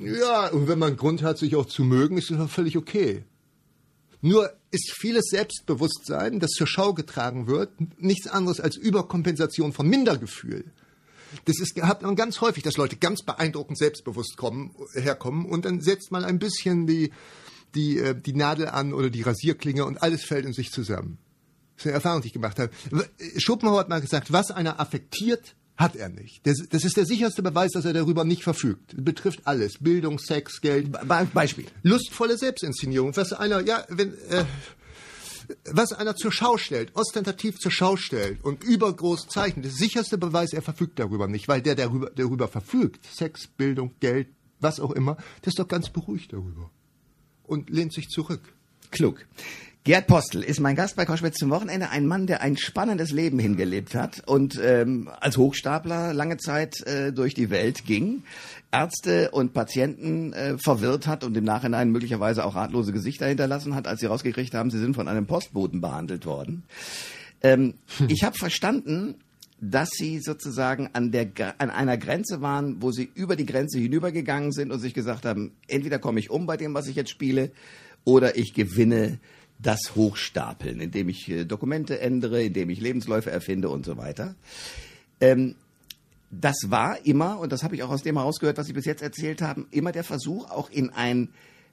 Ja, 0.01 0.49
und 0.49 0.69
wenn 0.69 0.79
man 0.79 0.97
Grund 0.97 1.23
hat, 1.23 1.39
sich 1.39 1.57
auch 1.57 1.67
zu 1.67 1.85
mögen, 1.85 2.19
ist 2.19 2.31
das 2.31 2.41
auch 2.41 2.51
völlig 2.51 2.77
okay. 2.77 3.25
Nur 4.21 4.53
ist 4.71 4.93
vieles 4.93 5.27
Selbstbewusstsein, 5.31 6.39
das 6.39 6.51
zur 6.53 6.67
Schau 6.67 6.95
getragen 6.95 7.47
wird, 7.49 7.73
nichts 8.01 8.29
anderes 8.29 8.61
als 8.61 8.77
Überkompensation 8.77 9.73
von 9.73 9.89
Mindergefühl. 9.89 10.65
Das 11.45 11.59
ist, 11.59 11.81
hat 11.83 12.03
man 12.03 12.15
ganz 12.15 12.41
häufig, 12.41 12.63
dass 12.63 12.77
Leute 12.77 12.97
ganz 12.97 13.23
beeindruckend 13.23 13.79
selbstbewusst 13.79 14.37
kommen, 14.37 14.75
herkommen 14.95 15.47
und 15.47 15.65
dann 15.65 15.81
setzt 15.81 16.13
man 16.13 16.25
ein 16.25 16.39
bisschen 16.39 16.87
die, 16.87 17.11
die, 17.75 17.99
äh, 17.99 18.15
die 18.15 18.35
Nadel 18.35 18.69
an 18.69 18.93
oder 18.93 19.11
die 19.11 19.23
Rasierklinge 19.23 19.85
und 19.85 20.03
alles 20.03 20.25
fällt 20.25 20.45
in 20.45 20.53
sich 20.53 20.71
zusammen. 20.71 21.19
Das 21.77 21.83
ist 21.83 21.87
eine 21.87 21.95
Erfahrung, 21.95 22.23
die 22.23 22.29
ich 22.29 22.33
gemacht 22.33 22.59
habe. 22.59 22.71
Schopenhauer 23.39 23.81
hat 23.81 23.89
mal 23.89 24.01
gesagt, 24.01 24.33
was 24.33 24.51
einer 24.51 24.79
affektiert, 24.79 25.57
hat 25.77 25.97
er 25.97 26.09
nicht. 26.09 26.47
Das, 26.47 26.59
das 26.71 26.85
ist 26.85 26.97
der 26.97 27.07
sicherste 27.07 27.43
Beweis, 27.43 27.73
dass 27.73 27.85
er 27.85 27.93
darüber 27.93 28.25
nicht 28.25 28.45
verfügt. 28.45 28.93
Das 28.95 29.05
betrifft 29.05 29.41
alles. 29.45 29.79
Bildung, 29.81 30.19
Sex, 30.19 30.61
Geld. 30.61 30.93
Be 30.93 31.29
Beispiel. 31.33 31.67
Lustvolle 31.83 32.37
Selbstinszenierung. 32.37 33.17
Was 33.17 33.33
einer, 33.33 33.61
ja, 33.61 33.85
wenn, 33.89 34.13
äh, 34.29 34.45
was 35.71 35.93
einer 35.93 36.15
zur 36.17 36.33
Schau 36.33 36.57
stellt, 36.57 36.95
ostentativ 36.95 37.59
zur 37.59 37.71
Schau 37.71 37.97
stellt 37.97 38.45
und 38.45 38.65
übergroß 38.65 39.29
zeichnet, 39.29 39.65
der 39.65 39.73
sicherste 39.73 40.19
Beweis, 40.19 40.53
er 40.53 40.63
verfügt 40.63 40.99
darüber 40.99 41.27
nicht, 41.27 41.49
weil 41.49 41.63
der 41.63 41.75
darüber, 41.75 42.11
darüber 42.11 42.49
verfügt, 42.49 43.05
Sex, 43.07 43.47
Bildung, 43.47 43.95
Geld, 44.01 44.29
was 44.61 44.81
auch 44.81 44.93
immer, 44.93 45.17
der 45.43 45.49
ist 45.49 45.59
doch 45.59 45.69
ganz 45.69 45.91
beruhigt 45.91 46.33
darüber 46.33 46.71
und 47.45 47.71
lehnt 47.71 47.93
sich 47.93 48.09
zurück. 48.09 48.55
Klug. 48.91 49.27
Gerd 49.85 50.07
Postel 50.07 50.45
ist 50.45 50.61
mein 50.61 50.77
Gast 50.77 50.95
bei 50.95 51.05
Koschwitz 51.05 51.39
zum 51.39 51.51
Wochenende, 51.51 51.91
ein 51.91 52.07
Mann, 52.07 52.29
der 52.29 52.41
ein 52.41 52.57
spannendes 52.57 53.11
Leben 53.11 53.41
hingelebt 53.41 53.97
hat 53.97 54.23
und 54.29 54.57
ähm, 54.63 55.11
als 55.19 55.37
Hochstapler 55.37 56.15
lange 56.15 56.37
Zeit 56.37 56.87
äh, 56.87 57.13
durch 57.13 57.35
die 57.35 57.51
Welt 57.51 57.85
ging, 57.85 58.23
Ärzte 58.71 59.33
und 59.33 59.55
Patienten 59.55 60.35
äh, 60.35 60.57
verwirrt 60.57 61.09
hat 61.09 61.25
und 61.25 61.37
im 61.37 61.43
Nachhinein 61.43 61.91
möglicherweise 61.91 62.45
auch 62.45 62.55
ratlose 62.55 62.93
Gesichter 62.93 63.27
hinterlassen 63.27 63.75
hat, 63.75 63.89
als 63.89 63.99
sie 63.99 64.07
rausgekriegt 64.07 64.55
haben, 64.55 64.71
sie 64.71 64.79
sind 64.79 64.95
von 64.95 65.09
einem 65.09 65.27
Postboten 65.27 65.81
behandelt 65.81 66.27
worden. 66.27 66.63
Ähm, 67.43 67.75
hm. 67.99 68.07
Ich 68.09 68.23
habe 68.23 68.39
verstanden, 68.39 69.17
dass 69.61 69.91
sie 69.91 70.21
sozusagen 70.21 70.91
an, 70.93 71.11
der, 71.11 71.27
an 71.59 71.71
einer 71.71 71.99
Grenze 71.99 72.41
waren, 72.41 72.81
wo 72.81 72.93
sie 72.93 73.11
über 73.17 73.35
die 73.35 73.47
Grenze 73.47 73.81
hinübergegangen 73.81 74.53
sind 74.53 74.71
und 74.71 74.79
sich 74.79 74.95
gesagt 74.95 75.25
haben, 75.25 75.57
entweder 75.67 75.99
komme 75.99 76.21
ich 76.21 76.31
um 76.31 76.47
bei 76.47 76.57
dem, 76.57 76.73
was 76.73 76.87
ich 76.87 76.95
jetzt 76.95 77.11
spiele, 77.11 77.51
oder 78.05 78.37
ich 78.37 78.55
gewinne 78.55 79.19
das 79.63 79.95
Hochstapeln, 79.95 80.81
indem 80.81 81.09
ich 81.09 81.29
äh, 81.29 81.45
Dokumente 81.45 82.01
ändere, 82.01 82.43
indem 82.43 82.71
ich 82.71 82.81
Lebensläufe 82.81 83.31
erfinde 83.31 83.69
und 83.69 83.85
so 83.85 83.97
weiter. 83.97 84.35
Ähm, 85.21 85.55
das 86.31 86.57
war 86.69 87.05
immer, 87.05 87.39
und 87.39 87.53
das 87.53 87.63
habe 87.63 87.75
ich 87.77 87.83
auch 87.83 87.91
aus 87.91 88.03
dem 88.03 88.17
herausgehört, 88.17 88.57
was 88.57 88.67
Sie 88.67 88.73
bis 88.73 88.87
jetzt 88.87 89.03
erzählt 89.03 89.43
haben, 89.43 89.67
immer 89.71 89.93
der 89.93 90.05
Versuch, 90.05 90.51
auch 90.51 90.71
in 90.71 90.91
ein 90.91 91.29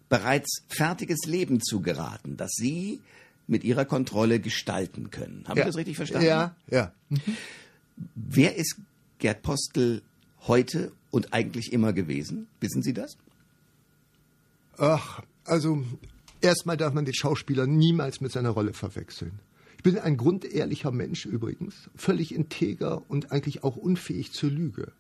bereits 0.10 0.64
fertiges 0.68 1.26
Leben 1.26 1.62
zu 1.62 1.82
geraten, 1.82 2.36
das 2.36 2.52
Sie 2.56 3.00
mit 3.48 3.64
Ihrer 3.64 3.86
Kontrolle 3.86 4.40
gestalten 4.40 5.12
können. 5.12 5.46
Haben 5.48 5.58
ja. 5.58 5.64
Sie 5.64 5.70
das 5.70 5.78
richtig 5.78 5.96
verstanden? 5.96 6.28
Ja, 6.28 6.56
ja. 6.70 6.92
Mhm. 7.10 7.20
Wer 8.16 8.56
ist 8.56 8.76
Gerd 9.18 9.42
Postel 9.42 10.02
heute 10.42 10.92
und 11.10 11.34
eigentlich 11.34 11.74
immer 11.74 11.94
gewesen? 11.94 12.48
Wissen 12.60 12.84
Sie 12.84 12.94
das? 12.94 13.18
Ach, 14.78 15.22
also 15.46 15.84
Erstmal 16.42 16.78
darf 16.78 16.94
man 16.94 17.06
den 17.06 17.14
Schauspieler 17.14 17.68
niemals 17.68 18.22
mit 18.22 18.32
seiner 18.32 18.50
Rolle 18.50 18.74
verwechseln. 18.74 19.40
Ich 19.78 19.84
bin 19.84 19.98
ein 19.98 20.18
grundehrlicher 20.18 20.92
Mensch 20.92 21.26
übrigens, 21.26 21.90
völlig 21.96 22.34
integer 22.34 23.02
und 23.10 23.32
eigentlich 23.32 23.64
auch 23.64 23.78
unfähig 23.78 24.34
zur 24.34 24.50
Lüge. 24.50 24.92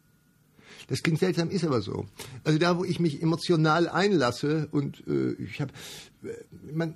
Das 0.88 1.04
klingt 1.04 1.20
seltsam, 1.20 1.50
ist 1.50 1.66
aber 1.66 1.82
so. 1.82 2.08
Also 2.44 2.60
da, 2.60 2.78
wo 2.78 2.86
ich 2.86 3.00
mich 3.00 3.22
emotional 3.22 3.90
einlasse 3.90 4.68
und 4.72 5.04
äh, 5.08 5.34
ich 5.34 5.60
habe, 5.62 5.74
äh, 6.24 6.30
äh, 6.30 6.94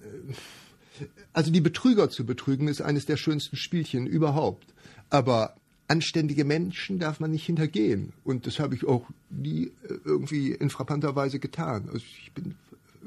also 1.33 1.51
die 1.51 1.61
Betrüger 1.61 2.09
zu 2.09 2.25
betrügen 2.25 2.67
ist 2.67 2.81
eines 2.81 3.05
der 3.05 3.17
schönsten 3.17 3.57
Spielchen 3.57 4.07
überhaupt. 4.07 4.73
Aber 5.09 5.55
anständige 5.87 6.45
Menschen 6.45 6.99
darf 6.99 7.19
man 7.19 7.31
nicht 7.31 7.45
hintergehen 7.45 8.13
und 8.23 8.47
das 8.47 8.59
habe 8.59 8.75
ich 8.75 8.85
auch 8.85 9.05
nie 9.29 9.71
äh, 9.87 9.95
irgendwie 10.05 10.51
in 10.51 10.69
frappanter 10.69 11.15
Weise 11.15 11.39
getan. 11.39 11.89
Also 11.91 12.05
ich 12.21 12.31
bin 12.31 12.55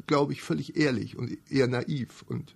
glaube 0.07 0.33
ich, 0.33 0.43
völlig 0.43 0.77
ehrlich 0.77 1.17
und 1.17 1.37
eher 1.51 1.69
naiv 1.69 2.25
und 2.29 2.55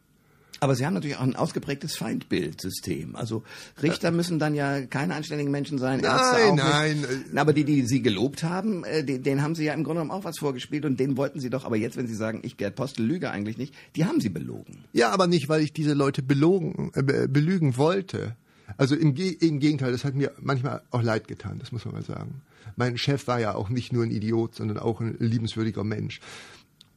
aber 0.63 0.75
Sie 0.75 0.85
haben 0.85 0.93
natürlich 0.93 1.17
auch 1.17 1.23
ein 1.23 1.37
ausgeprägtes 1.37 1.97
Feindbildsystem. 1.97 3.17
Also 3.17 3.43
Richter 3.83 4.11
müssen 4.11 4.39
dann 4.39 4.55
ja 4.55 4.83
keine 4.83 5.15
anständigen 5.15 5.51
Menschen 5.51 5.79
sein, 5.79 6.01
nein, 6.01 6.11
Ärzte 6.11 6.53
auch 6.53 6.57
nein. 6.57 7.01
Nicht. 7.01 7.39
Aber 7.39 7.55
die, 7.55 7.65
die 7.65 7.87
Sie 7.87 8.03
gelobt 8.03 8.43
haben, 8.43 8.85
äh, 8.85 9.03
den 9.03 9.43
haben 9.43 9.55
Sie 9.55 9.65
ja 9.65 9.73
im 9.73 9.85
Grunde 9.85 10.03
genommen 10.03 10.11
auch 10.11 10.25
was 10.25 10.39
vorgespielt 10.39 10.85
und 10.85 11.01
den 11.01 11.17
wollten 11.17 11.41
Sie 11.41 11.49
doch. 11.49 11.65
Aber 11.65 11.77
jetzt, 11.77 11.97
wenn 11.97 12.07
Sie 12.07 12.15
sagen, 12.15 12.41
ich 12.43 12.59
Gerd 12.59 12.77
Postel 12.77 13.07
lüge 13.07 13.31
eigentlich 13.31 13.57
nicht, 13.57 13.75
die 13.97 14.05
haben 14.05 14.21
Sie 14.21 14.29
belogen. 14.29 14.85
Ja, 14.93 15.11
aber 15.11 15.27
nicht, 15.27 15.49
weil 15.49 15.63
ich 15.63 15.73
diese 15.73 15.95
Leute 15.95 16.23
belogen, 16.23 16.93
äh, 16.95 17.27
belügen 17.27 17.79
wollte. 17.79 18.37
Also 18.77 18.95
im, 18.95 19.17
im 19.17 19.61
Gegenteil, 19.61 19.93
das 19.93 20.05
hat 20.05 20.15
mir 20.15 20.33
manchmal 20.41 20.83
auch 20.91 21.03
leid 21.03 21.27
getan, 21.27 21.59
das 21.59 21.73
muss 21.73 21.87
man 21.87 21.95
mal 21.95 22.05
sagen. 22.05 22.43
Mein 22.77 22.99
Chef 22.99 23.27
war 23.27 23.41
ja 23.41 23.55
auch 23.55 23.69
nicht 23.69 23.93
nur 23.93 24.05
ein 24.05 24.11
Idiot, 24.11 24.55
sondern 24.55 24.79
auch 24.79 25.01
ein 25.01 25.17
liebenswürdiger 25.19 25.85
Mensch. 25.85 26.21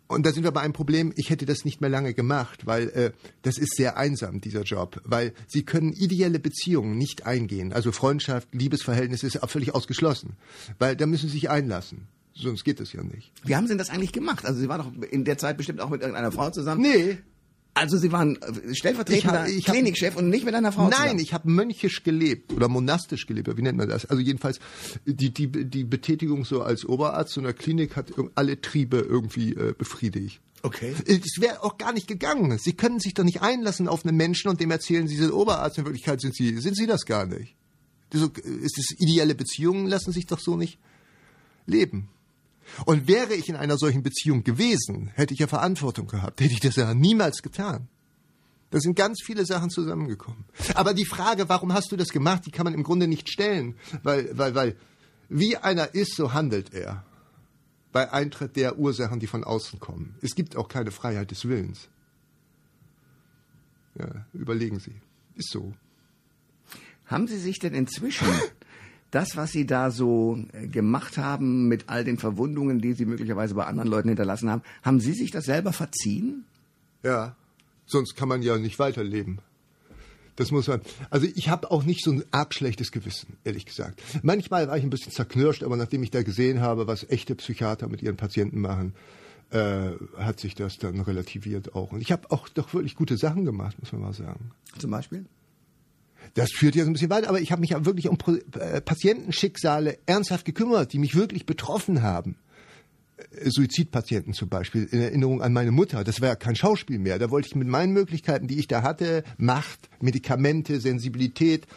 Und 0.08 0.26
da 0.26 0.32
sind 0.32 0.44
wir 0.44 0.52
bei 0.52 0.62
einem 0.62 0.74
Problem, 0.74 1.14
ich 1.16 1.30
hätte 1.30 1.46
das 1.46 1.66
nicht 1.66 1.82
mehr 1.82 1.90
lange 1.90 2.14
gemacht, 2.14 2.66
weil 2.66 2.90
äh, 2.90 3.12
das 3.42 3.58
ist 3.58 3.76
sehr 3.76 3.98
einsam, 3.98 4.42
dieser 4.42 4.64
Job. 4.64 5.02
Weil 5.06 5.34
Sie 5.48 5.64
können 5.64 5.94
ideelle 5.94 6.40
Beziehungen 6.40 6.98
nicht 6.98 7.26
eingehen. 7.26 7.74
Also 7.74 7.92
Freundschaft, 7.92 8.48
Liebesverhältnis 8.54 9.24
ist 9.24 9.40
völlig 9.48 9.74
ausgeschlossen. 9.74 10.36
Weil 10.78 10.96
da 10.96 11.06
müssen 11.06 11.30
Sie 11.30 11.34
sich 11.34 11.50
einlassen. 11.50 12.08
Sonst 12.36 12.64
geht 12.64 12.80
es 12.80 12.94
ja 12.94 13.04
nicht. 13.04 13.32
Wie 13.46 13.56
haben 13.56 13.66
Sie 13.66 13.70
denn 13.70 13.78
das 13.78 13.90
eigentlich 13.90 14.12
gemacht? 14.12 14.46
Also 14.46 14.60
Sie 14.60 14.68
waren 14.68 14.82
doch 14.82 15.10
in 15.10 15.24
der 15.24 15.38
Zeit 15.38 15.58
bestimmt 15.58 15.82
auch 15.82 15.90
mit 15.90 16.02
irgendeiner 16.02 16.32
Frau 16.32 16.50
zusammen. 16.50 16.82
Nee, 16.82 17.18
also 17.74 17.98
Sie 17.98 18.12
waren 18.12 18.42
äh, 18.42 18.76
stellvertretender 18.76 19.48
ich 19.48 19.54
hab, 19.54 19.58
ich 19.58 19.66
Klinikchef 19.66 20.16
und 20.16 20.30
nicht 20.30 20.46
mit 20.46 20.54
einer 20.54 20.72
Frau 20.72 20.90
Nein, 20.90 20.94
zusammen. 20.94 21.20
ich 21.20 21.34
habe 21.34 21.50
mönchisch 21.50 22.04
gelebt 22.04 22.54
oder 22.54 22.68
monastisch 22.68 23.26
gelebt, 23.26 23.56
wie 23.58 23.62
nennt 23.62 23.78
man 23.78 23.90
das? 23.90 24.06
Also 24.06 24.22
jedenfalls 24.22 24.60
die, 25.06 25.34
die, 25.34 25.48
die 25.48 25.84
Betätigung 25.84 26.46
so 26.46 26.62
als 26.62 26.86
Oberarzt 26.86 27.38
in 27.38 27.44
der 27.44 27.54
Klinik 27.54 27.96
hat 27.96 28.12
alle 28.36 28.62
Triebe 28.62 28.98
irgendwie 28.98 29.54
äh, 29.54 29.74
befriedigt. 29.78 30.42
Okay. 30.62 30.96
Es 31.06 31.42
wäre 31.42 31.62
auch 31.62 31.78
gar 31.78 31.92
nicht 31.92 32.08
gegangen. 32.08 32.58
Sie 32.58 32.74
können 32.74 33.00
sich 33.00 33.14
doch 33.14 33.26
nicht 33.26 33.42
einlassen 33.42 33.90
auf 33.90 34.06
einen 34.06 34.16
Menschen 34.16 34.50
und 34.50 34.62
dem 34.62 34.72
erzählen, 34.72 35.08
Sie 35.10 35.18
sind 35.18 35.32
Oberarzt. 35.32 35.78
In 35.78 35.84
Wirklichkeit 35.84 36.22
sind 36.22 36.34
Sie, 36.34 36.58
sind 36.60 36.78
Sie 36.78 36.86
das 36.88 37.06
gar 37.06 37.26
nicht. 37.26 37.56
Das 38.12 38.22
ist 38.22 38.78
das 38.78 38.92
ideelle 38.98 39.36
Beziehungen 39.36 39.88
lassen 39.88 40.14
sich 40.14 40.26
doch 40.26 40.40
so 40.40 40.56
nicht 40.56 40.78
leben. 41.66 42.10
Und 42.86 43.08
wäre 43.08 43.34
ich 43.34 43.50
in 43.50 43.56
einer 43.56 43.78
solchen 43.78 44.04
Beziehung 44.04 44.44
gewesen, 44.44 45.12
hätte 45.14 45.34
ich 45.34 45.40
ja 45.40 45.48
Verantwortung 45.48 46.08
gehabt, 46.08 46.42
hätte 46.42 46.54
ich 46.54 46.60
das 46.60 46.76
ja 46.76 46.94
niemals 46.94 47.42
getan. 47.42 47.88
Da 48.72 48.80
sind 48.80 48.96
ganz 48.96 49.22
viele 49.24 49.46
Sachen 49.46 49.70
zusammengekommen. 49.70 50.46
Aber 50.74 50.96
die 50.96 51.06
Frage, 51.06 51.48
warum 51.48 51.74
hast 51.74 51.92
du 51.92 51.96
das 51.96 52.10
gemacht, 52.10 52.48
die 52.48 52.52
kann 52.52 52.64
man 52.64 52.74
im 52.74 52.82
Grunde 52.82 53.08
nicht 53.08 53.30
stellen, 53.30 53.76
weil, 54.02 54.36
weil, 54.36 54.56
weil, 54.56 54.76
wie 55.30 55.58
einer 55.58 55.94
ist, 55.94 56.16
so 56.16 56.34
handelt 56.34 56.74
er. 56.74 57.06
Bei 57.92 58.12
Eintritt 58.12 58.56
der 58.56 58.80
Ursachen, 58.80 59.20
die 59.20 59.28
von 59.28 59.44
außen 59.44 59.80
kommen. 59.80 60.16
Es 60.22 60.34
gibt 60.34 60.56
auch 60.56 60.68
keine 60.68 60.90
Freiheit 60.90 61.30
des 61.30 61.48
Willens. 61.48 61.90
Ja, 64.00 64.26
überlegen 64.34 64.80
Sie. 64.80 64.96
Ist 65.36 65.52
so. 65.52 65.74
Haben 67.06 67.28
Sie 67.28 67.38
sich 67.38 67.60
denn 67.60 67.76
inzwischen 67.76 68.28
das, 69.14 69.36
was 69.36 69.52
Sie 69.52 69.66
da 69.66 69.92
so 69.92 70.40
äh, 70.54 70.68
gemacht 70.68 71.18
haben 71.18 71.68
mit 71.68 71.90
all 71.90 72.04
den 72.04 72.18
Verwundungen, 72.18 72.80
die 72.80 72.94
Sie 72.94 73.06
möglicherweise 73.06 73.54
bei 73.54 73.66
anderen 73.66 73.90
Leuten 73.90 74.10
hinterlassen 74.10 74.50
haben, 74.50 74.64
haben 74.82 75.00
Sie 75.00 75.14
sich 75.14 75.32
das 75.32 75.46
selber 75.46 75.74
verziehen? 75.74 76.46
Ja, 77.04 77.36
sonst 77.86 78.16
kann 78.16 78.28
man 78.28 78.42
ja 78.42 78.58
nicht 78.58 78.80
weiterleben. 78.80 79.40
Das 80.36 80.50
muss 80.50 80.68
man. 80.68 80.82
Also 81.12 81.28
ich 81.36 81.50
habe 81.50 81.70
auch 81.70 81.84
nicht 81.84 82.04
so 82.04 82.12
ein 82.12 82.24
arg 82.32 82.56
schlechtes 82.56 82.92
Gewissen, 82.92 83.38
ehrlich 83.44 83.66
gesagt. 83.66 84.02
Manchmal 84.24 84.68
war 84.68 84.78
ich 84.78 84.84
ein 84.84 84.90
bisschen 84.90 85.12
zerknirscht, 85.12 85.64
aber 85.64 85.78
nachdem 85.78 86.02
ich 86.02 86.10
da 86.10 86.24
gesehen 86.24 86.60
habe, 86.62 86.88
was 86.88 87.08
echte 87.10 87.36
Psychiater 87.36 87.88
mit 87.88 88.02
ihren 88.02 88.18
Patienten 88.18 88.60
machen, 88.60 88.96
äh, 89.52 89.92
hat 90.18 90.40
sich 90.40 90.56
das 90.56 90.80
dann 90.80 91.00
relativiert 91.00 91.76
auch. 91.76 91.92
Und 91.92 92.02
ich 92.02 92.12
habe 92.12 92.32
auch 92.32 92.50
doch 92.50 92.74
wirklich 92.74 92.96
gute 92.96 93.18
Sachen 93.18 93.46
gemacht, 93.46 93.78
muss 93.80 93.92
man 93.92 94.02
mal 94.02 94.14
sagen. 94.14 94.52
Zum 94.80 94.90
Beispiel? 94.90 95.26
Das 96.36 96.52
führt 96.52 96.76
ja 96.76 96.84
so 96.84 96.90
ein 96.90 96.94
bisschen 96.94 97.12
weiter, 97.12 97.30
aber 97.30 97.42
ich 97.42 97.52
habe 97.52 97.62
mich 97.62 97.72
ja 97.72 97.86
wirklich 97.86 98.08
um 98.10 98.18
äh, 98.60 98.82
Patientenschicksale 98.82 100.00
ernsthaft 100.06 100.46
gekümmert, 100.46 100.92
die 100.94 101.00
mich 101.00 101.16
wirklich 101.16 101.46
betroffen 101.46 102.02
haben. 102.02 102.38
Äh, 103.18 103.50
Suizidpatienten 103.50 104.34
zum 104.34 104.50
Beispiel, 104.50 104.86
in 104.92 105.02
Erinnerung 105.02 105.42
an 105.42 105.54
meine 105.54 105.72
Mutter. 105.72 106.04
Das 106.04 106.22
war 106.22 106.30
ja 106.30 106.36
kein 106.36 106.56
Schauspiel 106.56 107.00
mehr. 107.00 107.20
Da 107.20 107.30
wollte 107.30 107.48
ich 107.50 107.56
mit 107.56 107.68
meinen 107.68 107.94
Möglichkeiten, 107.94 108.48
die 108.48 108.58
ich 108.58 108.68
da 108.68 108.82
hatte, 108.82 109.24
Macht, 109.38 109.90
Medikamente, 110.02 110.80
Sensibilität, 110.80 111.68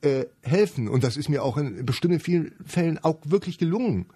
äh, 0.00 0.26
helfen. 0.42 0.88
Und 0.88 1.04
das 1.04 1.16
ist 1.16 1.28
mir 1.28 1.42
auch 1.42 1.56
in 1.56 1.84
bestimmten 1.84 2.20
vielen 2.20 2.52
Fällen 2.64 2.98
auch 2.98 3.18
wirklich 3.24 3.58
gelungen. 3.58 4.06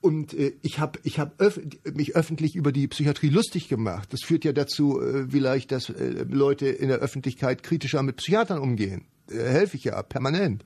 Und 0.00 0.34
äh, 0.34 0.52
ich 0.62 0.78
habe 0.78 0.98
ich 1.02 1.18
hab 1.18 1.40
öf 1.40 1.60
mich 1.92 2.16
öffentlich 2.16 2.56
über 2.56 2.72
die 2.72 2.88
Psychiatrie 2.88 3.28
lustig 3.28 3.68
gemacht. 3.68 4.12
Das 4.12 4.22
führt 4.22 4.44
ja 4.44 4.52
dazu, 4.52 5.00
äh, 5.00 5.26
vielleicht, 5.28 5.72
dass 5.72 5.90
äh, 5.90 6.24
Leute 6.28 6.66
in 6.66 6.88
der 6.88 6.98
Öffentlichkeit 6.98 7.62
kritischer 7.62 8.02
mit 8.02 8.16
Psychiatern 8.16 8.58
umgehen. 8.58 9.04
Äh, 9.30 9.36
helfe 9.36 9.76
ich 9.76 9.84
ja 9.84 10.02
permanent, 10.02 10.64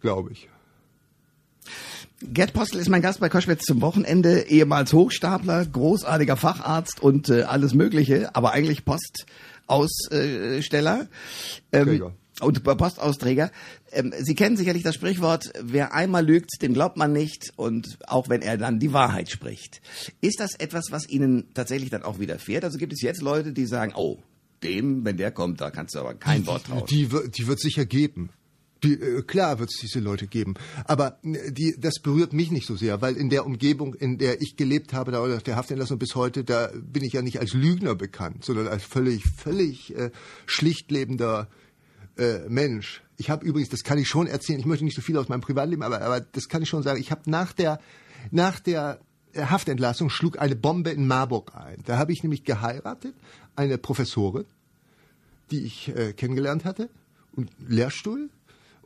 glaube 0.00 0.32
ich. 0.32 0.48
Gerd 2.22 2.52
Postel 2.52 2.80
ist 2.80 2.88
mein 2.88 3.02
Gast 3.02 3.20
bei 3.20 3.28
Koschwitz 3.28 3.64
zum 3.64 3.80
Wochenende, 3.80 4.46
ehemals 4.48 4.92
Hochstapler, 4.92 5.64
großartiger 5.66 6.36
Facharzt 6.36 7.02
und 7.02 7.28
äh, 7.28 7.42
alles 7.42 7.74
Mögliche, 7.74 8.34
aber 8.34 8.52
eigentlich 8.52 8.84
Postaussteller. 8.84 11.08
Ähm, 11.72 11.86
Träger. 11.86 12.14
Und 12.40 12.62
Postausträger. 12.64 13.50
Ähm, 13.92 14.12
Sie 14.20 14.34
kennen 14.34 14.56
sicherlich 14.56 14.82
das 14.82 14.94
Sprichwort, 14.94 15.52
wer 15.62 15.94
einmal 15.94 16.24
lügt, 16.26 16.60
dem 16.62 16.74
glaubt 16.74 16.96
man 16.96 17.12
nicht 17.12 17.52
und 17.56 17.98
auch 18.06 18.28
wenn 18.28 18.42
er 18.42 18.56
dann 18.58 18.78
die 18.80 18.92
Wahrheit 18.92 19.30
spricht. 19.30 19.80
Ist 20.20 20.40
das 20.40 20.54
etwas, 20.58 20.86
was 20.90 21.08
Ihnen 21.08 21.52
tatsächlich 21.54 21.90
dann 21.90 22.02
auch 22.02 22.18
widerfährt? 22.18 22.64
Also 22.64 22.78
gibt 22.78 22.92
es 22.92 23.02
jetzt 23.02 23.22
Leute, 23.22 23.52
die 23.52 23.66
sagen, 23.66 23.92
oh, 23.96 24.18
dem, 24.62 25.04
wenn 25.04 25.16
der 25.16 25.30
kommt, 25.30 25.60
da 25.60 25.70
kannst 25.70 25.94
du 25.94 26.00
aber 26.00 26.14
kein 26.14 26.46
Wort 26.46 26.64
trauen. 26.66 26.84
Die, 26.88 27.12
wird- 27.12 27.36
die 27.38 27.46
wird 27.46 27.60
sicher 27.60 27.84
geben. 27.84 28.30
Die, 28.82 28.94
äh, 28.94 29.22
klar 29.22 29.58
wird 29.60 29.70
es 29.70 29.78
diese 29.80 30.00
Leute 30.00 30.26
geben. 30.26 30.54
Aber 30.86 31.18
äh, 31.22 31.52
die, 31.52 31.74
das 31.78 32.00
berührt 32.02 32.32
mich 32.32 32.50
nicht 32.50 32.66
so 32.66 32.74
sehr, 32.76 33.00
weil 33.00 33.16
in 33.16 33.30
der 33.30 33.46
Umgebung, 33.46 33.94
in 33.94 34.18
der 34.18 34.42
ich 34.42 34.56
gelebt 34.56 34.92
habe, 34.92 35.12
da 35.12 35.22
oder 35.22 35.38
der 35.38 35.56
Haftentlassung 35.56 35.98
bis 35.98 36.14
heute, 36.14 36.44
da 36.44 36.70
bin 36.74 37.04
ich 37.04 37.12
ja 37.12 37.22
nicht 37.22 37.38
als 37.40 37.52
Lügner 37.54 37.94
bekannt, 37.94 38.44
sondern 38.44 38.66
als 38.68 38.82
völlig, 38.82 39.24
völlig 39.24 39.94
äh, 39.96 40.10
schlicht 40.46 40.90
lebender 40.90 41.48
äh, 42.16 42.48
Mensch. 42.48 43.02
Ich 43.16 43.30
habe 43.30 43.44
übrigens, 43.44 43.68
das 43.70 43.84
kann 43.84 43.98
ich 43.98 44.08
schon 44.08 44.26
erzählen, 44.26 44.58
ich 44.58 44.66
möchte 44.66 44.84
nicht 44.84 44.96
so 44.96 45.02
viel 45.02 45.16
aus 45.18 45.28
meinem 45.28 45.40
Privatleben, 45.40 45.82
aber, 45.82 46.00
aber 46.00 46.20
das 46.20 46.48
kann 46.48 46.62
ich 46.62 46.68
schon 46.68 46.82
sagen, 46.82 47.00
ich 47.00 47.10
habe 47.10 47.22
nach 47.30 47.52
der, 47.52 47.80
nach 48.30 48.60
der 48.60 49.00
äh, 49.32 49.46
Haftentlassung 49.46 50.10
schlug 50.10 50.38
eine 50.38 50.56
Bombe 50.56 50.90
in 50.90 51.06
Marburg 51.06 51.54
ein. 51.54 51.82
Da 51.84 51.98
habe 51.98 52.12
ich 52.12 52.22
nämlich 52.22 52.44
geheiratet, 52.44 53.14
eine 53.56 53.78
Professorin, 53.78 54.46
die 55.50 55.64
ich 55.64 55.88
äh, 55.94 56.12
kennengelernt 56.12 56.64
hatte, 56.64 56.88
und 57.32 57.50
Lehrstuhl. 57.66 58.30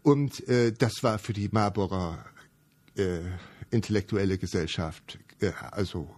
Und 0.03 0.47
äh, 0.49 0.73
das 0.73 1.03
war 1.03 1.19
für 1.19 1.33
die 1.33 1.49
Marburger 1.51 2.25
äh, 2.97 3.21
intellektuelle 3.71 4.39
Gesellschaft 4.39 5.19
äh, 5.41 5.53
also 5.71 6.09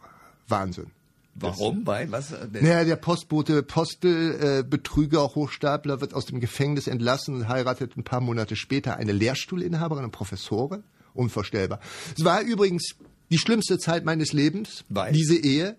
Wahnsinn. 0.48 0.90
Warum? 1.35 1.87
Weil 1.87 2.11
was? 2.11 2.33
äh, 2.33 2.47
Naja, 2.53 2.85
der 2.85 2.97
Postbote 2.97 3.62
Postel, 3.62 4.59
äh, 4.61 4.62
Betrüger, 4.68 5.22
Hochstapler, 5.35 6.01
wird 6.01 6.14
aus 6.14 6.26
dem 6.26 6.41
Gefängnis 6.41 6.87
entlassen 6.87 7.35
und 7.35 7.49
heiratet 7.49 7.97
ein 7.97 8.05
paar 8.05 8.20
Monate 8.20 8.57
später 8.57 8.97
eine 8.97 9.12
Lehrstuhlinhaberin 9.12 10.05
und 10.05 10.11
Professorin. 10.11 10.85
Unvorstellbar. 11.14 11.81
Es 12.16 12.24
war 12.24 12.41
übrigens 12.43 12.95
die 13.31 13.39
schlimmste 13.39 13.78
Zeit 13.78 14.05
meines 14.05 14.33
Lebens, 14.33 14.85
Weil? 14.89 15.12
diese 15.12 15.37
Ehe, 15.37 15.76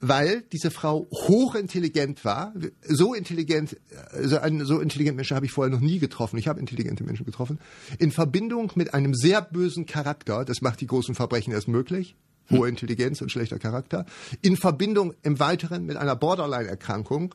weil 0.00 0.42
diese 0.52 0.70
Frau 0.70 1.06
hochintelligent 1.12 2.24
war. 2.24 2.52
So 2.88 3.14
intelligent, 3.14 3.76
also 4.10 4.38
einen 4.38 4.64
so 4.64 4.80
intelligenten 4.80 5.16
Menschen 5.16 5.36
habe 5.36 5.46
ich 5.46 5.52
vorher 5.52 5.72
noch 5.72 5.80
nie 5.80 5.98
getroffen. 5.98 6.38
Ich 6.38 6.48
habe 6.48 6.58
intelligente 6.60 7.04
Menschen 7.04 7.26
getroffen. 7.26 7.58
In 7.98 8.10
Verbindung 8.10 8.72
mit 8.76 8.94
einem 8.94 9.14
sehr 9.14 9.42
bösen 9.42 9.86
Charakter, 9.86 10.44
das 10.44 10.62
macht 10.62 10.80
die 10.80 10.86
großen 10.86 11.14
Verbrechen 11.14 11.52
erst 11.52 11.68
möglich. 11.68 12.16
Hohe 12.50 12.68
Intelligenz 12.68 13.20
und 13.20 13.30
schlechter 13.30 13.58
Charakter. 13.58 14.06
In 14.42 14.56
Verbindung 14.56 15.14
im 15.22 15.38
Weiteren 15.40 15.86
mit 15.86 15.96
einer 15.96 16.16
Borderline-Erkrankung. 16.16 17.34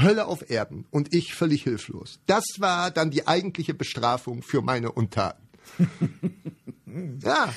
Hölle 0.00 0.26
auf 0.26 0.48
Erden 0.48 0.86
und 0.90 1.12
ich 1.14 1.34
völlig 1.34 1.64
hilflos. 1.64 2.20
Das 2.26 2.44
war 2.58 2.92
dann 2.92 3.10
die 3.10 3.26
eigentliche 3.26 3.74
Bestrafung 3.74 4.42
für 4.42 4.62
meine 4.62 4.92
Untaten. 4.92 5.42
ja, 7.24 7.52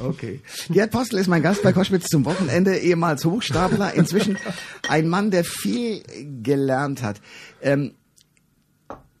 Okay. 0.00 0.40
Gerd 0.70 0.92
Postel 0.92 1.18
ist 1.18 1.26
mein 1.26 1.42
Gast 1.42 1.62
bei 1.62 1.72
Koschwitz 1.72 2.06
zum 2.06 2.24
Wochenende, 2.24 2.78
ehemals 2.78 3.24
Hochstapler, 3.24 3.94
inzwischen 3.94 4.38
ein 4.88 5.08
Mann, 5.08 5.30
der 5.30 5.44
viel 5.44 6.02
gelernt 6.42 7.02
hat. 7.02 7.20
Ähm, 7.60 7.94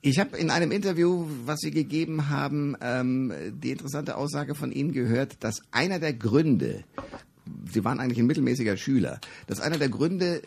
ich 0.00 0.20
habe 0.20 0.36
in 0.38 0.50
einem 0.50 0.70
Interview, 0.70 1.26
was 1.44 1.58
Sie 1.58 1.72
gegeben 1.72 2.30
haben, 2.30 2.76
ähm, 2.80 3.32
die 3.50 3.72
interessante 3.72 4.16
Aussage 4.16 4.54
von 4.54 4.70
Ihnen 4.70 4.92
gehört, 4.92 5.42
dass 5.42 5.60
einer 5.72 5.98
der 5.98 6.12
Gründe, 6.12 6.84
Sie 7.72 7.84
waren 7.84 8.00
eigentlich 8.00 8.18
ein 8.18 8.26
mittelmäßiger 8.26 8.76
Schüler, 8.76 9.20
dass 9.46 9.60
einer 9.60 9.78
der 9.78 9.88
Gründe, 9.88 10.42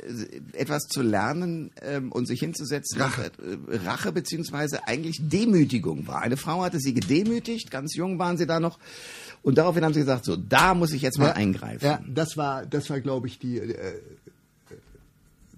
etwas 0.54 0.84
zu 0.84 1.02
lernen 1.02 1.72
ähm, 1.82 2.12
und 2.12 2.26
sich 2.26 2.40
hinzusetzen, 2.40 3.02
Rache. 3.02 3.32
äh, 3.70 3.76
Rache 3.86 4.12
beziehungsweise 4.12 4.88
eigentlich 4.88 5.20
Demütigung 5.22 6.08
war. 6.08 6.22
Eine 6.22 6.38
Frau 6.38 6.64
hatte 6.64 6.80
Sie 6.80 6.94
gedemütigt, 6.94 7.72
ganz 7.72 7.96
jung 7.96 8.20
waren 8.20 8.38
Sie 8.38 8.46
da 8.46 8.60
noch, 8.60 8.80
und 9.44 9.58
daraufhin 9.58 9.84
haben 9.84 9.94
Sie 9.94 10.02
gesagt, 10.02 10.26
so, 10.26 10.36
da 10.36 10.74
muss 10.74 10.94
ich 10.94 11.02
jetzt 11.02 11.18
mal 11.18 11.32
eingreifen. 11.32 11.84
Ja, 11.84 12.04
das 12.08 12.38
war, 12.38 12.66
das 12.66 12.90
war, 12.90 13.00
glaube 13.00 13.28
ich, 13.28 13.40
die. 13.40 13.58
Äh, 13.58 14.00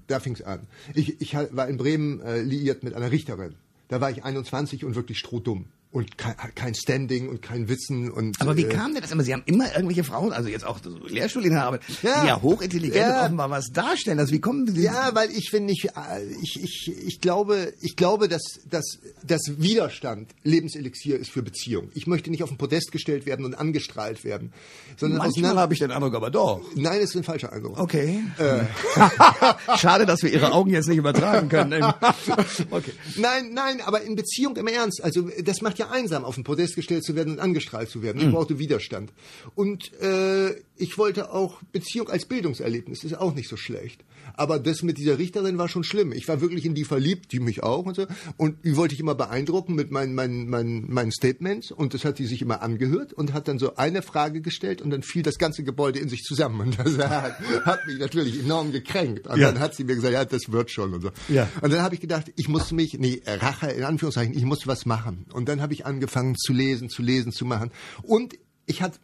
da 0.08 0.20
fing 0.20 0.34
es 0.34 0.42
an. 0.42 0.62
Ich, 0.94 1.22
ich 1.22 1.34
war 1.34 1.68
in 1.68 1.78
Bremen 1.78 2.22
äh, 2.22 2.42
liiert 2.42 2.84
mit 2.84 2.94
einer 2.94 3.12
Richterin. 3.12 3.56
Da 3.88 4.02
war 4.02 4.12
ich 4.12 4.24
21 4.24 4.86
und 4.86 4.96
wirklich 4.96 5.18
strohdumm. 5.18 5.66
Und 5.94 6.18
kein, 6.18 6.36
kein 6.56 6.74
Standing 6.74 7.30
und 7.30 7.44
kein 7.44 7.70
Wissen. 7.70 8.10
Und, 8.12 8.42
Aber 8.42 8.58
wie 8.58 8.64
äh, 8.66 8.70
kam 8.70 8.94
denn 8.94 9.04
das 9.04 9.12
immer? 9.12 9.24
Sie 9.24 9.32
haben 9.32 9.44
immer 9.46 9.72
irgendwelche 9.76 10.04
Frauen, 10.04 10.34
also 10.34 10.50
jetzt 10.50 10.66
auch 10.66 10.80
so 10.84 10.90
Lehrstuhlinhaber, 11.08 11.80
Ja. 12.02 12.22
die 12.22 12.28
ja 12.30 12.42
hochintelligent 12.42 12.96
Ja. 12.96 13.20
und 13.20 13.26
offenbar 13.26 13.52
was 13.52 13.68
darstellen. 13.72 14.18
Also 14.18 14.34
wie 14.34 14.42
kommen 14.42 14.66
Sie? 14.68 14.82
Ja, 14.82 15.12
weil 15.14 15.30
ich 15.30 15.52
finde 15.52 15.72
ich, 15.72 15.86
äh, 15.90 16.24
ich, 16.42 16.60
ich, 16.64 16.92
ich 17.08 17.22
glaube, 17.22 17.74
ich 17.80 17.96
glaube, 17.96 18.28
dass, 18.28 18.42
dass, 18.68 18.98
dass 19.24 19.42
Widerstand 19.58 20.32
Lebenselixier 20.44 21.20
ist 21.20 21.30
für 21.30 21.44
Beziehung. 21.44 21.90
Ich 21.94 22.08
möchte 22.08 22.32
nicht 22.32 22.42
auf 22.42 22.50
den 22.50 22.58
Podest 22.58 22.92
gestellt 22.92 23.28
werden 23.28 23.46
und 23.46 23.54
angestrahlt 23.54 24.24
werden, 24.24 24.52
sondern 24.98 25.20
Manchmal 25.20 25.56
habe 25.58 25.74
ich 25.76 25.80
den 25.80 25.92
Eindruck, 25.92 26.16
aber 26.16 26.32
doch. 26.32 26.60
Nein, 26.74 27.02
das 27.02 27.12
ist 27.12 27.18
ein 27.18 27.24
falscher 27.24 27.54
Eindruck. 27.54 27.78
Okay. 27.80 28.24
Schade, 29.78 30.06
dass 30.08 30.24
wir 30.24 30.32
Ihre 30.32 30.52
Augen 30.54 30.72
jetzt 30.72 30.88
nicht 30.88 30.98
übertragen 30.98 31.50
können. 31.50 31.84
okay. 32.72 32.94
Nein, 33.16 33.52
nein, 33.54 33.82
aber 33.82 34.02
in 34.02 34.16
Beziehung 34.16 34.56
im 34.56 34.66
Ernst. 34.68 35.04
Also 35.04 35.30
das 35.44 35.62
macht 35.62 35.78
ja 35.78 35.83
einsam, 35.92 36.26
auf 36.26 36.36
den 36.36 36.44
Podest 36.44 36.76
gestellt 36.76 37.04
zu 37.04 37.16
werden 37.16 37.34
und 37.34 37.40
angestrahlt 37.40 37.90
zu 37.90 38.02
werden. 38.02 38.22
Ich 38.22 38.32
brauchte 38.32 38.60
Widerstand. 38.60 39.12
Und 39.56 39.94
äh, 40.02 40.56
ich 40.76 40.98
wollte 40.98 41.32
auch 41.32 41.62
Beziehung 41.72 42.10
als 42.10 42.26
Bildungserlebnis, 42.26 43.04
ist 43.04 43.18
auch 43.18 43.36
nicht 43.36 43.48
so 43.50 43.58
schlecht. 43.58 44.04
Aber 44.36 44.58
das 44.58 44.82
mit 44.82 44.98
dieser 44.98 45.20
Richterin 45.20 45.58
war 45.58 45.68
schon 45.68 45.84
schlimm. 45.84 46.12
Ich 46.12 46.28
war 46.28 46.42
wirklich 46.42 46.66
in 46.66 46.74
die 46.74 46.84
verliebt, 46.86 47.32
die 47.32 47.40
mich 47.40 47.62
auch 47.62 47.86
und 47.86 47.96
so. 47.96 48.08
Und 48.38 48.64
die 48.66 48.76
wollte 48.76 48.96
ich 48.96 49.00
immer 49.00 49.14
beeindrucken 49.16 49.76
mit 49.76 49.92
meinen, 49.92 50.16
meinen, 50.16 50.50
meinen, 50.50 50.92
meinen 50.92 51.12
Statements. 51.12 51.72
Und 51.72 51.94
das 51.94 52.04
hat 52.06 52.18
sie 52.18 52.26
sich 52.26 52.42
immer 52.42 52.62
angehört 52.64 53.14
und 53.14 53.34
hat 53.34 53.48
dann 53.48 53.60
so 53.60 53.76
eine 53.76 54.02
Frage 54.02 54.42
gestellt 54.42 54.82
und 54.82 54.90
dann 54.90 55.04
fiel 55.04 55.22
das 55.22 55.38
ganze 55.38 55.64
Gebäude 55.64 56.00
in 56.00 56.10
sich 56.10 56.24
zusammen. 56.24 56.62
Und 56.62 56.80
das 56.80 56.98
hat, 56.98 57.40
hat 57.66 57.86
mich 57.86 58.00
natürlich 58.00 58.40
enorm 58.40 58.72
gekränkt. 58.72 59.28
Und 59.28 59.40
Ja. 59.40 59.52
dann 59.52 59.60
hat 59.60 59.76
sie 59.76 59.84
mir 59.84 59.96
gesagt, 59.96 60.14
ja, 60.14 60.26
das 60.26 60.52
wird 60.52 60.72
schon 60.72 60.94
und 60.94 61.02
so. 61.02 61.12
Ja. 61.30 61.48
Und 61.62 61.72
dann 61.72 61.82
habe 61.82 61.94
ich 61.96 62.02
gedacht, 62.02 62.32
ich 62.36 62.48
muss 62.48 62.72
mich, 62.72 62.98
nee, 62.98 63.22
Rache 63.26 63.68
in 63.72 63.84
Anführungszeichen, 63.84 64.36
ich 64.36 64.46
muss 64.46 64.66
was 64.66 64.86
machen. 64.86 65.26
Und 65.34 65.50
dann 65.50 65.62
habe 65.62 65.74
ich 65.74 65.86
angefangen 65.86 66.36
zu 66.36 66.54
lesen, 66.54 66.90
zu 66.90 67.02
lesen, 67.04 67.32
zu 67.32 67.46
machen. 67.46 67.72
Und 68.02 68.36
ich 68.66 68.82
hatte 68.82 68.98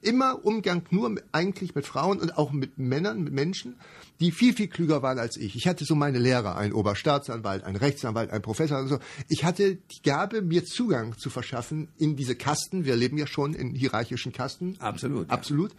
immer 0.00 0.44
Umgang 0.44 0.82
nur 0.90 1.08
mit, 1.08 1.24
eigentlich 1.30 1.74
mit 1.74 1.86
Frauen 1.86 2.18
und 2.18 2.36
auch 2.36 2.50
mit 2.52 2.78
Männern, 2.78 3.22
mit 3.22 3.32
Menschen, 3.32 3.76
die 4.20 4.32
viel, 4.32 4.52
viel 4.54 4.66
klüger 4.66 5.02
waren 5.02 5.18
als 5.18 5.36
ich. 5.36 5.54
Ich 5.54 5.68
hatte 5.68 5.84
so 5.84 5.94
meine 5.94 6.18
Lehrer, 6.18 6.56
ein 6.56 6.72
Oberstaatsanwalt, 6.72 7.64
ein 7.64 7.76
Rechtsanwalt, 7.76 8.30
ein 8.30 8.42
Professor 8.42 8.80
und 8.80 8.88
so. 8.88 8.98
Ich 9.28 9.44
hatte 9.44 9.76
die 9.76 10.02
Gabe, 10.02 10.42
mir 10.42 10.64
Zugang 10.64 11.16
zu 11.16 11.30
verschaffen 11.30 11.88
in 11.96 12.16
diese 12.16 12.34
Kasten. 12.34 12.84
Wir 12.84 12.96
leben 12.96 13.16
ja 13.16 13.26
schon 13.26 13.54
in 13.54 13.74
hierarchischen 13.74 14.32
Kasten. 14.32 14.76
Absolut, 14.80 15.28
ja. 15.28 15.34
Absolut. 15.34 15.72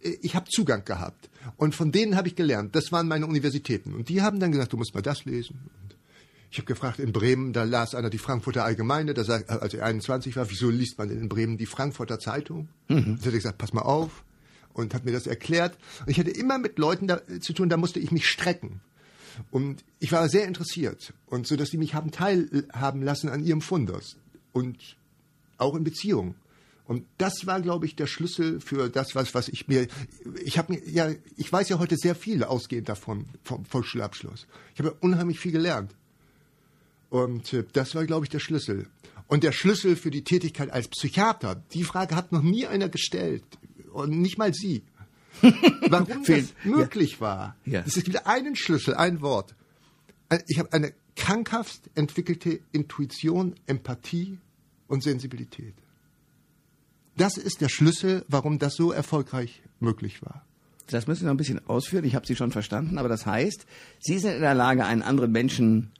Ich 0.00 0.36
habe 0.36 0.46
Zugang 0.50 0.84
gehabt. 0.84 1.30
Und 1.56 1.74
von 1.74 1.92
denen 1.92 2.16
habe 2.16 2.28
ich 2.28 2.36
gelernt. 2.36 2.76
Das 2.76 2.92
waren 2.92 3.08
meine 3.08 3.26
Universitäten. 3.26 3.94
Und 3.94 4.10
die 4.10 4.20
haben 4.20 4.38
dann 4.38 4.52
gesagt, 4.52 4.72
du 4.72 4.76
musst 4.76 4.94
mal 4.94 5.00
das 5.00 5.24
lesen. 5.24 5.58
Und 5.82 5.95
ich 6.50 6.58
habe 6.58 6.66
gefragt, 6.66 6.98
in 6.98 7.12
Bremen, 7.12 7.52
da 7.52 7.64
las 7.64 7.94
einer 7.94 8.10
die 8.10 8.18
Frankfurter 8.18 8.64
Allgemeine, 8.64 9.14
da 9.14 9.24
sagt, 9.24 9.50
als 9.50 9.74
er 9.74 9.84
21 9.84 10.36
war, 10.36 10.48
wieso 10.50 10.70
liest 10.70 10.98
man 10.98 11.08
denn 11.08 11.18
in 11.18 11.28
Bremen 11.28 11.56
die 11.56 11.66
Frankfurter 11.66 12.18
Zeitung? 12.18 12.68
Mhm. 12.88 13.18
Da 13.18 13.26
hat 13.26 13.26
er 13.26 13.32
gesagt, 13.32 13.58
pass 13.58 13.72
mal 13.72 13.82
auf. 13.82 14.24
Und 14.72 14.92
hat 14.92 15.06
mir 15.06 15.12
das 15.12 15.26
erklärt. 15.26 15.78
Und 16.00 16.10
ich 16.10 16.18
hatte 16.18 16.30
immer 16.30 16.58
mit 16.58 16.78
Leuten 16.78 17.06
da, 17.06 17.22
zu 17.40 17.54
tun, 17.54 17.70
da 17.70 17.78
musste 17.78 17.98
ich 17.98 18.10
mich 18.10 18.28
strecken. 18.28 18.82
Und 19.50 19.84
ich 20.00 20.12
war 20.12 20.28
sehr 20.28 20.46
interessiert. 20.46 21.14
Und 21.24 21.46
so, 21.46 21.56
dass 21.56 21.70
die 21.70 21.78
mich 21.78 21.94
haben 21.94 22.10
teilhaben 22.10 23.02
lassen 23.02 23.30
an 23.30 23.42
ihrem 23.42 23.62
Fundus. 23.62 24.18
Und 24.52 24.96
auch 25.56 25.74
in 25.74 25.84
Beziehungen. 25.84 26.34
Und 26.84 27.04
das 27.18 27.46
war, 27.46 27.60
glaube 27.60 27.86
ich, 27.86 27.96
der 27.96 28.06
Schlüssel 28.06 28.60
für 28.60 28.88
das, 28.88 29.14
was, 29.14 29.34
was 29.34 29.48
ich 29.48 29.66
mir, 29.66 29.88
ich 30.44 30.56
habe 30.58 30.74
mir, 30.74 30.88
ja, 30.88 31.10
ich 31.36 31.52
weiß 31.52 31.68
ja 31.68 31.78
heute 31.78 31.96
sehr 31.96 32.14
viel 32.14 32.44
ausgehend 32.44 32.88
davon, 32.88 33.26
vom 33.42 33.64
Volksschulabschluss. 33.64 34.46
Ich 34.72 34.78
habe 34.78 34.90
ja 34.90 34.94
unheimlich 35.00 35.40
viel 35.40 35.52
gelernt. 35.52 35.94
Und 37.10 37.52
äh, 37.52 37.64
das 37.72 37.94
war, 37.94 38.04
glaube 38.06 38.26
ich, 38.26 38.30
der 38.30 38.40
Schlüssel. 38.40 38.88
Und 39.28 39.42
der 39.42 39.52
Schlüssel 39.52 39.96
für 39.96 40.10
die 40.10 40.22
Tätigkeit 40.22 40.70
als 40.70 40.88
Psychiater, 40.88 41.62
die 41.72 41.84
Frage 41.84 42.14
hat 42.14 42.32
noch 42.32 42.42
nie 42.42 42.66
einer 42.66 42.88
gestellt. 42.88 43.44
Und 43.92 44.10
nicht 44.20 44.38
mal 44.38 44.54
Sie. 44.54 44.82
Warum 45.88 46.24
das 46.24 46.54
möglich 46.64 47.20
war. 47.20 47.56
Ja. 47.64 47.82
Es 47.86 47.96
ist 47.96 48.06
wieder 48.06 48.26
einen 48.26 48.56
Schlüssel, 48.56 48.94
ein 48.94 49.20
Wort. 49.20 49.54
Ich 50.46 50.58
habe 50.58 50.72
eine 50.72 50.92
krankhaft 51.14 51.80
entwickelte 51.94 52.60
Intuition, 52.72 53.54
Empathie 53.66 54.38
und 54.88 55.02
Sensibilität. 55.02 55.74
Das 57.16 57.38
ist 57.38 57.60
der 57.60 57.68
Schlüssel, 57.68 58.24
warum 58.28 58.58
das 58.58 58.74
so 58.74 58.92
erfolgreich 58.92 59.62
möglich 59.80 60.22
war. 60.22 60.44
Das 60.88 61.06
müssen 61.06 61.20
Sie 61.20 61.24
noch 61.26 61.34
ein 61.34 61.38
bisschen 61.38 61.66
ausführen. 61.66 62.04
Ich 62.04 62.14
habe 62.14 62.26
Sie 62.26 62.36
schon 62.36 62.52
verstanden, 62.52 62.98
aber 62.98 63.08
das 63.08 63.26
heißt, 63.26 63.66
Sie 63.98 64.18
sind 64.18 64.34
in 64.34 64.40
der 64.40 64.54
Lage, 64.54 64.84
einen 64.84 65.02
anderen 65.02 65.32
Menschen 65.32 65.90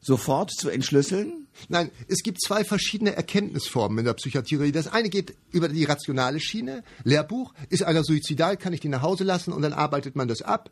sofort 0.00 0.50
zu 0.50 0.68
entschlüsseln? 0.68 1.46
Nein, 1.68 1.90
es 2.06 2.22
gibt 2.22 2.40
zwei 2.40 2.64
verschiedene 2.64 3.16
Erkenntnisformen 3.16 3.98
in 3.98 4.04
der 4.04 4.14
Psychiatrie. 4.14 4.72
Das 4.72 4.86
eine 4.86 5.08
geht 5.08 5.34
über 5.50 5.68
die 5.68 5.84
rationale 5.84 6.40
Schiene. 6.40 6.84
Lehrbuch, 7.04 7.52
ist 7.68 7.82
einer 7.82 8.04
suizidal, 8.04 8.56
kann 8.56 8.72
ich 8.72 8.80
den 8.80 8.92
nach 8.92 9.02
Hause 9.02 9.24
lassen 9.24 9.52
und 9.52 9.62
dann 9.62 9.72
arbeitet 9.72 10.14
man 10.14 10.28
das 10.28 10.42
ab. 10.42 10.70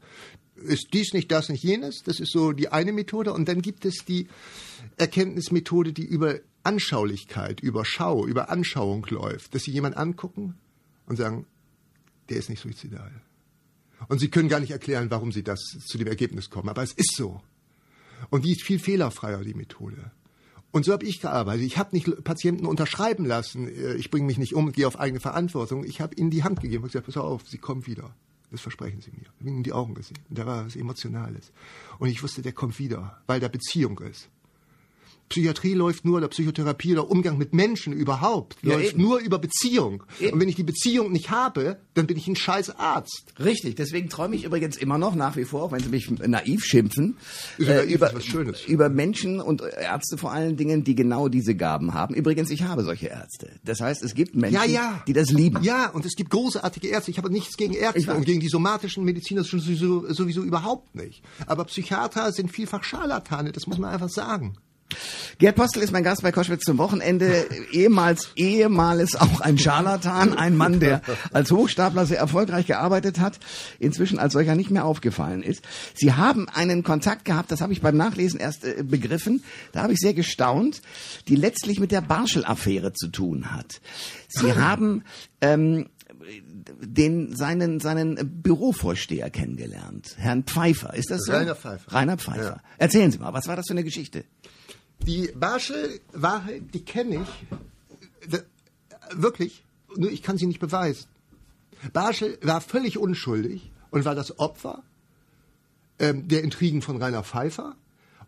Ist 0.56 0.88
dies 0.92 1.12
nicht, 1.12 1.30
das 1.32 1.48
nicht, 1.48 1.64
jenes. 1.64 2.02
Das 2.04 2.20
ist 2.20 2.32
so 2.32 2.52
die 2.52 2.68
eine 2.68 2.92
Methode. 2.92 3.32
Und 3.32 3.48
dann 3.48 3.62
gibt 3.62 3.84
es 3.84 4.04
die 4.06 4.28
Erkenntnismethode, 4.96 5.92
die 5.92 6.04
über 6.04 6.38
Anschaulichkeit, 6.62 7.60
über 7.60 7.84
Schau, 7.84 8.26
über 8.26 8.48
Anschauung 8.48 9.06
läuft. 9.10 9.54
Dass 9.54 9.64
Sie 9.64 9.72
jemanden 9.72 9.98
angucken 9.98 10.54
und 11.06 11.16
sagen, 11.16 11.46
der 12.28 12.38
ist 12.38 12.48
nicht 12.48 12.62
suizidal. 12.62 13.10
Und 14.08 14.20
Sie 14.20 14.28
können 14.28 14.48
gar 14.48 14.60
nicht 14.60 14.70
erklären, 14.70 15.10
warum 15.10 15.32
Sie 15.32 15.42
das 15.42 15.60
zu 15.60 15.98
dem 15.98 16.06
Ergebnis 16.06 16.48
kommen. 16.48 16.68
Aber 16.68 16.82
es 16.82 16.92
ist 16.92 17.16
so. 17.16 17.40
Und 18.30 18.44
die 18.44 18.52
ist 18.52 18.62
viel 18.62 18.78
fehlerfreier, 18.78 19.42
die 19.42 19.54
Methode. 19.54 20.10
Und 20.72 20.84
so 20.84 20.92
habe 20.92 21.06
ich 21.06 21.20
gearbeitet. 21.20 21.64
Ich 21.64 21.78
habe 21.78 21.96
nicht 21.96 22.22
Patienten 22.22 22.66
unterschreiben 22.66 23.24
lassen, 23.24 23.68
äh, 23.68 23.94
ich 23.94 24.10
bringe 24.10 24.26
mich 24.26 24.38
nicht 24.38 24.54
um, 24.54 24.72
gehe 24.72 24.86
auf 24.86 25.00
eigene 25.00 25.20
Verantwortung. 25.20 25.84
Ich 25.84 26.00
habe 26.00 26.14
ihnen 26.16 26.30
die 26.30 26.44
Hand 26.44 26.60
gegeben 26.60 26.84
und 26.84 26.92
gesagt, 26.92 27.06
pass 27.06 27.16
auf, 27.16 27.48
Sie 27.48 27.58
kommen 27.58 27.86
wieder. 27.86 28.14
Das 28.50 28.60
versprechen 28.60 29.00
Sie 29.00 29.10
mir. 29.10 29.22
Ich 29.22 29.40
habe 29.40 29.48
ihnen 29.48 29.62
die 29.62 29.72
Augen 29.72 29.94
gesehen. 29.94 30.18
Da 30.28 30.46
war 30.46 30.66
was 30.66 30.76
Emotionales. 30.76 31.52
Und 31.98 32.08
ich 32.08 32.22
wusste, 32.22 32.42
der 32.42 32.52
kommt 32.52 32.78
wieder, 32.78 33.20
weil 33.26 33.40
da 33.40 33.48
Beziehung 33.48 33.98
ist. 34.00 34.28
Psychiatrie 35.28 35.74
läuft 35.74 36.04
nur, 36.04 36.18
oder 36.18 36.28
Psychotherapie 36.28 36.92
oder 36.92 37.10
Umgang 37.10 37.36
mit 37.36 37.52
Menschen 37.52 37.92
überhaupt, 37.92 38.56
ja, 38.62 38.74
läuft 38.74 38.92
eben. 38.92 39.02
nur 39.02 39.18
über 39.18 39.38
Beziehung. 39.38 40.04
Eben. 40.20 40.34
Und 40.34 40.40
wenn 40.40 40.48
ich 40.48 40.54
die 40.54 40.62
Beziehung 40.62 41.12
nicht 41.12 41.30
habe, 41.30 41.78
dann 41.94 42.06
bin 42.06 42.16
ich 42.16 42.28
ein 42.28 42.36
scheiß 42.36 42.78
Arzt. 42.78 43.34
Richtig, 43.38 43.74
deswegen 43.76 44.08
träume 44.08 44.36
ich 44.36 44.44
übrigens 44.44 44.76
immer 44.76 44.98
noch 44.98 45.14
nach 45.14 45.36
wie 45.36 45.44
vor, 45.44 45.64
auch 45.64 45.72
wenn 45.72 45.80
Sie 45.80 45.88
mich 45.88 46.10
naiv 46.10 46.64
schimpfen, 46.64 47.16
ist 47.58 47.68
äh, 47.68 47.82
über, 47.84 48.12
was 48.14 48.24
Schönes. 48.24 48.64
über 48.66 48.88
Menschen 48.88 49.40
und 49.40 49.62
Ärzte 49.62 50.16
vor 50.16 50.32
allen 50.32 50.56
Dingen, 50.56 50.84
die 50.84 50.94
genau 50.94 51.28
diese 51.28 51.54
Gaben 51.54 51.94
haben. 51.94 52.14
Übrigens, 52.14 52.50
ich 52.50 52.62
habe 52.62 52.84
solche 52.84 53.08
Ärzte. 53.08 53.50
Das 53.64 53.80
heißt, 53.80 54.02
es 54.02 54.14
gibt 54.14 54.36
Menschen, 54.36 54.54
ja, 54.54 54.64
ja. 54.64 55.02
die 55.06 55.12
das 55.12 55.30
lieben. 55.30 55.62
Ja, 55.62 55.90
und 55.90 56.04
es 56.04 56.14
gibt 56.14 56.30
großartige 56.30 56.88
Ärzte. 56.88 57.10
Ich 57.10 57.18
habe 57.18 57.30
nichts 57.30 57.56
gegen 57.56 57.74
Ärzte 57.74 58.14
und 58.14 58.24
gegen 58.24 58.40
die 58.40 58.48
somatischen 58.48 59.04
Mediziner 59.04 59.42
sowieso, 59.42 60.12
sowieso 60.12 60.42
überhaupt 60.42 60.94
nicht. 60.94 61.22
Aber 61.46 61.64
Psychiater 61.64 62.32
sind 62.32 62.50
vielfach 62.50 62.84
Scharlatane, 62.84 63.52
das 63.52 63.66
muss 63.66 63.78
man 63.78 63.92
einfach 63.92 64.08
sagen. 64.08 64.56
Gerd 65.38 65.56
Postel 65.56 65.82
ist 65.82 65.92
mein 65.92 66.04
Gast 66.04 66.22
bei 66.22 66.32
Koschwitz 66.32 66.62
zum 66.62 66.78
Wochenende. 66.78 67.46
Ehemals, 67.72 68.30
ehemals 68.36 69.16
auch 69.16 69.40
ein 69.40 69.58
Scharlatan, 69.58 70.36
ein 70.36 70.56
Mann, 70.56 70.80
der 70.80 71.02
als 71.32 71.50
Hochstapler 71.50 72.06
sehr 72.06 72.18
erfolgreich 72.18 72.66
gearbeitet 72.66 73.20
hat, 73.20 73.38
inzwischen 73.78 74.18
als 74.18 74.32
solcher 74.32 74.54
nicht 74.54 74.70
mehr 74.70 74.84
aufgefallen 74.84 75.42
ist. 75.42 75.62
Sie 75.94 76.12
haben 76.12 76.48
einen 76.48 76.82
Kontakt 76.82 77.24
gehabt, 77.24 77.50
das 77.50 77.60
habe 77.60 77.72
ich 77.72 77.82
beim 77.82 77.96
Nachlesen 77.96 78.40
erst 78.40 78.64
äh, 78.64 78.82
begriffen, 78.82 79.42
da 79.72 79.82
habe 79.82 79.92
ich 79.92 79.98
sehr 79.98 80.14
gestaunt, 80.14 80.80
die 81.28 81.36
letztlich 81.36 81.80
mit 81.80 81.92
der 81.92 82.00
Barschel-Affäre 82.00 82.92
zu 82.92 83.08
tun 83.08 83.52
hat. 83.52 83.80
Sie 84.28 84.54
haben 84.54 85.02
ähm, 85.40 85.88
den 86.80 87.36
seinen 87.36 87.80
seinen 87.80 88.42
Bürovorsteher 88.42 89.30
kennengelernt, 89.30 90.14
Herrn 90.16 90.44
Pfeiffer. 90.44 90.94
Ist 90.94 91.10
das 91.10 91.22
so? 91.24 91.32
Rainer 91.32 91.54
Pfeiffer. 91.54 91.92
Rainer 91.92 92.16
Pfeiffer. 92.16 92.42
Ja. 92.42 92.62
Erzählen 92.78 93.10
Sie 93.10 93.18
mal, 93.18 93.32
was 93.32 93.46
war 93.46 93.56
das 93.56 93.66
für 93.68 93.74
eine 93.74 93.84
Geschichte? 93.84 94.24
Die 95.00 95.30
Barschel-Wahrheit, 95.34 96.62
die 96.74 96.84
kenne 96.84 97.22
ich. 97.22 98.40
Wirklich, 99.12 99.64
nur 99.96 100.10
ich 100.10 100.22
kann 100.22 100.36
sie 100.36 100.46
nicht 100.46 100.60
beweisen. 100.60 101.06
Barschel 101.92 102.38
war 102.42 102.60
völlig 102.60 102.98
unschuldig 102.98 103.70
und 103.90 104.04
war 104.04 104.14
das 104.14 104.38
Opfer 104.38 104.82
ähm, 105.98 106.28
der 106.28 106.42
Intrigen 106.42 106.82
von 106.82 107.00
Rainer 107.00 107.22
Pfeiffer 107.22 107.76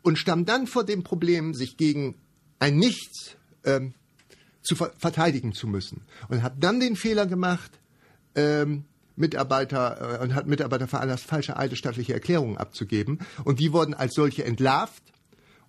und 0.02 0.18
stand 0.18 0.48
dann 0.48 0.66
vor 0.66 0.84
dem 0.84 1.02
Problem, 1.02 1.54
sich 1.54 1.76
gegen 1.76 2.14
ein 2.58 2.76
Nichts 2.76 3.36
ähm, 3.64 3.94
zu 4.62 4.76
ver 4.76 4.92
verteidigen 4.98 5.52
zu 5.52 5.66
müssen. 5.66 6.02
Und 6.28 6.42
hat 6.42 6.54
dann 6.60 6.80
den 6.80 6.96
Fehler 6.96 7.26
gemacht, 7.26 7.72
ähm, 8.34 8.84
Mitarbeiter 9.16 10.20
äh, 10.20 10.22
und 10.22 10.34
hat 10.34 10.46
Mitarbeiter 10.46 10.86
veranlasst, 10.86 11.24
falsche 11.24 11.56
eidesstattliche 11.56 12.14
Erklärungen 12.14 12.56
abzugeben. 12.56 13.18
Und 13.44 13.60
die 13.60 13.72
wurden 13.72 13.94
als 13.94 14.14
solche 14.14 14.44
entlarvt 14.44 15.02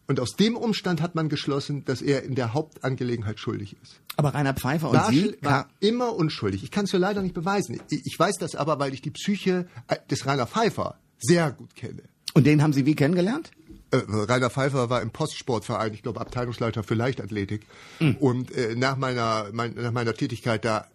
und 0.10 0.20
aus 0.20 0.36
dem 0.36 0.58
Umstand 0.58 1.04
hat 1.04 1.14
man 1.14 1.30
geschlossen, 1.30 1.86
dass 1.86 2.02
er 2.02 2.24
in 2.24 2.34
der 2.34 2.56
Hauptangelegenheit 2.56 3.40
schuldig 3.40 3.78
ist. 3.84 4.02
Aber 4.18 4.34
Rainer 4.34 4.56
Pfeiffer 4.56 4.90
und 4.90 4.98
Barschel 4.98 5.38
Sie 5.40 5.46
war 5.46 5.70
immer 5.82 6.16
unschuldig. 6.16 6.64
Ich 6.64 6.72
kann 6.72 6.86
es 6.86 6.92
ja 6.92 6.98
leider 6.98 7.22
nicht 7.22 7.36
beweisen. 7.36 7.80
Ich 7.92 8.18
weiß 8.18 8.38
das 8.40 8.56
aber, 8.56 8.80
weil 8.80 8.92
ich 8.96 9.04
die 9.04 9.12
Psyche 9.12 9.68
äh, 9.88 9.98
des 10.10 10.26
Rainer 10.26 10.48
Pfeiffer 10.48 10.98
sehr 11.20 11.52
gut 11.52 11.76
kenne. 11.76 12.02
Und 12.34 12.48
den 12.48 12.64
haben 12.64 12.74
Sie 12.74 12.88
wie 12.88 12.96
kennengelernt? 12.96 13.52
Äh, 13.92 14.00
Rainer 14.08 14.50
Pfeiffer 14.50 14.90
war 14.90 15.04
im 15.04 15.12
Postsportverein, 15.12 15.94
ich 15.94 16.02
glaube 16.02 16.22
Abteilungsleiter 16.22 16.82
für 16.82 16.96
Leichtathletik. 16.96 17.68
Mhm. 18.00 18.16
Und 18.16 18.52
äh, 18.56 18.76
nach 18.76 18.98
meiner 18.98 19.50
mein, 19.54 19.76
nach 19.76 19.92
meiner 19.92 20.16
Tätigkeit 20.16 20.66
da 20.66 20.88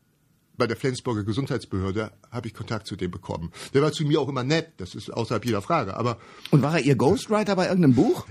bei 0.57 0.67
der 0.67 0.77
Flensburger 0.77 1.23
Gesundheitsbehörde 1.23 2.11
habe 2.33 2.49
ich 2.49 2.55
Kontakt 2.55 2.89
zu 2.89 2.97
dem 2.97 3.13
bekommen. 3.13 3.53
Der 3.75 3.83
war 3.83 3.93
zu 3.93 4.05
mir 4.05 4.21
auch 4.21 4.29
immer 4.29 4.43
nett, 4.43 4.73
das 4.79 4.97
ist 4.97 5.11
außerhalb 5.11 5.45
jeder 5.45 5.63
Frage. 5.63 5.97
Aber 5.97 6.19
und 6.51 6.63
war 6.63 6.79
er 6.79 6.85
Ihr 6.85 6.97
Ghostwriter 6.97 7.55
bei 7.55 7.69
irgendeinem 7.69 7.95
Buch? 7.95 8.27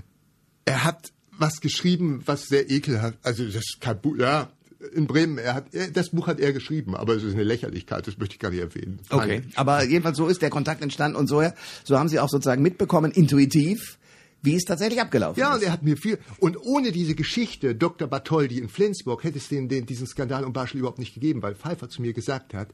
Er 0.66 0.84
hat 0.84 1.12
was 1.38 1.62
geschrieben, 1.62 2.22
was 2.26 2.48
sehr 2.48 2.70
ekelhaft, 2.70 3.18
also 3.24 3.44
das 3.46 3.66
Buch, 4.02 4.16
ja, 4.18 4.52
in 4.94 5.08
Bremen, 5.08 5.38
er 5.38 5.56
hat, 5.56 5.74
er, 5.74 5.90
das 5.90 6.10
Buch 6.10 6.28
hat 6.28 6.40
er 6.40 6.54
geschrieben, 6.54 6.96
aber 6.96 7.16
es 7.16 7.24
ist 7.24 7.34
eine 7.34 7.44
Lächerlichkeit, 7.44 8.06
das 8.08 8.18
möchte 8.18 8.36
ich 8.36 8.40
gar 8.40 8.52
nicht 8.52 8.60
erwähnen. 8.60 9.00
Okay, 9.10 9.44
aber 9.56 9.84
jedenfalls 9.84 10.18
so 10.18 10.28
ist 10.28 10.42
der 10.42 10.50
Kontakt 10.50 10.82
entstanden 10.82 11.18
und 11.18 11.28
so, 11.28 11.44
so 11.84 11.98
haben 11.98 12.10
Sie 12.10 12.20
auch 12.20 12.30
sozusagen 12.30 12.62
mitbekommen, 12.62 13.12
intuitiv, 13.12 13.98
wie 14.42 14.56
es 14.56 14.64
tatsächlich 14.64 15.00
abgelaufen 15.00 15.40
ja, 15.40 15.48
ist. 15.48 15.52
Ja, 15.52 15.56
und 15.56 15.64
er 15.64 15.72
hat 15.72 15.84
mir 15.84 15.98
viel, 15.98 16.20
und 16.40 16.58
ohne 16.58 16.92
diese 16.92 17.16
Geschichte, 17.16 17.76
Dr. 17.76 18.08
Bartholdi 18.08 18.60
in 18.60 18.70
Flensburg, 18.70 19.24
hätte 19.24 19.38
es 19.38 19.48
den, 19.48 19.70
den, 19.70 19.86
diesen 19.86 20.06
Skandal 20.06 20.44
um 20.44 20.54
Barschel 20.54 20.80
überhaupt 20.80 21.00
nicht 21.00 21.14
gegeben, 21.14 21.42
weil 21.42 21.56
Pfeiffer 21.56 21.90
zu 21.90 22.02
mir 22.02 22.14
gesagt 22.14 22.54
hat, 22.54 22.70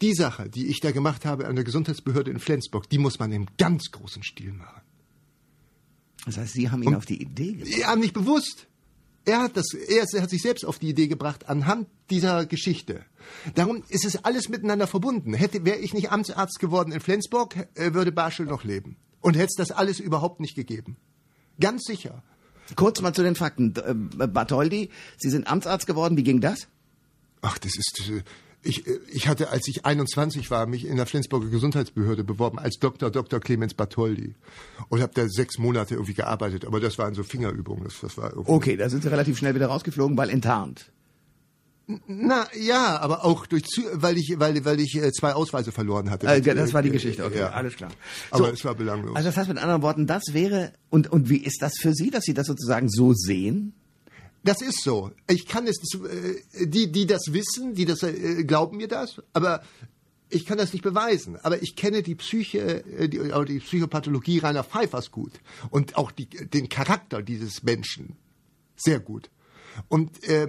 die 0.00 0.14
Sache, 0.14 0.48
die 0.48 0.68
ich 0.68 0.80
da 0.80 0.92
gemacht 0.92 1.26
habe 1.26 1.46
an 1.46 1.54
der 1.54 1.64
Gesundheitsbehörde 1.64 2.30
in 2.30 2.38
Flensburg, 2.38 2.88
die 2.88 2.96
muss 2.96 3.18
man 3.18 3.30
im 3.32 3.46
ganz 3.58 3.90
großen 3.90 4.22
Stil 4.22 4.52
machen. 4.52 4.80
Das 6.26 6.36
heißt, 6.36 6.52
Sie 6.52 6.70
haben 6.70 6.82
ihn 6.82 6.88
und 6.88 6.96
auf 6.96 7.06
die 7.06 7.20
Idee 7.20 7.54
gebracht? 7.54 7.78
Ja, 7.78 7.96
nicht 7.96 8.14
bewusst. 8.14 8.66
Er 9.24 9.42
hat, 9.42 9.56
das, 9.56 9.74
er 9.74 10.22
hat 10.22 10.30
sich 10.30 10.42
selbst 10.42 10.64
auf 10.64 10.78
die 10.78 10.88
Idee 10.88 11.06
gebracht 11.06 11.48
anhand 11.48 11.88
dieser 12.08 12.46
Geschichte. 12.46 13.04
Darum 13.54 13.82
ist 13.88 14.04
es 14.04 14.24
alles 14.24 14.48
miteinander 14.48 14.86
verbunden. 14.86 15.34
Hätte, 15.34 15.64
wäre 15.64 15.78
ich 15.78 15.92
nicht 15.92 16.10
Amtsarzt 16.10 16.58
geworden 16.58 16.92
in 16.92 17.00
Flensburg, 17.00 17.68
äh, 17.74 17.92
würde 17.92 18.12
Barschel 18.12 18.46
noch 18.46 18.64
leben. 18.64 18.96
Und 19.20 19.36
hätte 19.36 19.48
es 19.50 19.56
das 19.56 19.70
alles 19.70 20.00
überhaupt 20.00 20.40
nicht 20.40 20.54
gegeben. 20.54 20.96
Ganz 21.60 21.84
sicher. 21.84 22.22
Kurz 22.76 23.02
mal 23.02 23.12
zu 23.12 23.22
den 23.22 23.34
Fakten. 23.34 23.74
Äh, 23.76 23.94
Bartholdi, 24.26 24.90
Sie 25.18 25.30
sind 25.30 25.46
Amtsarzt 25.46 25.86
geworden. 25.86 26.16
Wie 26.16 26.22
ging 26.22 26.40
das? 26.40 26.68
Ach, 27.42 27.58
das 27.58 27.76
ist, 27.76 28.10
äh, 28.10 28.22
ich, 28.62 28.86
ich 28.86 29.26
hatte, 29.26 29.50
als 29.50 29.66
ich 29.68 29.86
21 29.86 30.50
war, 30.50 30.66
mich 30.66 30.86
in 30.86 30.96
der 30.96 31.06
Flensburger 31.06 31.48
Gesundheitsbehörde 31.48 32.24
beworben 32.24 32.58
als 32.58 32.78
Dr. 32.78 33.10
Dr. 33.10 33.40
Clemens 33.40 33.74
Bartholdi 33.74 34.34
und 34.88 35.00
habe 35.00 35.12
da 35.14 35.26
sechs 35.28 35.58
Monate 35.58 35.94
irgendwie 35.94 36.14
gearbeitet. 36.14 36.66
Aber 36.66 36.80
das 36.80 36.98
waren 36.98 37.14
so 37.14 37.22
Fingerübungen. 37.22 37.84
Das, 37.84 38.00
das 38.00 38.18
war 38.18 38.36
okay, 38.36 38.76
da 38.76 38.88
sind 38.90 39.02
Sie 39.02 39.10
relativ 39.10 39.38
schnell 39.38 39.54
wieder 39.54 39.68
rausgeflogen, 39.68 40.16
weil 40.16 40.30
enttarnt. 40.30 40.92
Na 42.06 42.46
ja, 42.54 43.00
aber 43.00 43.24
auch 43.24 43.46
durch 43.46 43.64
weil 43.94 44.16
ich 44.16 44.34
weil 44.38 44.64
weil 44.64 44.78
ich 44.78 44.94
äh, 44.96 45.10
zwei 45.10 45.32
Ausweise 45.32 45.72
verloren 45.72 46.10
hatte. 46.10 46.26
Äh, 46.26 46.40
das 46.40 46.72
war 46.72 46.82
die 46.82 46.90
Geschichte. 46.90 47.24
Okay, 47.24 47.40
ja. 47.40 47.50
alles 47.50 47.74
klar. 47.74 47.90
So, 48.30 48.36
aber 48.36 48.52
es 48.52 48.64
war 48.64 48.74
belanglos. 48.74 49.16
Also 49.16 49.28
das 49.28 49.36
heißt 49.36 49.48
mit 49.48 49.58
anderen 49.58 49.82
Worten, 49.82 50.06
das 50.06 50.22
wäre 50.32 50.72
und 50.90 51.10
und 51.10 51.28
wie 51.30 51.38
ist 51.38 51.62
das 51.62 51.72
für 51.80 51.92
Sie, 51.92 52.10
dass 52.10 52.24
Sie 52.24 52.34
das 52.34 52.46
sozusagen 52.46 52.88
so 52.88 53.12
sehen? 53.12 53.74
Das 54.42 54.62
ist 54.62 54.82
so. 54.82 55.10
Ich 55.28 55.46
kann 55.46 55.66
es, 55.66 55.78
äh, 55.94 56.66
die, 56.66 56.90
die 56.90 57.06
das 57.06 57.32
wissen, 57.32 57.74
die 57.74 57.84
das 57.84 58.02
äh, 58.02 58.44
glauben 58.44 58.78
mir 58.78 58.88
das, 58.88 59.22
aber 59.32 59.62
ich 60.30 60.46
kann 60.46 60.58
das 60.58 60.72
nicht 60.72 60.82
beweisen. 60.82 61.36
Aber 61.36 61.62
ich 61.62 61.76
kenne 61.76 62.02
die 62.02 62.14
Psyche, 62.14 62.84
äh, 62.84 63.08
die, 63.08 63.18
die 63.46 63.58
Psychopathologie 63.58 64.38
Rainer 64.38 64.64
Pfeiffers 64.64 65.10
gut 65.10 65.32
und 65.70 65.96
auch 65.96 66.10
die, 66.10 66.26
den 66.26 66.68
Charakter 66.68 67.22
dieses 67.22 67.62
Menschen 67.62 68.16
sehr 68.76 69.00
gut. 69.00 69.30
Und 69.88 70.24
äh, 70.24 70.48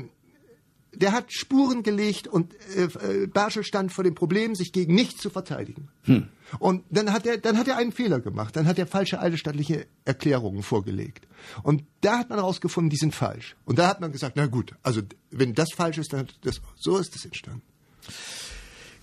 der 0.94 1.14
hat 1.14 1.32
Spuren 1.32 1.84
gelegt 1.84 2.28
und 2.28 2.54
äh, 2.76 3.28
Barschel 3.28 3.64
stand 3.64 3.94
vor 3.94 4.04
dem 4.04 4.16
Problem, 4.16 4.56
sich 4.56 4.74
gegen 4.74 4.94
nichts 4.94 5.22
zu 5.22 5.30
verteidigen. 5.30 5.88
Hm. 6.04 6.28
Und 6.60 6.84
dann 6.90 7.14
hat 7.14 7.26
er, 7.26 7.38
dann 7.38 7.58
hat 7.58 7.68
er 7.68 7.78
einen 7.78 7.94
Fehler 7.94 8.20
gemacht. 8.20 8.56
Dann 8.56 8.68
hat 8.68 8.78
er 8.78 8.88
falsche 8.88 9.20
eidesstattliche 9.20 9.88
Erklärungen 10.04 10.64
vorgelegt. 10.64 11.28
Und 11.64 11.84
da 12.02 12.20
hat 12.20 12.30
man 12.30 12.40
herausgefunden, 12.40 12.90
die 12.90 12.98
sind 12.98 13.16
falsch. 13.16 13.56
Und 13.66 13.80
da 13.80 13.88
hat 13.88 14.02
man 14.02 14.12
gesagt, 14.12 14.36
na 14.36 14.48
gut, 14.48 14.76
also 14.84 15.02
wenn 15.30 15.54
das 15.54 15.70
falsch 15.74 15.98
ist, 15.98 16.12
dann 16.12 16.28
das, 16.42 16.62
so 16.76 16.98
ist 16.98 17.16
es 17.16 17.24
entstanden. 17.24 17.62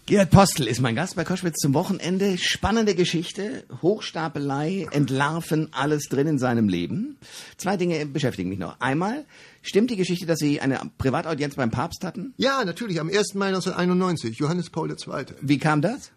Gerhard 0.08 0.30
Postel 0.30 0.66
ist 0.66 0.80
mein 0.80 0.94
Gast 0.94 1.16
bei 1.16 1.24
Koschwitz 1.24 1.56
zum 1.56 1.74
Wochenende. 1.74 2.38
Spannende 2.38 2.94
Geschichte, 2.94 3.64
Hochstapelei, 3.82 4.86
Entlarven, 4.90 5.68
alles 5.72 6.04
drin 6.04 6.26
in 6.26 6.38
seinem 6.38 6.66
Leben. 6.66 7.18
Zwei 7.58 7.76
Dinge 7.76 8.06
beschäftigen 8.06 8.48
mich 8.48 8.58
noch. 8.58 8.80
Einmal, 8.80 9.26
stimmt 9.68 9.90
die 9.90 9.96
Geschichte, 9.96 10.26
dass 10.26 10.38
Sie 10.38 10.60
eine 10.60 10.80
Privataudienz 10.98 11.54
beim 11.54 11.70
Papst 11.70 12.04
hatten? 12.04 12.34
Ja, 12.36 12.64
natürlich, 12.64 13.00
am 13.00 13.08
1. 13.08 13.34
Mai 13.34 13.48
1991, 13.48 14.38
Johannes 14.38 14.70
Paul 14.70 14.90
II. 14.90 15.26
Wie 15.40 15.58
kam 15.58 15.82
das? 15.82 16.10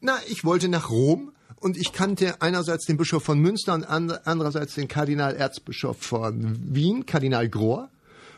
Na, 0.00 0.16
ich 0.28 0.44
wollte 0.44 0.68
nach 0.68 0.90
Rom 0.90 1.32
und 1.60 1.76
ich 1.76 1.92
kannte 1.92 2.40
einerseits 2.40 2.86
den 2.86 2.96
Bischof 2.96 3.22
von 3.22 3.38
Münster 3.38 3.74
und 3.74 3.84
andererseits 3.84 4.74
den 4.74 4.88
Kardinal-Erzbischof 4.88 5.96
von 5.98 6.58
Wien, 6.74 7.06
Kardinal 7.06 7.48
Grohr. 7.48 7.90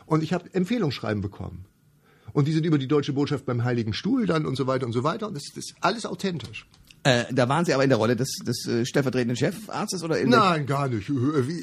Und 0.05 0.21
ich 0.21 0.33
habe 0.33 0.53
Empfehlungsschreiben 0.53 1.21
bekommen. 1.21 1.65
Und 2.33 2.47
die 2.47 2.51
sind 2.51 2.65
über 2.65 2.77
die 2.77 2.87
Deutsche 2.87 3.13
Botschaft 3.13 3.45
beim 3.45 3.63
Heiligen 3.63 3.93
Stuhl 3.93 4.25
dann 4.27 4.45
und 4.45 4.55
so 4.55 4.67
weiter 4.67 4.85
und 4.85 4.91
so 4.91 5.03
weiter. 5.03 5.27
Und 5.27 5.35
das, 5.35 5.43
das 5.55 5.65
ist 5.65 5.75
alles 5.81 6.05
authentisch. 6.05 6.67
Äh, 7.05 7.31
da 7.31 7.47
waren 7.47 7.63
Sie 7.65 7.73
aber 7.75 7.83
in 7.83 7.89
der 7.89 7.99
Rolle 7.99 8.15
des, 8.15 8.39
des 8.43 8.65
äh, 8.65 8.83
stellvertretenden 8.83 9.37
Chefarztes 9.37 10.03
oder 10.03 10.17
in 10.17 10.29
Nein, 10.29 10.65
gar 10.65 10.87
nicht. 10.87 11.07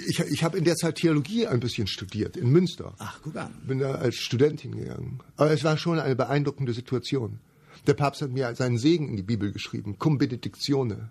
Ich, 0.07 0.21
ich 0.21 0.45
habe 0.45 0.57
in 0.57 0.63
der 0.63 0.77
Zeit 0.77 0.95
Theologie 0.95 1.49
ein 1.49 1.59
bisschen 1.59 1.89
studiert 1.89 2.37
in 2.37 2.51
Münster. 2.51 2.95
Ach, 2.99 3.19
guck 3.25 3.35
an. 3.35 3.53
Bin 3.67 3.81
da 3.81 3.97
als 3.97 4.15
Student 4.15 4.61
hingegangen. 4.61 5.19
Aber 5.37 5.51
es 5.51 5.65
war 5.65 5.77
schon 5.77 5.99
eine 5.99 6.15
beeindruckende 6.15 6.73
Situation. 6.73 7.41
Der 7.89 7.95
Papst 7.95 8.23
hat 8.23 8.31
mir 8.31 8.55
seinen 8.55 8.79
Segen 8.79 9.09
in 9.09 9.17
die 9.17 9.25
Bibel 9.25 9.51
geschrieben, 9.51 9.99
cum 9.99 10.17
benedictione. 10.17 11.11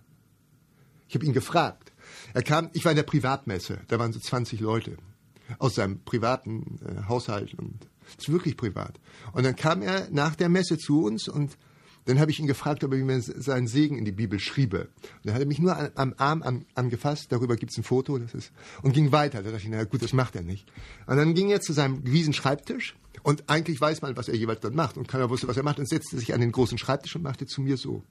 Ich 1.09 1.15
habe 1.15 1.25
ihn 1.25 1.33
gefragt. 1.33 1.91
Er 2.33 2.41
kam, 2.41 2.69
ich 2.71 2.85
war 2.85 2.93
in 2.93 2.95
der 2.95 3.03
Privatmesse, 3.03 3.79
da 3.89 3.99
waren 3.99 4.13
so 4.13 4.19
20 4.21 4.61
Leute 4.61 4.95
aus 5.59 5.75
seinem 5.75 6.05
privaten 6.05 6.79
äh, 6.85 7.09
Haushalt 7.09 7.53
und 7.55 7.85
das 8.15 8.27
ist 8.27 8.31
wirklich 8.31 8.55
privat. 8.55 8.97
Und 9.33 9.43
dann 9.43 9.57
kam 9.57 9.81
er 9.81 10.07
nach 10.09 10.35
der 10.35 10.47
Messe 10.47 10.77
zu 10.77 11.03
uns 11.03 11.27
und 11.27 11.57
dann 12.11 12.19
habe 12.19 12.31
ich 12.31 12.39
ihn 12.39 12.47
gefragt, 12.47 12.83
ob 12.83 12.93
er 12.93 13.03
mir 13.03 13.21
seinen 13.21 13.67
Segen 13.67 13.97
in 13.97 14.05
die 14.05 14.11
Bibel 14.11 14.39
schriebe. 14.39 14.81
Und 14.81 15.25
dann 15.25 15.33
hat 15.33 15.41
er 15.41 15.47
mich 15.47 15.59
nur 15.59 15.75
an, 15.75 15.91
am 15.95 16.13
Arm 16.17 16.43
an, 16.43 16.65
angefasst, 16.75 17.31
darüber 17.31 17.55
gibt 17.55 17.71
es 17.71 17.77
ein 17.77 17.83
Foto, 17.83 18.17
das 18.17 18.33
ist, 18.33 18.51
und 18.83 18.93
ging 18.93 19.11
weiter. 19.11 19.41
Da 19.41 19.51
dachte 19.51 19.63
ich, 19.63 19.69
na 19.69 19.83
gut, 19.85 20.01
das 20.01 20.13
macht 20.13 20.35
er 20.35 20.41
nicht. 20.41 20.71
Und 21.07 21.17
dann 21.17 21.33
ging 21.33 21.49
er 21.49 21.61
zu 21.61 21.73
seinem 21.73 22.03
riesen 22.05 22.33
Schreibtisch 22.33 22.95
und 23.23 23.49
eigentlich 23.49 23.79
weiß 23.79 24.01
man, 24.01 24.17
was 24.17 24.27
er 24.27 24.35
jeweils 24.35 24.59
dann 24.59 24.75
macht 24.75 24.97
und 24.97 25.07
keiner 25.07 25.29
wusste, 25.29 25.47
was 25.47 25.57
er 25.57 25.63
macht 25.63 25.79
und 25.79 25.87
setzte 25.87 26.17
sich 26.17 26.33
an 26.33 26.41
den 26.41 26.51
großen 26.51 26.77
Schreibtisch 26.77 27.15
und 27.15 27.23
machte 27.23 27.45
zu 27.45 27.61
mir 27.61 27.77
so. 27.77 28.03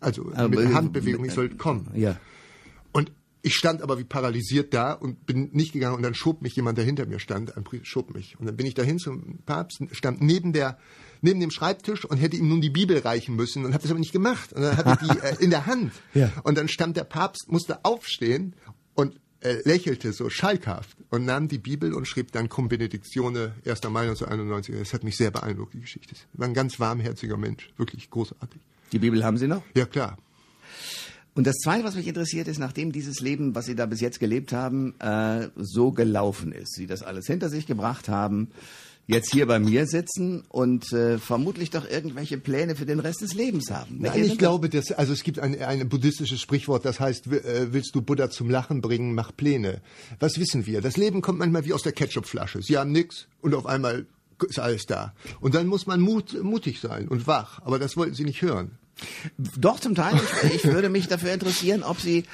Also 0.00 0.32
Aber 0.34 0.48
mit 0.48 0.74
Handbewegung, 0.74 1.24
ich 1.24 1.32
sollte 1.32 1.56
kommen. 1.56 1.90
Ja. 1.94 2.18
Und 2.92 3.12
ich 3.42 3.54
stand 3.54 3.82
aber 3.82 3.98
wie 3.98 4.04
paralysiert 4.04 4.74
da 4.74 4.92
und 4.92 5.26
bin 5.26 5.50
nicht 5.52 5.72
gegangen 5.72 5.96
und 5.96 6.02
dann 6.02 6.14
schob 6.14 6.42
mich 6.42 6.56
jemand, 6.56 6.78
der 6.78 6.84
hinter 6.84 7.06
mir 7.06 7.20
stand, 7.20 7.56
ein 7.56 7.64
Priester 7.64 7.86
schob 7.86 8.14
mich. 8.14 8.38
Und 8.38 8.46
dann 8.46 8.56
bin 8.56 8.66
ich 8.66 8.74
dahin 8.74 8.98
zum 8.98 9.38
Papst, 9.46 9.82
stand 9.92 10.20
neben 10.20 10.52
der, 10.52 10.78
neben 11.20 11.40
dem 11.40 11.50
Schreibtisch 11.50 12.04
und 12.04 12.18
hätte 12.18 12.36
ihm 12.36 12.48
nun 12.48 12.60
die 12.60 12.70
Bibel 12.70 12.98
reichen 12.98 13.36
müssen 13.36 13.64
und 13.64 13.72
habe 13.72 13.82
das 13.82 13.90
aber 13.90 14.00
nicht 14.00 14.12
gemacht. 14.12 14.52
Und 14.52 14.62
dann 14.62 14.76
hatte 14.76 14.98
ich 15.02 15.08
die 15.08 15.18
äh, 15.18 15.36
in 15.40 15.50
der 15.50 15.66
Hand. 15.66 15.92
Ja. 16.14 16.32
Und 16.42 16.58
dann 16.58 16.68
stand 16.68 16.96
der 16.96 17.04
Papst, 17.04 17.50
musste 17.50 17.84
aufstehen 17.84 18.54
und 18.94 19.20
äh, 19.40 19.56
lächelte 19.64 20.12
so 20.12 20.30
schalkhaft 20.30 20.96
und 21.10 21.24
nahm 21.24 21.46
die 21.48 21.58
Bibel 21.58 21.94
und 21.94 22.06
schrieb 22.06 22.32
dann 22.32 22.48
Cum 22.48 22.68
Benedictione 22.68 23.54
1. 23.64 23.82
Mai 23.84 24.02
1991. 24.02 24.74
Das 24.76 24.92
hat 24.94 25.04
mich 25.04 25.16
sehr 25.16 25.30
beeindruckt, 25.30 25.74
die 25.74 25.80
Geschichte. 25.80 26.14
War 26.32 26.48
ein 26.48 26.54
ganz 26.54 26.80
warmherziger 26.80 27.36
Mensch, 27.36 27.70
wirklich 27.76 28.10
großartig. 28.10 28.60
Die 28.92 28.98
Bibel 28.98 29.24
haben 29.24 29.36
Sie 29.36 29.46
noch? 29.46 29.62
Ja, 29.74 29.84
klar. 29.84 30.18
Und 31.34 31.46
das 31.46 31.56
Zweite, 31.58 31.84
was 31.84 31.94
mich 31.94 32.08
interessiert, 32.08 32.48
ist, 32.48 32.58
nachdem 32.58 32.90
dieses 32.90 33.20
Leben, 33.20 33.54
was 33.54 33.66
Sie 33.66 33.76
da 33.76 33.86
bis 33.86 34.00
jetzt 34.00 34.18
gelebt 34.18 34.52
haben, 34.52 34.98
äh, 34.98 35.50
so 35.54 35.92
gelaufen 35.92 36.50
ist, 36.50 36.74
Sie 36.74 36.88
das 36.88 37.04
alles 37.04 37.26
hinter 37.26 37.48
sich 37.48 37.66
gebracht 37.66 38.08
haben, 38.08 38.48
jetzt 39.08 39.32
hier 39.32 39.46
bei 39.46 39.58
mir 39.58 39.86
sitzen 39.86 40.44
und 40.48 40.92
äh, 40.92 41.18
vermutlich 41.18 41.70
doch 41.70 41.88
irgendwelche 41.88 42.38
Pläne 42.38 42.76
für 42.76 42.86
den 42.86 43.00
Rest 43.00 43.22
des 43.22 43.34
Lebens 43.34 43.70
haben. 43.70 43.96
Nein, 43.98 44.22
ich 44.22 44.38
glaube, 44.38 44.68
dass, 44.68 44.92
also 44.92 45.12
es 45.14 45.24
gibt 45.24 45.40
ein, 45.40 45.60
ein 45.60 45.88
buddhistisches 45.88 46.40
Sprichwort, 46.40 46.84
das 46.84 47.00
heißt, 47.00 47.26
äh, 47.28 47.72
willst 47.72 47.94
du 47.94 48.02
Buddha 48.02 48.30
zum 48.30 48.50
Lachen 48.50 48.82
bringen, 48.82 49.14
mach 49.14 49.34
Pläne. 49.34 49.80
Was 50.20 50.38
wissen 50.38 50.66
wir? 50.66 50.82
Das 50.82 50.96
Leben 50.96 51.22
kommt 51.22 51.38
manchmal 51.38 51.64
wie 51.64 51.72
aus 51.72 51.82
der 51.82 51.92
Ketchupflasche. 51.92 52.62
Sie 52.62 52.76
haben 52.76 52.92
nix 52.92 53.26
und 53.40 53.54
auf 53.54 53.66
einmal 53.66 54.06
ist 54.46 54.60
alles 54.60 54.86
da. 54.86 55.14
Und 55.40 55.54
dann 55.54 55.66
muss 55.66 55.86
man 55.86 56.00
mut, 56.00 56.40
mutig 56.42 56.80
sein 56.80 57.08
und 57.08 57.26
wach. 57.26 57.60
Aber 57.64 57.78
das 57.78 57.96
wollten 57.96 58.14
Sie 58.14 58.24
nicht 58.24 58.42
hören. 58.42 58.78
Doch, 59.56 59.80
zum 59.80 59.94
Teil. 59.94 60.20
Ich, 60.44 60.54
ich, 60.54 60.64
würde 60.64 60.88
mich 60.88 61.08
dafür 61.08 61.32
interessieren, 61.32 61.82
ob 61.82 62.00
Sie 62.00 62.24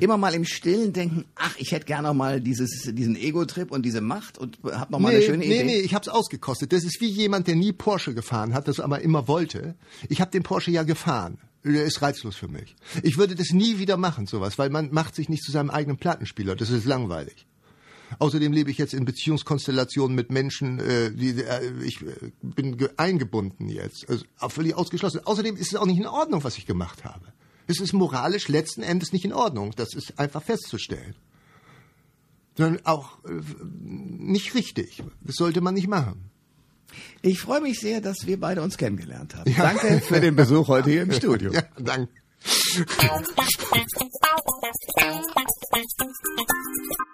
immer 0.00 0.16
mal 0.16 0.34
im 0.34 0.44
Stillen 0.44 0.92
denken, 0.92 1.24
ach, 1.34 1.54
ich 1.58 1.72
hätte 1.72 1.86
gerne 1.86 2.08
noch 2.08 2.14
mal 2.14 2.40
dieses, 2.40 2.90
diesen 2.94 3.16
Ego-Trip 3.16 3.70
und 3.70 3.84
diese 3.84 4.00
Macht 4.00 4.38
und 4.38 4.58
hab 4.64 4.90
noch 4.90 4.98
mal 4.98 5.10
nee, 5.10 5.16
eine 5.16 5.24
schöne 5.24 5.44
Idee. 5.44 5.64
Nee, 5.64 5.74
nee, 5.74 5.80
ich 5.80 5.94
hab's 5.94 6.08
ausgekostet. 6.08 6.72
Das 6.72 6.84
ist 6.84 7.00
wie 7.00 7.08
jemand, 7.08 7.46
der 7.46 7.56
nie 7.56 7.72
Porsche 7.72 8.14
gefahren 8.14 8.54
hat, 8.54 8.68
das 8.68 8.80
aber 8.80 9.00
immer 9.00 9.28
wollte. 9.28 9.74
Ich 10.08 10.20
habe 10.20 10.30
den 10.30 10.42
Porsche 10.42 10.70
ja 10.70 10.82
gefahren. 10.82 11.38
Der 11.64 11.84
ist 11.84 12.02
reizlos 12.02 12.36
für 12.36 12.48
mich. 12.48 12.76
Ich 13.02 13.16
würde 13.16 13.34
das 13.34 13.50
nie 13.50 13.78
wieder 13.78 13.96
machen, 13.96 14.26
sowas, 14.26 14.58
weil 14.58 14.68
man 14.68 14.90
macht 14.92 15.14
sich 15.14 15.30
nicht 15.30 15.42
zu 15.42 15.50
seinem 15.50 15.70
eigenen 15.70 15.96
Plattenspieler. 15.96 16.56
Das 16.56 16.68
ist 16.68 16.84
langweilig. 16.84 17.46
Außerdem 18.18 18.52
lebe 18.52 18.70
ich 18.70 18.78
jetzt 18.78 18.94
in 18.94 19.04
Beziehungskonstellationen 19.04 20.14
mit 20.14 20.30
Menschen, 20.30 20.80
äh, 20.80 21.10
die, 21.10 21.42
äh, 21.42 21.72
ich 21.82 22.02
äh, 22.02 22.32
bin 22.42 22.76
eingebunden 22.96 23.68
jetzt, 23.68 24.08
also 24.08 24.24
völlig 24.48 24.74
ausgeschlossen. 24.74 25.20
Außerdem 25.24 25.56
ist 25.56 25.72
es 25.72 25.76
auch 25.76 25.86
nicht 25.86 25.98
in 25.98 26.06
Ordnung, 26.06 26.44
was 26.44 26.58
ich 26.58 26.66
gemacht 26.66 27.04
habe. 27.04 27.32
Es 27.66 27.80
ist 27.80 27.92
moralisch 27.92 28.48
letzten 28.48 28.82
Endes 28.82 29.12
nicht 29.12 29.24
in 29.24 29.32
Ordnung. 29.32 29.72
Das 29.76 29.94
ist 29.94 30.18
einfach 30.18 30.42
festzustellen. 30.42 31.14
Sondern 32.56 32.84
auch 32.84 33.24
äh, 33.24 33.40
nicht 33.64 34.54
richtig. 34.54 35.02
Das 35.22 35.36
sollte 35.36 35.60
man 35.60 35.74
nicht 35.74 35.88
machen. 35.88 36.30
Ich 37.22 37.40
freue 37.40 37.60
mich 37.60 37.80
sehr, 37.80 38.00
dass 38.00 38.26
wir 38.26 38.38
beide 38.38 38.62
uns 38.62 38.76
kennengelernt 38.76 39.34
haben. 39.34 39.50
Ja. 39.50 39.72
Danke 39.72 40.00
für 40.00 40.20
den 40.20 40.36
Besuch 40.36 40.68
heute 40.68 40.90
hier 40.90 41.02
im 41.02 41.12
Studio. 41.12 41.52
Ja, 41.52 41.62
danke. 41.78 42.12